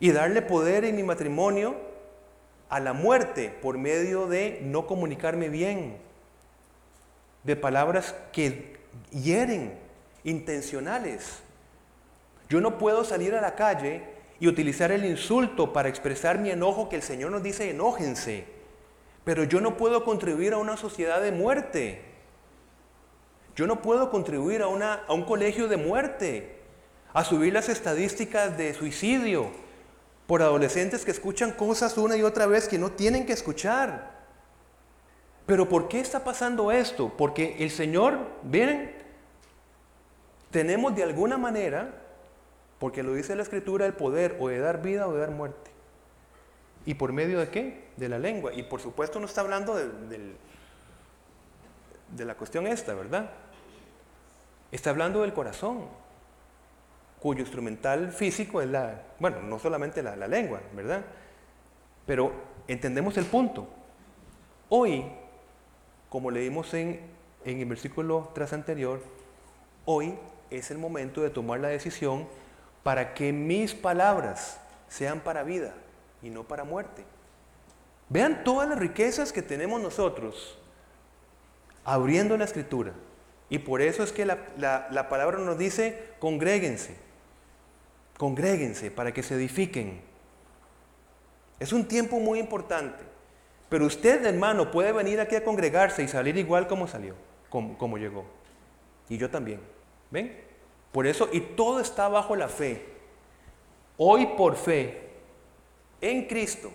y 0.00 0.12
darle 0.12 0.42
poder 0.42 0.84
en 0.84 0.96
mi 0.96 1.02
matrimonio 1.02 1.76
a 2.68 2.80
la 2.80 2.92
muerte 2.92 3.50
por 3.62 3.78
medio 3.78 4.26
de 4.26 4.60
no 4.62 4.86
comunicarme 4.86 5.48
bien, 5.48 5.98
de 7.44 7.56
palabras 7.56 8.14
que 8.32 8.78
hieren, 9.10 9.78
intencionales. 10.24 11.40
Yo 12.48 12.60
no 12.60 12.78
puedo 12.78 13.04
salir 13.04 13.34
a 13.34 13.40
la 13.40 13.54
calle 13.54 14.02
y 14.40 14.48
utilizar 14.48 14.90
el 14.90 15.04
insulto 15.04 15.72
para 15.72 15.88
expresar 15.88 16.38
mi 16.38 16.50
enojo 16.50 16.88
que 16.88 16.96
el 16.96 17.02
Señor 17.02 17.30
nos 17.30 17.42
dice 17.42 17.70
enójense, 17.70 18.44
pero 19.24 19.44
yo 19.44 19.60
no 19.60 19.76
puedo 19.76 20.04
contribuir 20.04 20.54
a 20.54 20.58
una 20.58 20.76
sociedad 20.76 21.20
de 21.20 21.30
muerte. 21.30 22.02
Yo 23.54 23.66
no 23.66 23.82
puedo 23.82 24.10
contribuir 24.10 24.62
a, 24.62 24.68
una, 24.68 24.94
a 25.06 25.12
un 25.12 25.24
colegio 25.24 25.68
de 25.68 25.76
muerte, 25.76 26.60
a 27.12 27.24
subir 27.24 27.52
las 27.52 27.68
estadísticas 27.68 28.56
de 28.56 28.72
suicidio, 28.74 29.50
por 30.26 30.42
adolescentes 30.42 31.04
que 31.04 31.10
escuchan 31.10 31.52
cosas 31.52 31.98
una 31.98 32.16
y 32.16 32.22
otra 32.22 32.46
vez 32.46 32.68
que 32.68 32.78
no 32.78 32.92
tienen 32.92 33.26
que 33.26 33.32
escuchar. 33.32 34.20
Pero 35.44 35.68
¿por 35.68 35.88
qué 35.88 35.98
está 35.98 36.22
pasando 36.22 36.70
esto? 36.70 37.12
Porque 37.16 37.56
el 37.58 37.70
Señor, 37.70 38.18
ven, 38.44 38.94
tenemos 40.50 40.94
de 40.94 41.02
alguna 41.02 41.38
manera, 41.38 41.94
porque 42.78 43.02
lo 43.02 43.14
dice 43.14 43.36
la 43.36 43.42
Escritura, 43.42 43.86
el 43.86 43.94
poder 43.94 44.36
o 44.40 44.48
de 44.48 44.58
dar 44.58 44.82
vida 44.82 45.06
o 45.06 45.12
de 45.12 45.20
dar 45.20 45.30
muerte. 45.30 45.70
¿Y 46.86 46.94
por 46.94 47.12
medio 47.12 47.38
de 47.40 47.48
qué? 47.48 47.90
De 47.96 48.08
la 48.08 48.18
lengua. 48.18 48.52
Y 48.54 48.62
por 48.62 48.80
supuesto 48.80 49.20
no 49.20 49.26
está 49.26 49.42
hablando 49.42 49.74
de, 49.74 50.34
de 52.16 52.24
la 52.24 52.34
cuestión 52.34 52.66
esta, 52.66 52.94
¿verdad? 52.94 53.30
Está 54.72 54.90
hablando 54.90 55.22
del 55.22 55.32
corazón. 55.32 55.86
cuyo 57.20 57.40
instrumental 57.40 58.12
físico 58.12 58.62
es 58.62 58.68
la, 58.68 59.02
bueno, 59.18 59.42
no 59.42 59.58
solamente 59.58 60.02
la, 60.02 60.16
lengua, 60.26 60.60
¿verdad? 60.74 61.04
Pero 62.06 62.32
entendemos 62.66 63.16
el 63.18 63.26
punto. 63.26 63.68
Hoy, 64.68 65.04
como 66.08 66.30
leímos 66.30 66.72
en, 66.74 67.00
en 67.44 67.58
el 67.58 67.66
versículo 67.66 68.30
tras 68.34 68.52
anterior, 68.52 69.02
hoy 69.84 70.14
es 70.50 70.70
el 70.70 70.78
momento 70.78 71.22
de 71.22 71.30
tomar 71.30 71.60
la 71.60 71.68
decisión 71.68 72.26
para 72.82 73.14
que 73.14 73.32
mis 73.32 73.74
palabras 73.74 74.60
sean 74.88 75.20
para 75.20 75.42
vida 75.42 75.74
y 76.22 76.30
no 76.30 76.44
para 76.44 76.64
muerte. 76.64 77.04
Vean 78.08 78.42
todas 78.42 78.68
las 78.68 78.78
riquezas 78.78 79.32
que 79.32 79.42
tenemos 79.42 79.80
nosotros 79.80 80.58
abriendo 81.84 82.36
la 82.36 82.44
escritura. 82.44 82.92
Y 83.48 83.58
por 83.58 83.80
eso 83.80 84.02
es 84.02 84.12
que 84.12 84.24
la, 84.24 85.08
palabra 85.08 85.38
nos 85.38 85.58
dice, 85.58 86.12
congréguense, 86.18 86.96
congréguense 88.16 88.90
para 88.90 89.12
que 89.12 89.22
se 89.22 89.34
edifiquen. 89.34 90.00
Es 91.58 91.72
un 91.72 91.86
tiempo 91.86 92.18
muy 92.18 92.38
importante. 92.38 93.04
Pero 93.68 93.86
usted, 93.86 94.24
hermano, 94.24 94.70
puede 94.70 94.92
venir 94.92 95.20
aquí 95.20 95.36
a 95.36 95.44
congregarse 95.44 96.02
y 96.02 96.08
salir 96.08 96.36
igual 96.36 96.66
como 96.66 96.88
salió, 96.88 97.14
como, 97.48 97.78
como 97.78 97.98
llegó. 97.98 98.24
Y 99.08 99.16
yo 99.16 99.30
también. 99.30 99.60
¿Ven? 100.10 100.36
Por 100.92 101.06
eso, 101.06 101.28
y 101.32 101.40
todo 101.40 101.80
está 101.80 102.08
bajo 102.08 102.34
la 102.36 102.48
fe. 102.48 102.84
Hoy 103.96 104.26
por 104.36 104.56
fe, 104.56 105.08
en 106.00 106.26
Cristo, 106.26 106.72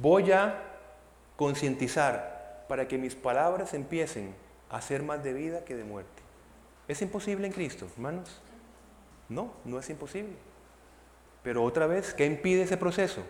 voy 0.00 0.32
a 0.32 0.62
concientizar 1.36 2.64
para 2.68 2.88
que 2.88 2.98
mis 2.98 3.14
palabras 3.14 3.74
empiecen 3.74 4.34
a 4.70 4.80
ser 4.80 5.02
más 5.02 5.22
de 5.22 5.32
vida 5.32 5.64
que 5.64 5.76
de 5.76 5.84
muerte. 5.84 6.22
¿Es 6.88 7.02
imposible 7.02 7.46
en 7.46 7.52
Cristo, 7.52 7.86
hermanos? 7.94 8.40
No, 9.28 9.52
no 9.64 9.78
es 9.78 9.88
imposible. 9.90 10.34
Pero 11.42 11.64
otra 11.64 11.86
vez, 11.86 12.14
¿qué 12.14 12.26
impide 12.26 12.62
ese 12.62 12.76
proceso 12.76 13.22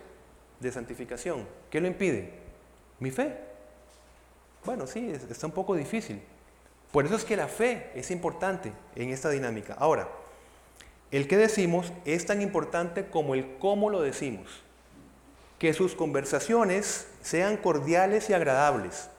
de 0.59 0.71
santificación? 0.71 1.47
¿Qué 1.69 1.79
lo 1.79 1.87
impide? 1.87 2.33
Mi 2.99 3.11
fe. 3.11 3.37
Bueno, 4.65 4.87
sí, 4.87 5.11
está 5.29 5.47
un 5.47 5.53
poco 5.53 5.75
difícil. 5.75 6.21
Por 6.91 7.05
eso 7.05 7.15
es 7.15 7.23
que 7.23 7.37
la 7.37 7.47
fe 7.47 7.89
es 7.95 8.11
importante 8.11 8.73
en 8.95 9.09
esta 9.09 9.29
dinámica. 9.29 9.75
Ahora, 9.79 10.09
el 11.11 11.27
que 11.27 11.37
decimos 11.37 11.91
es 12.05 12.25
tan 12.25 12.41
importante 12.41 13.07
como 13.07 13.33
el 13.33 13.57
cómo 13.57 13.89
lo 13.89 14.01
decimos. 14.01 14.61
Que 15.57 15.73
sus 15.73 15.95
conversaciones 15.95 17.07
sean 17.21 17.57
cordiales 17.57 18.29
y 18.29 18.33
agradables. 18.33 19.09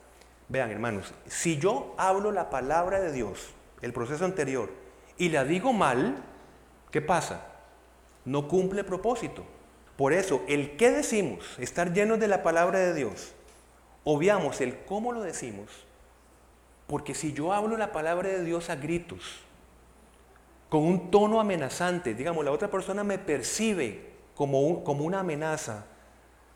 Vean, 0.49 0.71
hermanos, 0.71 1.13
si 1.27 1.57
yo 1.57 1.95
hablo 1.97 2.31
la 2.31 2.49
palabra 2.49 2.99
de 2.99 3.11
Dios, 3.11 3.49
el 3.81 3.93
proceso 3.93 4.25
anterior, 4.25 4.69
y 5.17 5.29
la 5.29 5.43
digo 5.45 5.73
mal, 5.73 6.23
¿qué 6.91 7.01
pasa? 7.01 7.47
No 8.25 8.47
cumple 8.47 8.83
propósito. 8.83 9.43
Por 9.97 10.13
eso, 10.13 10.41
el 10.47 10.75
qué 10.75 10.91
decimos, 10.91 11.45
estar 11.59 11.93
llenos 11.93 12.19
de 12.19 12.27
la 12.27 12.43
palabra 12.43 12.79
de 12.79 12.93
Dios, 12.93 13.33
obviamos 14.03 14.59
el 14.61 14.77
cómo 14.85 15.11
lo 15.11 15.21
decimos, 15.21 15.69
porque 16.87 17.15
si 17.15 17.33
yo 17.33 17.53
hablo 17.53 17.77
la 17.77 17.91
palabra 17.91 18.29
de 18.29 18.43
Dios 18.43 18.69
a 18.69 18.75
gritos, 18.75 19.41
con 20.69 20.83
un 20.83 21.11
tono 21.11 21.39
amenazante, 21.39 22.13
digamos, 22.13 22.43
la 22.43 22.51
otra 22.51 22.69
persona 22.69 23.03
me 23.03 23.19
percibe 23.19 24.11
como, 24.35 24.83
como 24.83 25.05
una 25.05 25.19
amenaza, 25.19 25.85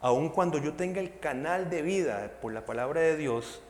aun 0.02 0.30
cuando 0.30 0.58
yo 0.58 0.74
tenga 0.74 1.00
el 1.00 1.20
canal 1.20 1.70
de 1.70 1.82
vida 1.82 2.32
por 2.42 2.52
la 2.54 2.66
palabra 2.66 3.02
de 3.02 3.16
Dios, 3.16 3.62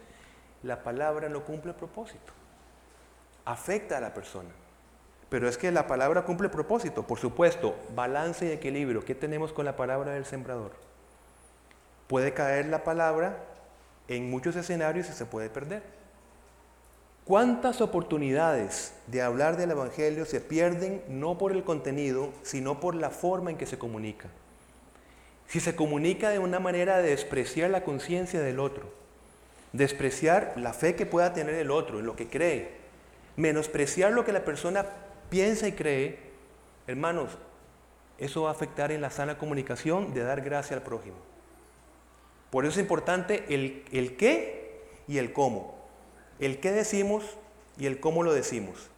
la 0.64 0.84
palabra 0.84 1.30
no 1.30 1.43
cumple 1.43 1.74
propósito. 1.74 2.34
Afecta 3.45 3.97
a 3.97 4.01
la 4.01 4.14
persona. 4.14 4.49
Pero 5.30 5.49
es 5.49 5.58
que 5.58 5.72
la 5.72 5.88
palabra 5.88 6.24
cumple 6.24 6.49
propósito, 6.49 7.03
por 7.03 7.20
supuesto, 7.20 7.76
balance 7.93 8.45
y 8.45 8.51
equilibrio. 8.51 9.03
¿Qué 9.03 9.16
tenemos 9.16 9.51
con 9.51 9.66
la 9.66 9.76
palabra 9.76 10.14
del 10.14 10.26
sembrador? 10.26 10.72
Puede 12.08 12.34
caer 12.34 12.68
la 12.68 12.86
palabra 12.86 13.43
en 14.08 14.30
muchos 14.30 14.55
escenarios 14.55 15.10
y 15.10 15.14
se 15.14 15.26
puede 15.26 15.49
perder. 15.49 15.97
¿Cuántas 17.28 17.82
oportunidades 17.82 18.94
de 19.08 19.22
hablar 19.22 19.58
del 19.58 19.72
Evangelio 19.72 20.24
se 20.24 20.40
pierden 20.40 21.04
no 21.10 21.38
por 21.38 21.52
el 21.52 21.66
contenido, 21.66 22.32
sino 22.42 22.80
por 22.80 22.96
la 22.96 23.10
forma 23.10 23.52
en 23.52 23.58
que 23.58 23.66
se 23.66 23.78
comunica? 23.78 24.30
Si 25.46 25.60
se 25.60 25.76
comunica 25.76 26.30
de 26.30 26.40
una 26.40 26.62
manera 26.62 27.00
de 27.00 27.10
despreciar 27.10 27.70
la 27.70 27.84
conciencia 27.84 28.40
del 28.40 28.62
otro, 28.62 28.90
despreciar 29.74 30.54
la 30.56 30.72
fe 30.72 30.96
que 30.96 31.06
pueda 31.06 31.34
tener 31.34 31.56
el 31.56 31.70
otro, 31.70 32.00
en 32.00 32.06
lo 32.06 32.16
que 32.16 32.30
cree, 32.30 32.78
menospreciar 33.36 34.14
lo 34.14 34.24
que 34.24 34.32
la 34.32 34.46
persona 34.46 34.86
piensa 35.30 35.68
y 35.68 35.74
cree, 35.74 36.20
hermanos, 36.88 37.32
eso 38.20 38.44
va 38.44 38.52
a 38.52 38.54
afectar 38.54 38.94
en 38.94 39.02
la 39.02 39.10
sana 39.10 39.38
comunicación 39.38 40.14
de 40.14 40.24
dar 40.24 40.40
gracia 40.40 40.78
al 40.78 40.82
prójimo. 40.82 41.18
Por 42.52 42.64
eso 42.64 42.76
es 42.76 42.84
importante 42.84 43.44
el, 43.50 43.84
el 43.92 44.16
qué 44.16 44.86
y 45.10 45.18
el 45.18 45.34
cómo 45.34 45.77
el 46.40 46.60
qué 46.60 46.72
decimos 46.72 47.24
y 47.78 47.86
el 47.86 48.00
cómo 48.00 48.24
lo 48.24 48.34
decimos. 48.34 48.90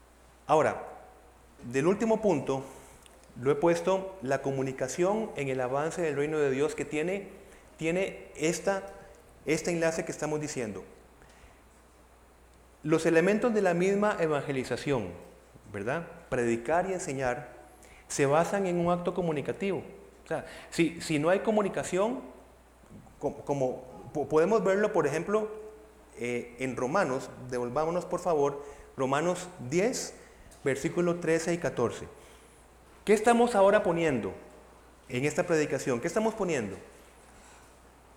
Ahora, 0.48 0.84
del 1.64 1.88
último 1.88 2.22
punto, 2.22 2.64
lo 3.42 3.52
he 3.52 3.56
puesto 3.56 4.18
la 4.22 4.42
comunicación 4.42 5.30
en 5.36 5.50
el 5.50 5.62
avance 5.62 6.02
del 6.02 6.16
reino 6.16 6.40
de 6.40 6.52
Dios 6.52 6.76
que 6.76 6.86
tiene, 6.86 7.30
tiene 7.78 8.28
esta, 8.36 8.84
este 9.46 9.72
enlace 9.72 10.06
que 10.06 10.12
estamos 10.12 10.42
diciendo. 10.42 10.84
Los 12.84 13.06
elementos 13.06 13.54
de 13.54 13.62
la 13.62 13.74
misma 13.74 14.18
evangelización, 14.20 15.10
¿verdad? 15.72 16.08
Predicar 16.30 16.90
y 16.90 16.94
enseñar, 16.94 17.50
se 18.08 18.26
basan 18.26 18.66
en 18.66 18.80
un 18.80 18.92
acto 18.92 19.14
comunicativo. 19.14 19.84
O 20.26 20.28
sea, 20.28 20.46
si, 20.70 21.02
si 21.02 21.20
no 21.20 21.30
hay 21.30 21.40
comunicación, 21.40 22.22
como 23.20 23.84
podemos 24.30 24.64
verlo, 24.64 24.94
por 24.94 25.06
ejemplo, 25.08 25.50
eh, 26.22 26.56
en 26.60 26.76
Romanos, 26.76 27.30
devolvámonos 27.50 28.04
por 28.04 28.20
favor, 28.20 28.62
Romanos 28.98 29.48
10, 29.70 30.14
versículos 30.66 31.22
13 31.22 31.54
y 31.54 31.58
14. 31.58 32.08
¿Qué 33.06 33.14
estamos 33.14 33.56
ahora 33.56 33.84
poniendo 33.84 34.34
en 35.08 35.24
esta 35.24 35.44
predicación? 35.44 36.02
¿Qué 36.02 36.08
estamos 36.08 36.34
poniendo? 36.34 36.76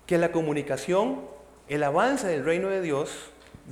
Que 0.06 0.18
la 0.18 0.32
comunicación, 0.32 1.20
el 1.68 1.84
avance 1.84 2.26
del 2.26 2.44
reino 2.44 2.68
de 2.68 2.82
Dios, 2.82 3.30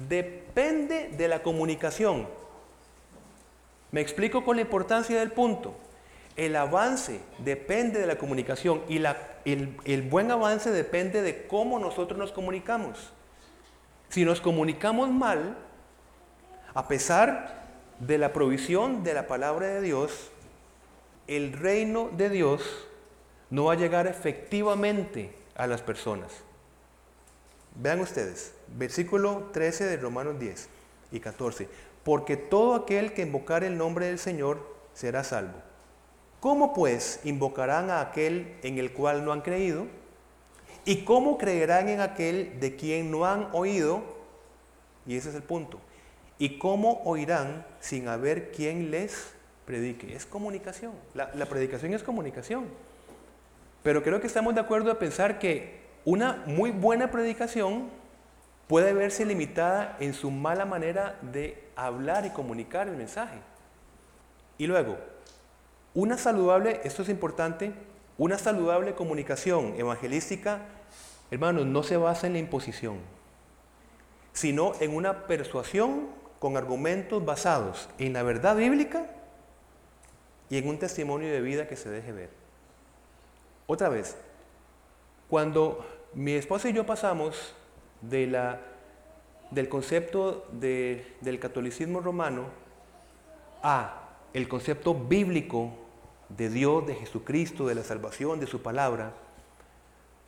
depende 0.09 1.09
de 1.09 1.27
la 1.27 1.43
comunicación. 1.43 2.29
Me 3.91 4.01
explico 4.01 4.45
con 4.45 4.55
la 4.55 4.63
importancia 4.63 5.19
del 5.19 5.33
punto. 5.33 5.75
El 6.37 6.55
avance 6.55 7.21
depende 7.39 7.99
de 7.99 8.07
la 8.07 8.17
comunicación 8.17 8.83
y 8.89 9.03
el 9.45 10.03
buen 10.03 10.31
avance 10.31 10.71
depende 10.71 11.21
de 11.21 11.49
cómo 11.49 11.81
nosotros 11.81 12.17
nos 12.17 12.31
comunicamos. 12.31 13.13
Si 14.11 14.25
nos 14.25 14.41
comunicamos 14.41 15.09
mal, 15.09 15.57
a 16.75 16.89
pesar 16.89 17.69
de 18.01 18.19
la 18.19 18.33
provisión 18.33 19.05
de 19.05 19.15
la 19.15 19.29
palabra 19.29 19.69
de 19.69 19.81
Dios, 19.81 20.33
el 21.29 21.53
reino 21.53 22.11
de 22.17 22.29
Dios 22.29 22.63
no 23.51 23.67
va 23.67 23.75
a 23.75 23.77
llegar 23.77 24.09
efectivamente 24.09 25.33
a 25.55 25.69
las 25.69 25.81
personas. 25.81 26.43
Vean 27.77 28.01
ustedes, 28.01 28.53
versículo 28.77 29.51
13 29.53 29.85
de 29.85 29.97
Romanos 29.97 30.41
10 30.41 30.69
y 31.13 31.21
14. 31.21 31.69
Porque 32.03 32.37
todo 32.37 32.75
aquel 32.75 33.13
que 33.13 33.23
invocar 33.23 33.63
el 33.63 33.79
nombre 33.79 34.07
del 34.07 34.19
Señor 34.19 34.59
será 34.93 35.23
salvo. 35.23 35.59
¿Cómo 36.41 36.75
pues 36.75 37.21
invocarán 37.23 37.91
a 37.91 38.01
aquel 38.01 38.57
en 38.63 38.79
el 38.79 38.93
cual 38.93 39.25
no 39.25 39.33
han 39.33 39.43
creído? 39.43 39.87
¿Y 40.91 41.05
cómo 41.05 41.39
creerán 41.39 41.89
en 41.89 42.01
aquel 42.01 42.59
de 42.59 42.75
quien 42.75 43.13
no 43.13 43.25
han 43.25 43.47
oído? 43.53 44.03
Y 45.07 45.15
ese 45.15 45.29
es 45.29 45.37
el 45.37 45.45
punto. 45.45 45.79
¿Y 46.37 46.59
cómo 46.59 47.01
oirán 47.05 47.65
sin 47.79 48.09
haber 48.09 48.51
quien 48.51 48.91
les 48.91 49.33
predique? 49.67 50.17
Es 50.17 50.27
comunicación. 50.27 50.91
La, 51.15 51.47
predicación 51.47 51.95
es 51.95 52.03
comunicación. 52.03 52.65
Pero 53.85 54.03
creo 54.03 54.21
que 54.21 54.27
estamos 54.27 54.53
de 54.53 54.63
acuerdo 54.63 54.91
a 54.91 54.99
pensar 54.99 55.39
que 55.39 55.79
una 56.05 56.43
muy 56.47 56.73
buena 56.73 57.09
predicación 57.09 57.89
puede 58.67 58.93
verse 58.93 59.25
limitada 59.25 59.97
en 60.01 60.13
su 60.13 60.33
mala 60.33 60.65
manera 60.65 61.21
de 61.23 61.69
hablar 61.77 62.27
y 62.27 62.31
comunicar 62.31 62.89
el 62.89 62.97
mensaje. 62.97 63.39
Y 64.59 64.67
luego, 64.67 64.99
una 65.95 66.19
saludable, 66.19 66.81
esto 66.83 67.03
es 67.03 67.09
importante, 67.11 67.73
una 68.19 68.39
saludable 68.39 68.97
comunicación 68.97 69.75
evangelística, 69.79 70.63
hermanos, 71.31 71.67
no 71.67 71.83
se 71.83 71.97
basa 71.97 72.27
en 72.27 72.35
la 72.35 72.39
imposición, 72.39 72.99
sino 74.33 74.73
en 74.81 74.95
una 74.95 75.27
persuasión 75.27 76.09
con 76.39 76.57
argumentos 76.57 77.25
basados 77.25 77.89
en 77.99 78.13
la 78.13 78.23
verdad 78.23 78.57
bíblica 78.57 79.07
y 80.49 80.57
en 80.57 80.69
un 80.69 80.79
testimonio 80.79 81.31
de 81.33 81.41
vida 81.41 81.69
que 81.69 81.77
se 81.77 81.91
deje 81.91 82.13
ver. 82.13 82.31
Otra 83.67 83.89
vez, 83.89 84.17
cuando 85.29 85.87
mi 86.15 86.33
esposa 86.33 86.69
y 86.69 86.73
yo 86.73 86.85
pasamos 86.87 87.55
de 88.01 88.27
la, 88.27 88.61
del 89.51 89.69
concepto 89.69 90.47
del 90.53 91.39
catolicismo 91.39 92.01
romano 92.01 92.47
a 93.63 94.09
el 94.33 94.49
concepto 94.49 94.95
bíblico 94.95 95.73
de 96.29 96.49
Dios, 96.49 96.87
de 96.87 96.95
Jesucristo, 96.95 97.67
de 97.67 97.75
la 97.75 97.85
salvación, 97.85 98.41
de 98.41 98.47
su 98.47 98.63
palabra, 98.63 99.13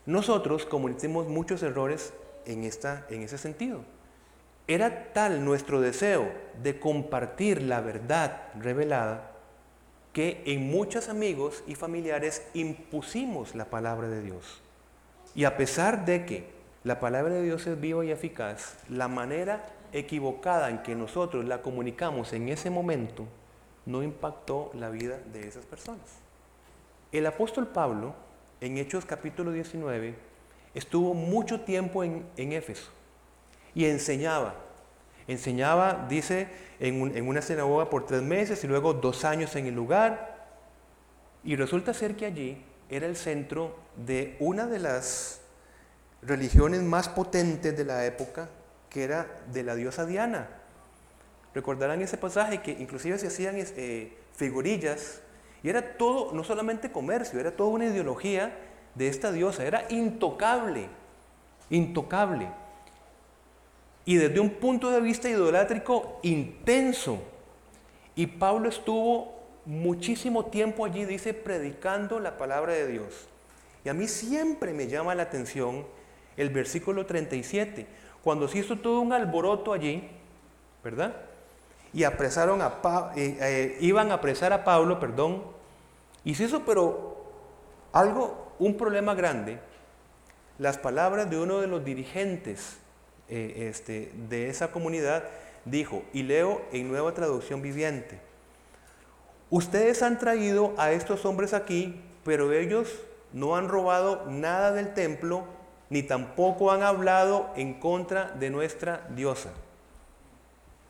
nosotros 0.07 0.67
cometemos 0.67 1.29
muchos 1.29 1.63
errores 1.63 2.13
en, 2.47 2.65
esta, 2.65 3.07
en 3.09 3.23
ese 3.23 3.39
sentido. 3.39 3.81
Era 4.67 5.13
tal 5.13 5.45
nuestro 5.45 5.81
deseo 5.81 6.31
de 6.63 6.79
compartir 6.79 7.63
la 7.63 7.81
verdad 7.81 8.43
revelada 8.59 9.33
que 10.13 10.43
en 10.45 10.71
muchos 10.71 11.09
amigos 11.09 11.65
y 11.67 11.75
familiares 11.75 12.47
impusimos 12.55 13.55
la 13.55 13.67
palabra 13.67 14.09
de 14.09 14.23
Dios. 14.23 14.61
Y 15.35 15.45
a 15.45 15.57
pesar 15.57 16.05
de 16.05 16.27
que 16.27 16.51
la 16.85 17.01
palabra 17.01 17.35
de 17.35 17.43
Dios 17.43 17.67
es 17.67 17.81
viva 17.81 18.05
y 18.05 18.11
eficaz, 18.11 18.77
la 18.89 19.09
manera 19.09 19.65
equivocada 19.93 20.69
en 20.69 20.83
que 20.83 20.95
nosotros 20.95 21.45
la 21.45 21.63
comunicamos 21.63 22.33
en 22.33 22.49
ese 22.49 22.71
momento 22.71 23.27
no 23.87 24.03
impactó 24.03 24.71
la 24.75 24.91
vida 24.91 25.19
de 25.33 25.49
esas 25.49 25.65
personas. 25.65 26.19
El 27.11 27.27
apóstol 27.27 27.69
Pablo, 27.69 28.15
en 28.63 28.79
Hechos 28.79 29.05
capítulo 29.05 29.51
19, 29.51 30.15
estuvo 30.73 31.15
mucho 31.15 31.63
tiempo 31.63 32.05
en, 32.05 32.25
Éfeso 32.37 32.91
y 33.75 33.87
enseñaba. 33.87 34.55
Enseñaba, 35.27 36.07
dice, 36.09 36.47
en, 36.79 37.17
en 37.17 37.27
una 37.27 37.43
sinagoga 37.43 37.91
por 37.91 38.07
tres 38.07 38.23
meses 38.23 38.63
y 38.63 38.69
luego 38.69 38.95
dos 38.95 39.25
años 39.25 39.57
en 39.57 39.67
el 39.67 39.75
lugar. 39.75 40.47
Y 41.43 41.57
resulta 41.57 41.93
ser 41.93 42.15
que 42.15 42.27
allí 42.27 42.63
era 42.89 43.07
el 43.07 43.17
centro 43.17 43.77
de 43.97 44.37
una 44.39 44.69
de 44.69 44.79
las 44.79 45.41
religiones 46.23 46.83
más 46.83 47.09
potentes 47.09 47.77
de 47.77 47.85
la 47.85 48.07
época, 48.07 48.49
que 48.89 49.03
era 49.03 49.27
de 49.53 49.65
la 49.65 49.75
diosa 49.75 50.07
Diana. 50.07 50.49
Recordarán 51.53 52.01
ese 52.01 52.17
pasaje 52.17 52.63
que 52.63 52.71
inclusive 52.71 53.19
se 53.19 53.27
hacían 53.27 53.57
eh, 53.57 54.17
figurillas 54.37 55.21
y 55.63 55.69
era 55.69 55.97
todo, 55.97 56.33
no 56.33 56.43
solamente 56.45 56.91
comercio, 56.91 57.39
era 57.39 57.53
toda 57.53 57.71
una 57.71 57.87
ideología 57.87 58.57
de 58.95 59.09
esta 59.09 59.31
diosa, 59.31 59.65
era 59.65 59.87
intocable, 59.91 60.89
intocable. 61.71 62.49
Y 64.05 64.17
desde 64.17 64.41
un 64.41 64.51
punto 64.51 64.91
de 64.91 65.01
vista 65.01 65.29
idolátrico 65.29 66.19
intenso. 66.23 67.23
Y 68.17 68.27
Pablo 68.27 68.69
estuvo 68.69 69.41
muchísimo 69.65 70.47
tiempo 70.47 70.85
allí, 70.85 71.05
dice, 71.05 71.33
predicando 71.33 72.19
la 72.19 72.37
palabra 72.37 72.73
de 72.73 72.89
Dios. 72.89 73.29
Y 73.85 73.89
a 73.89 73.95
mí 73.95 74.09
siempre 74.09 74.73
me 74.73 74.89
llama 74.89 75.15
la 75.15 75.23
atención 75.23 75.87
el 76.37 76.51
versículo 76.51 77.07
37, 77.07 77.87
cuando 78.25 78.49
se 78.49 78.59
hizo 78.59 78.77
todo 78.79 79.01
un 79.01 79.13
alboroto 79.13 79.73
allí, 79.73 80.09
¿verdad? 80.83 81.15
Y 81.93 82.05
apresaron 82.05 82.63
a 82.63 82.81
eh, 83.17 83.37
eh, 83.41 83.79
iban 83.81 84.11
a 84.11 84.15
apresar 84.15 84.53
a 84.53 84.65
Pablo, 84.65 84.99
perdón, 84.99 85.43
y 86.25 86.35
se 86.35 86.45
hizo 86.45 86.65
pero 86.65 87.25
algo, 87.93 88.55
un 88.59 88.77
problema 88.77 89.15
grande, 89.15 89.59
las 90.59 90.79
palabras 90.79 91.29
de 91.29 91.39
uno 91.39 91.61
de 91.61 91.67
los 91.67 91.85
dirigentes 91.85 92.79
eh, 93.29 93.69
este, 93.69 94.13
de 94.29 94.49
esa 94.49 94.71
comunidad 94.71 95.25
dijo, 95.65 96.03
y 96.13 96.23
leo 96.23 96.63
en 96.73 96.89
nueva 96.89 97.13
traducción 97.13 97.63
viviente, 97.63 98.21
ustedes 99.51 100.03
han 100.03 100.19
traído 100.19 100.75
a 100.79 100.93
estos 100.93 101.25
hombres 101.27 101.53
aquí, 101.53 102.01
pero 102.25 102.53
ellos 102.53 102.89
no 103.33 103.57
han 103.57 103.69
robado 103.69 104.25
nada 104.29 104.73
del 104.73 104.95
templo 104.95 105.45
ni 105.91 106.03
tampoco 106.03 106.71
han 106.71 106.83
hablado 106.83 107.51
en 107.55 107.75
contra 107.75 108.31
de 108.31 108.49
nuestra 108.49 109.07
diosa. 109.11 109.51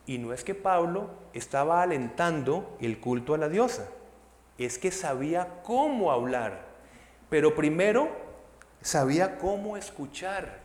Y 0.07 0.18
no 0.18 0.32
es 0.32 0.44
que 0.44 0.55
Pablo 0.55 1.11
estaba 1.32 1.82
alentando 1.82 2.76
el 2.80 2.98
culto 3.00 3.34
a 3.34 3.38
la 3.38 3.48
diosa, 3.48 3.88
es 4.59 4.78
que 4.78 4.90
sabía 4.90 5.62
cómo 5.62 6.12
hablar, 6.12 6.66
pero 7.30 7.55
primero 7.55 8.11
sabía 8.80 9.38
cómo 9.38 9.76
escuchar. 9.76 10.61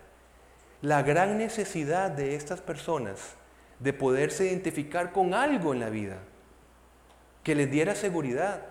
La 0.81 1.01
gran 1.01 1.38
necesidad 1.38 2.11
de 2.11 2.35
estas 2.35 2.61
personas 2.61 3.35
de 3.79 3.93
poderse 3.93 4.45
identificar 4.45 5.11
con 5.11 5.33
algo 5.33 5.73
en 5.73 5.79
la 5.79 5.89
vida, 5.89 6.17
que 7.43 7.55
les 7.55 7.69
diera 7.71 7.95
seguridad. 7.95 8.61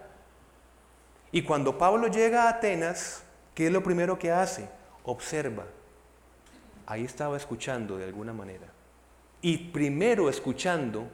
Y 1.33 1.43
cuando 1.43 1.79
Pablo 1.79 2.09
llega 2.09 2.45
a 2.45 2.51
Atenas, 2.51 3.25
¿qué 3.55 3.67
es 3.67 3.73
lo 3.73 3.83
primero 3.83 4.19
que 4.19 4.31
hace? 4.31 4.69
observa. 5.07 5.65
Ahí 6.85 7.05
estaba 7.05 7.37
escuchando 7.37 7.97
de 7.97 8.05
alguna 8.05 8.33
manera. 8.33 8.67
Y 9.47 9.59
primero 9.59 10.29
escuchando, 10.29 11.07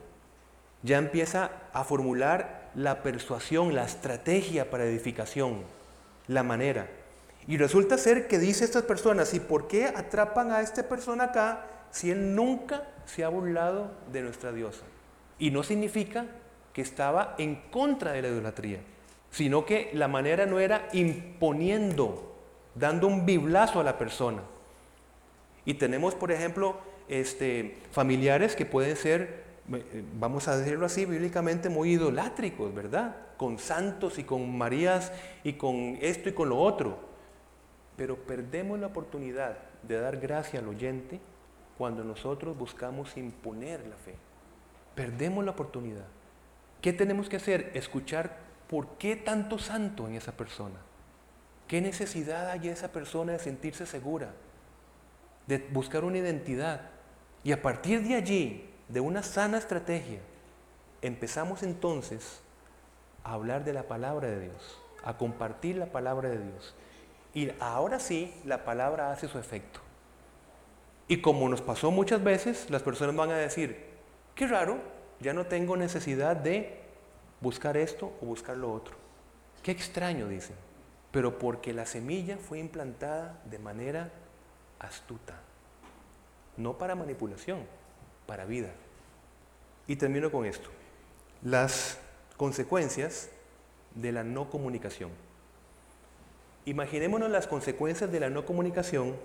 ya 0.81 0.97
empieza 0.97 1.51
a 1.71 1.83
formular 1.83 2.71
la 2.73 3.03
persuasión, 3.03 3.75
la 3.75 3.83
estrategia 3.83 4.71
para 4.71 4.85
edificación, 4.85 5.61
la 6.27 6.41
manera. 6.41 6.89
Y 7.45 7.57
resulta 7.57 7.95
ser 7.99 8.27
que 8.27 8.39
dice 8.39 8.65
estas 8.65 8.85
personas, 8.85 9.35
¿y 9.35 9.39
por 9.39 9.67
qué 9.67 9.85
atrapan 9.85 10.51
a 10.51 10.61
esta 10.61 10.89
persona 10.89 11.25
acá 11.25 11.67
si 11.91 12.09
él 12.09 12.33
nunca 12.33 12.87
se 13.05 13.23
ha 13.23 13.29
burlado 13.29 13.91
de 14.11 14.23
nuestra 14.23 14.51
diosa? 14.51 14.81
Y 15.37 15.51
no 15.51 15.61
significa 15.61 16.25
que 16.73 16.81
estaba 16.81 17.35
en 17.37 17.61
contra 17.69 18.13
de 18.13 18.23
la 18.23 18.29
idolatría, 18.29 18.79
sino 19.29 19.63
que 19.63 19.91
la 19.93 20.07
manera 20.07 20.47
no 20.47 20.59
era 20.59 20.89
imponiendo 20.91 22.33
dando 22.73 23.05
un 23.05 23.27
biblazo 23.27 23.79
a 23.79 23.83
la 23.83 23.99
persona. 23.99 24.41
Y 25.65 25.75
tenemos, 25.75 26.15
por 26.15 26.31
ejemplo, 26.31 26.77
este, 27.07 27.77
familiares 27.91 28.55
que 28.55 28.65
pueden 28.65 28.95
ser, 28.95 29.43
eh, 29.71 30.03
vamos 30.19 30.47
a 30.47 30.57
decirlo 30.57 30.85
así, 30.85 31.05
bíblicamente 31.05 31.69
muy 31.69 31.91
idolátricos, 31.93 32.73
¿verdad? 32.73 33.15
Con 33.37 33.59
santos 33.59 34.19
y 34.19 34.23
con 34.23 34.57
Marías 34.57 35.11
y 35.43 35.53
con 35.53 35.97
esto 36.01 36.29
y 36.29 36.33
con 36.33 36.49
lo 36.49 36.59
otro. 36.59 36.99
Pero 37.95 38.17
perdemos 38.17 38.79
la 38.79 38.87
oportunidad 38.87 39.57
de 39.83 39.99
dar 39.99 40.17
gracia 40.17 40.59
al 40.59 40.67
oyente 40.67 41.19
cuando 41.77 42.03
nosotros 42.03 42.57
buscamos 42.57 43.17
imponer 43.17 43.85
la 43.87 43.95
fe. 43.95 44.15
Perdemos 44.95 45.43
la 45.43 45.51
oportunidad. 45.51 46.05
¿Qué 46.81 46.93
tenemos 46.93 47.29
que 47.29 47.37
hacer? 47.37 47.71
Escuchar 47.73 48.37
por 48.67 48.97
qué 48.97 49.15
tanto 49.15 49.57
santo 49.57 50.07
en 50.07 50.15
esa 50.15 50.33
persona. 50.33 50.79
¿Qué 51.67 51.81
necesidad 51.81 52.49
hay 52.49 52.67
esa 52.67 52.91
persona 52.91 53.33
de 53.33 53.39
sentirse 53.39 53.85
segura? 53.85 54.33
De 55.47 55.57
buscar 55.57 56.03
una 56.03 56.17
identidad. 56.17 56.89
Y 57.43 57.51
a 57.51 57.61
partir 57.61 58.01
de 58.07 58.15
allí, 58.15 58.69
de 58.87 58.99
una 58.99 59.23
sana 59.23 59.57
estrategia, 59.57 60.19
empezamos 61.01 61.63
entonces 61.63 62.41
a 63.23 63.33
hablar 63.33 63.63
de 63.65 63.73
la 63.73 63.83
palabra 63.83 64.29
de 64.29 64.41
Dios, 64.41 64.79
a 65.03 65.17
compartir 65.17 65.77
la 65.77 65.87
palabra 65.87 66.29
de 66.29 66.39
Dios. 66.39 66.75
Y 67.33 67.51
ahora 67.59 67.99
sí, 67.99 68.33
la 68.45 68.63
palabra 68.63 69.11
hace 69.11 69.27
su 69.27 69.37
efecto. 69.39 69.79
Y 71.07 71.21
como 71.21 71.49
nos 71.49 71.61
pasó 71.61 71.91
muchas 71.91 72.23
veces, 72.23 72.69
las 72.69 72.83
personas 72.83 73.15
van 73.15 73.31
a 73.31 73.37
decir, 73.37 73.85
qué 74.35 74.47
raro, 74.47 74.79
ya 75.19 75.33
no 75.33 75.47
tengo 75.47 75.75
necesidad 75.75 76.35
de 76.35 76.81
buscar 77.41 77.75
esto 77.75 78.13
o 78.21 78.25
buscar 78.25 78.55
lo 78.55 78.71
otro. 78.71 78.95
Qué 79.61 79.71
extraño, 79.71 80.27
dicen 80.27 80.55
pero 81.13 81.37
porque 81.37 81.73
la 81.73 81.85
semilla 81.85 82.37
fue 82.37 82.57
implantada 82.57 83.39
de 83.45 83.59
manera 83.59 84.11
astuta, 84.79 85.39
no 86.57 86.77
para 86.77 86.95
manipulación, 86.95 87.59
para 88.27 88.45
vida. 88.45 88.69
Y 89.87 89.95
termino 89.95 90.31
con 90.31 90.45
esto, 90.45 90.69
las 91.41 91.97
consecuencias 92.37 93.29
de 93.95 94.11
la 94.11 94.23
no 94.23 94.49
comunicación. 94.49 95.11
Imaginémonos 96.65 97.29
las 97.29 97.47
consecuencias 97.47 98.11
de 98.11 98.19
la 98.19 98.29
no 98.29 98.45
comunicación 98.45 99.15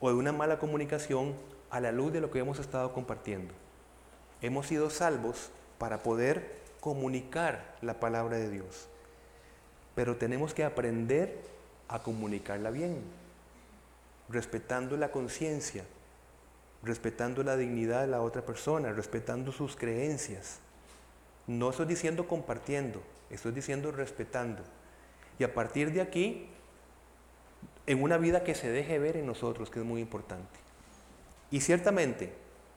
o 0.00 0.08
de 0.08 0.16
una 0.16 0.32
mala 0.32 0.58
comunicación 0.58 1.34
a 1.70 1.80
la 1.80 1.92
luz 1.92 2.12
de 2.12 2.20
lo 2.20 2.30
que 2.30 2.40
hemos 2.40 2.58
estado 2.58 2.92
compartiendo. 2.92 3.54
Hemos 4.42 4.66
sido 4.66 4.90
salvos 4.90 5.50
para 5.78 6.02
poder 6.02 6.58
comunicar 6.80 7.76
la 7.82 8.00
palabra 8.00 8.36
de 8.36 8.50
Dios 8.50 8.88
pero 9.98 10.16
tenemos 10.16 10.54
que 10.54 10.62
aprender 10.62 11.40
a 11.88 12.04
comunicarla 12.04 12.70
bien, 12.70 13.02
respetando 14.28 14.96
la 14.96 15.10
conciencia, 15.10 15.82
respetando 16.82 17.42
la 17.42 17.56
dignidad 17.56 18.02
de 18.02 18.08
la 18.08 18.20
otra 18.20 18.44
persona, 18.44 18.92
respetando 18.92 19.52
sus 19.52 19.76
creencias. 19.76 20.60
No 21.46 21.70
estoy 21.70 21.86
diciendo 21.86 22.28
compartiendo, 22.28 23.02
estoy 23.30 23.52
diciendo 23.52 23.90
respetando. 23.90 24.62
Y 25.38 25.44
a 25.44 25.54
partir 25.54 25.92
de 25.92 26.00
aquí, 26.00 26.48
en 27.86 28.02
una 28.02 28.18
vida 28.18 28.44
que 28.44 28.54
se 28.54 28.70
deje 28.70 28.98
ver 28.98 29.16
en 29.16 29.26
nosotros, 29.26 29.70
que 29.70 29.80
es 29.80 29.84
muy 29.84 30.00
importante. 30.00 30.58
Y 31.50 31.60
ciertamente, 31.60 32.32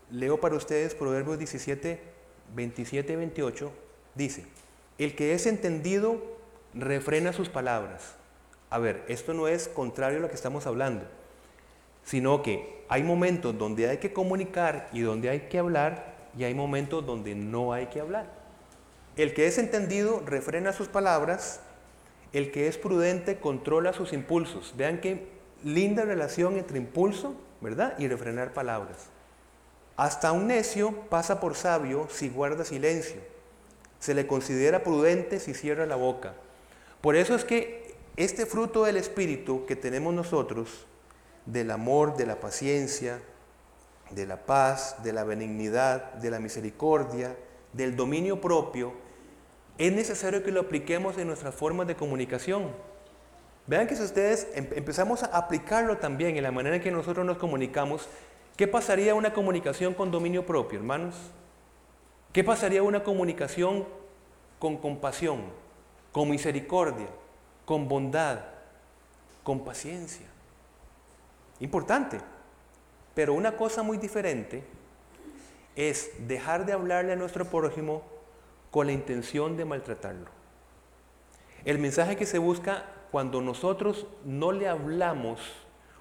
leo 0.10 0.40
para 0.40 0.56
ustedes 0.56 0.96
Proverbios 0.96 1.38
17, 1.38 2.02
27 2.56 3.14
y 3.14 3.16
28, 3.16 3.72
dice, 4.16 4.46
el 4.98 5.16
que 5.16 5.34
es 5.34 5.46
entendido 5.46 6.22
refrena 6.74 7.34
sus 7.34 7.50
palabras. 7.50 8.16
A 8.70 8.80
ver, 8.80 9.04
esto 9.08 9.34
no 9.34 9.48
es 9.48 9.68
contrario 9.68 10.20
a 10.20 10.22
lo 10.22 10.30
que 10.30 10.36
estamos 10.36 10.66
hablando, 10.66 11.06
sino 12.04 12.42
que 12.42 12.84
hay 12.90 13.04
momentos 13.04 13.58
donde 13.58 13.90
hay 13.90 13.98
que 13.98 14.14
comunicar 14.14 14.90
y 14.92 15.02
donde 15.02 15.30
hay 15.30 15.42
que 15.42 15.60
hablar 15.60 16.14
y 16.38 16.44
hay 16.44 16.54
momentos 16.54 17.06
donde 17.06 17.36
no 17.36 17.74
hay 17.74 17.88
que 17.88 18.02
hablar. 18.02 18.28
El 19.16 19.34
que 19.34 19.48
es 19.48 19.58
entendido 19.58 20.22
refrena 20.26 20.74
sus 20.74 20.88
palabras, 20.88 21.60
el 22.34 22.52
que 22.52 22.68
es 22.68 22.78
prudente 22.78 23.40
controla 23.40 23.94
sus 23.94 24.14
impulsos. 24.14 24.74
Vean 24.78 25.02
qué 25.02 25.28
linda 25.64 26.06
relación 26.06 26.58
entre 26.58 26.78
impulso, 26.78 27.36
¿verdad? 27.60 27.98
Y 27.98 28.08
refrenar 28.08 28.54
palabras. 28.54 29.08
Hasta 29.98 30.32
un 30.32 30.48
necio 30.48 30.94
pasa 31.10 31.40
por 31.40 31.56
sabio 31.56 32.08
si 32.10 32.30
guarda 32.30 32.64
silencio. 32.64 33.18
Se 34.00 34.14
le 34.14 34.26
considera 34.26 34.84
prudente 34.84 35.40
si 35.40 35.54
cierra 35.54 35.86
la 35.86 35.96
boca. 35.96 36.34
Por 37.02 37.16
eso 37.16 37.36
es 37.36 37.44
que 37.44 37.96
este 38.16 38.46
fruto 38.46 38.84
del 38.84 38.98
Espíritu 38.98 39.66
que 39.66 39.76
tenemos 39.76 40.14
nosotros, 40.14 40.88
del 41.46 41.72
amor, 41.72 42.16
de 42.18 42.26
la 42.26 42.40
paciencia, 42.40 43.20
de 44.12 44.26
la 44.26 44.46
paz, 44.46 44.98
de 45.04 45.14
la 45.14 45.24
benignidad, 45.24 46.14
de 46.14 46.30
la 46.30 46.40
misericordia, 46.40 47.36
del 47.74 47.96
dominio 47.96 48.42
propio, 48.42 48.94
es 49.78 49.92
necesario 49.94 50.44
que 50.44 50.52
lo 50.52 50.62
apliquemos 50.62 51.18
en 51.18 51.28
nuestras 51.28 51.56
formas 51.56 51.88
de 51.88 51.96
comunicación. 51.96 52.70
Vean 53.68 53.88
que 53.88 53.96
si 53.96 54.04
ustedes 54.04 54.48
em, 54.54 54.68
empezamos 54.76 55.24
a 55.24 55.28
aplicarlo 55.28 55.98
también 55.98 56.36
en 56.36 56.44
la 56.44 56.52
manera 56.52 56.76
en 56.76 56.82
que 56.82 56.92
nosotros 56.92 57.26
nos 57.26 57.38
comunicamos, 57.38 58.08
¿qué 58.58 58.68
pasaría 58.68 59.16
una 59.16 59.34
comunicación 59.34 59.94
con 59.94 60.12
dominio 60.12 60.46
propio, 60.46 60.80
hermanos? 60.80 61.16
¿Qué 62.34 62.44
pasaría 62.44 62.84
una 62.84 63.04
comunicación 63.04 63.88
con 64.60 64.78
compasión, 64.78 65.42
con 66.12 66.30
misericordia, 66.30 67.08
con 67.66 67.88
bondad, 67.88 68.40
con 69.44 69.64
paciencia? 69.64 70.31
Importante. 71.62 72.20
Pero 73.14 73.34
una 73.34 73.56
cosa 73.56 73.84
muy 73.84 73.98
diferente 73.98 74.64
es 75.76 76.12
dejar 76.28 76.66
de 76.66 76.74
hablarle 76.74 77.14
a 77.14 77.16
nuestro 77.16 77.46
prójimo 77.46 78.04
con 78.72 78.88
la 78.88 78.94
intención 78.94 79.56
de 79.56 79.66
maltratarlo. 79.66 80.28
El 81.64 81.78
mensaje 81.78 82.16
que 82.16 82.26
se 82.26 82.40
busca 82.40 82.86
cuando 83.12 83.42
nosotros 83.42 84.08
no 84.26 84.52
le 84.52 84.68
hablamos, 84.68 85.40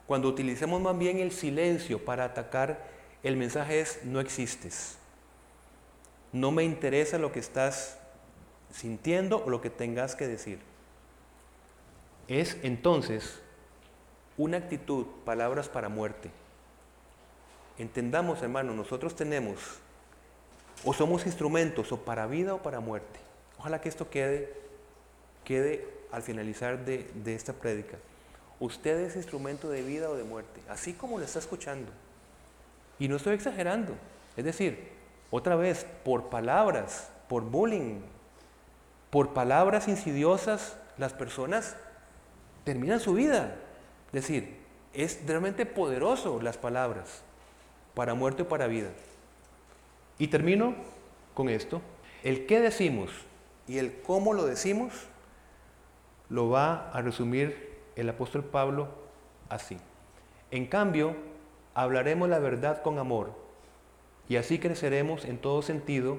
cuando 0.07 0.29
utilizamos 0.29 0.81
más 0.81 0.97
bien 0.97 1.19
el 1.19 1.33
silencio 1.33 2.05
para 2.05 2.25
atacar, 2.25 2.89
el 3.23 3.37
mensaje 3.37 3.81
es 3.81 4.05
no 4.05 4.21
existes. 4.21 4.97
No 6.33 6.53
me 6.53 6.65
interesa 6.65 7.19
lo 7.19 7.33
que 7.33 7.41
estás 7.41 7.99
sintiendo 8.73 9.45
o 9.45 9.51
lo 9.51 9.61
que 9.61 9.69
tengas 9.69 10.15
que 10.15 10.27
decir. 10.27 10.61
Es 12.29 12.57
entonces 12.63 13.41
una 14.41 14.57
actitud, 14.57 15.05
palabras 15.27 15.69
para 15.69 15.91
muerte. 15.91 16.31
Entendamos, 17.77 18.41
hermano, 18.41 18.73
nosotros 18.73 19.15
tenemos 19.15 19.59
o 20.83 20.95
somos 20.95 21.27
instrumentos 21.27 21.93
o 21.93 21.99
para 21.99 22.27
vida 22.27 22.55
o 22.55 22.63
para 22.63 22.81
muerte. 22.81 23.21
Ojalá 23.59 23.83
que 23.83 23.91
esto 23.91 24.09
quede, 24.09 24.55
quede 25.45 25.87
al 26.11 26.23
finalizar 26.23 26.87
de, 26.87 27.11
de 27.23 27.35
esta 27.35 27.53
prédica. 27.53 27.99
Usted 28.61 29.01
es 29.01 29.15
instrumento 29.15 29.69
de 29.69 29.83
vida 29.83 30.09
o 30.09 30.17
de 30.17 30.25
muerte, 30.25 30.63
así 30.71 30.95
como 30.95 31.19
lo 31.19 31.25
está 31.27 31.39
escuchando. 31.39 31.93
Y 32.99 33.09
no 33.09 33.17
estoy 33.17 33.35
exagerando. 33.35 33.95
Es 34.39 34.45
decir, 34.47 34.89
otra 35.31 35.55
vez, 35.55 35.85
por 36.03 36.31
palabras, 36.31 37.11
por 37.29 37.43
bullying, 37.43 38.01
por 39.11 39.35
palabras 39.35 39.87
insidiosas, 39.87 40.79
las 40.97 41.13
personas 41.13 41.77
terminan 42.65 43.01
su 43.01 43.13
vida. 43.13 43.55
Es 44.13 44.23
decir, 44.23 44.59
es 44.93 45.21
realmente 45.27 45.67
poderoso 45.67 46.41
las 46.43 46.57
palabras 46.57 47.23
para 47.95 48.15
muerte 48.15 48.43
o 48.43 48.49
para 48.49 48.67
vida. 48.67 48.91
Y 50.19 50.29
termino 50.29 50.75
con 51.35 51.49
esto. 51.49 51.81
El 52.23 52.47
qué 52.47 52.61
decimos 52.61 53.11
y 53.67 53.79
el 53.79 54.03
cómo 54.03 54.35
lo 54.35 54.47
decimos 54.47 54.93
lo 56.29 56.49
va 56.49 56.91
a 56.91 57.03
resumir 57.03 57.79
el 57.97 58.09
apóstol 58.09 58.45
Pablo 58.45 58.89
así. 59.49 59.79
En 60.51 60.67
cambio, 60.67 61.15
hablaremos 61.75 62.29
la 62.29 62.39
verdad 62.39 62.83
con 62.83 62.99
amor 62.99 63.33
y 64.29 64.37
así 64.37 64.59
creceremos 64.59 65.25
en 65.25 65.39
todo 65.39 65.63
sentido 65.63 66.19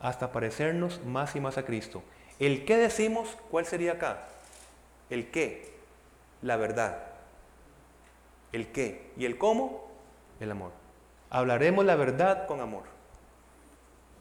hasta 0.00 0.32
parecernos 0.32 1.04
más 1.04 1.36
y 1.36 1.40
más 1.40 1.58
a 1.58 1.64
Cristo. 1.64 2.02
El 2.38 2.64
qué 2.64 2.76
decimos, 2.76 3.38
¿cuál 3.50 3.66
sería 3.66 3.92
acá? 3.92 4.26
El 5.10 5.30
qué, 5.30 5.72
la 6.40 6.56
verdad. 6.56 7.11
El 8.52 8.70
qué 8.72 9.10
y 9.16 9.24
el 9.24 9.38
cómo, 9.38 9.88
el 10.40 10.50
amor. 10.50 10.72
Hablaremos 11.30 11.84
la 11.84 11.96
verdad 11.96 12.46
con 12.46 12.60
amor. 12.60 12.84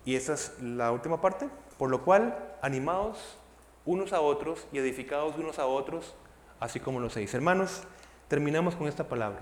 Y 0.06 0.16
esa 0.16 0.34
es 0.34 0.60
la 0.62 0.92
última 0.92 1.22
parte. 1.22 1.50
Por 1.78 1.90
lo 1.90 2.04
cual, 2.04 2.38
animados 2.62 3.38
unos 3.86 4.14
a 4.14 4.22
otros 4.22 4.68
y 4.72 4.78
edificados 4.78 5.36
unos 5.38 5.60
a 5.60 5.66
otros, 5.66 6.14
así 6.60 6.80
como 6.80 7.00
los 7.00 7.14
seis. 7.14 7.34
Hermanos, 7.34 7.84
terminamos 8.28 8.76
con 8.76 8.88
esta 8.88 9.10
palabra. 9.10 9.42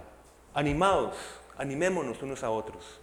Animados, 0.53 1.17
animémonos 1.57 2.21
unos 2.23 2.43
a 2.43 2.49
otros. 2.49 2.99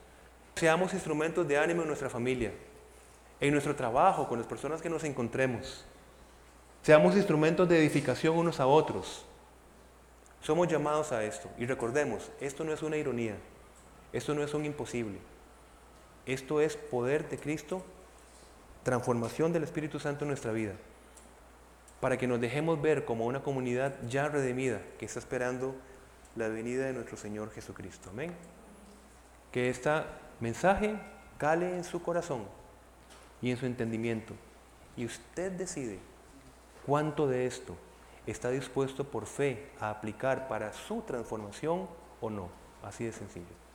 Seamos 0.55 0.95
instrumentos 0.95 1.47
de 1.47 1.59
ánimo 1.59 1.83
en 1.83 1.89
nuestra 1.89 2.09
familia, 2.09 2.53
en 3.41 3.53
nuestro 3.53 3.77
trabajo, 3.77 4.27
con 4.27 4.39
las 4.39 4.47
personas 4.47 4.81
que 4.81 4.89
nos 4.89 5.05
encontremos. 5.05 5.85
Seamos 6.83 7.15
instrumentos 7.15 7.69
de 7.69 7.79
edificación 7.79 8.39
unos 8.39 8.59
a 8.59 8.67
otros. 8.67 9.26
Somos 10.47 10.69
llamados 10.69 11.11
a 11.11 11.25
esto. 11.25 11.51
Y 11.59 11.67
recordemos, 11.67 12.31
esto 12.41 12.63
no 12.63 12.73
es 12.73 12.81
una 12.85 12.97
ironía. 12.97 13.35
Esto 14.13 14.33
no 14.33 14.45
es 14.45 14.55
un 14.55 14.65
imposible. 14.65 15.19
Esto 16.25 16.61
es 16.61 16.77
poder 16.77 17.29
de 17.29 17.37
Cristo, 17.37 17.85
transformación 18.85 19.53
del 19.53 19.65
Espíritu 19.65 19.99
Santo 19.99 20.25
en 20.25 20.29
nuestra 20.29 20.53
vida, 20.53 20.75
para 22.01 22.17
que 22.17 22.29
nos 22.29 22.41
dejemos 22.41 22.81
ver 22.81 23.05
como 23.05 23.27
una 23.27 23.43
comunidad 23.43 23.97
ya 24.07 24.29
redimida 24.29 24.81
que 25.01 25.07
está 25.07 25.19
esperando 25.19 25.75
la 26.37 26.47
venida 26.47 26.85
de 26.85 26.93
nuestro 26.93 27.17
Señor 27.17 27.51
Jesucristo. 27.51 28.11
Amén. 28.11 28.33
Que 29.51 29.69
este 29.69 29.91
mensaje 30.39 30.95
cale 31.39 31.75
en 31.75 31.83
su 31.83 32.01
corazón 32.03 32.45
y 33.43 33.51
en 33.51 33.57
su 33.57 33.67
entendimiento. 33.67 34.35
Y 34.97 35.07
usted 35.07 35.51
decide 35.51 35.99
cuánto 36.87 37.27
de 37.27 37.47
esto 37.47 37.77
está 38.27 38.51
dispuesto 38.51 39.05
por 39.05 39.27
fe 39.27 39.71
a 39.81 39.91
aplicar 39.91 40.49
para 40.49 40.73
su 40.73 41.03
transformación 41.03 41.89
o 42.21 42.31
no. 42.31 42.49
Así 42.83 43.05
de 43.05 43.13
sencillo. 43.13 43.66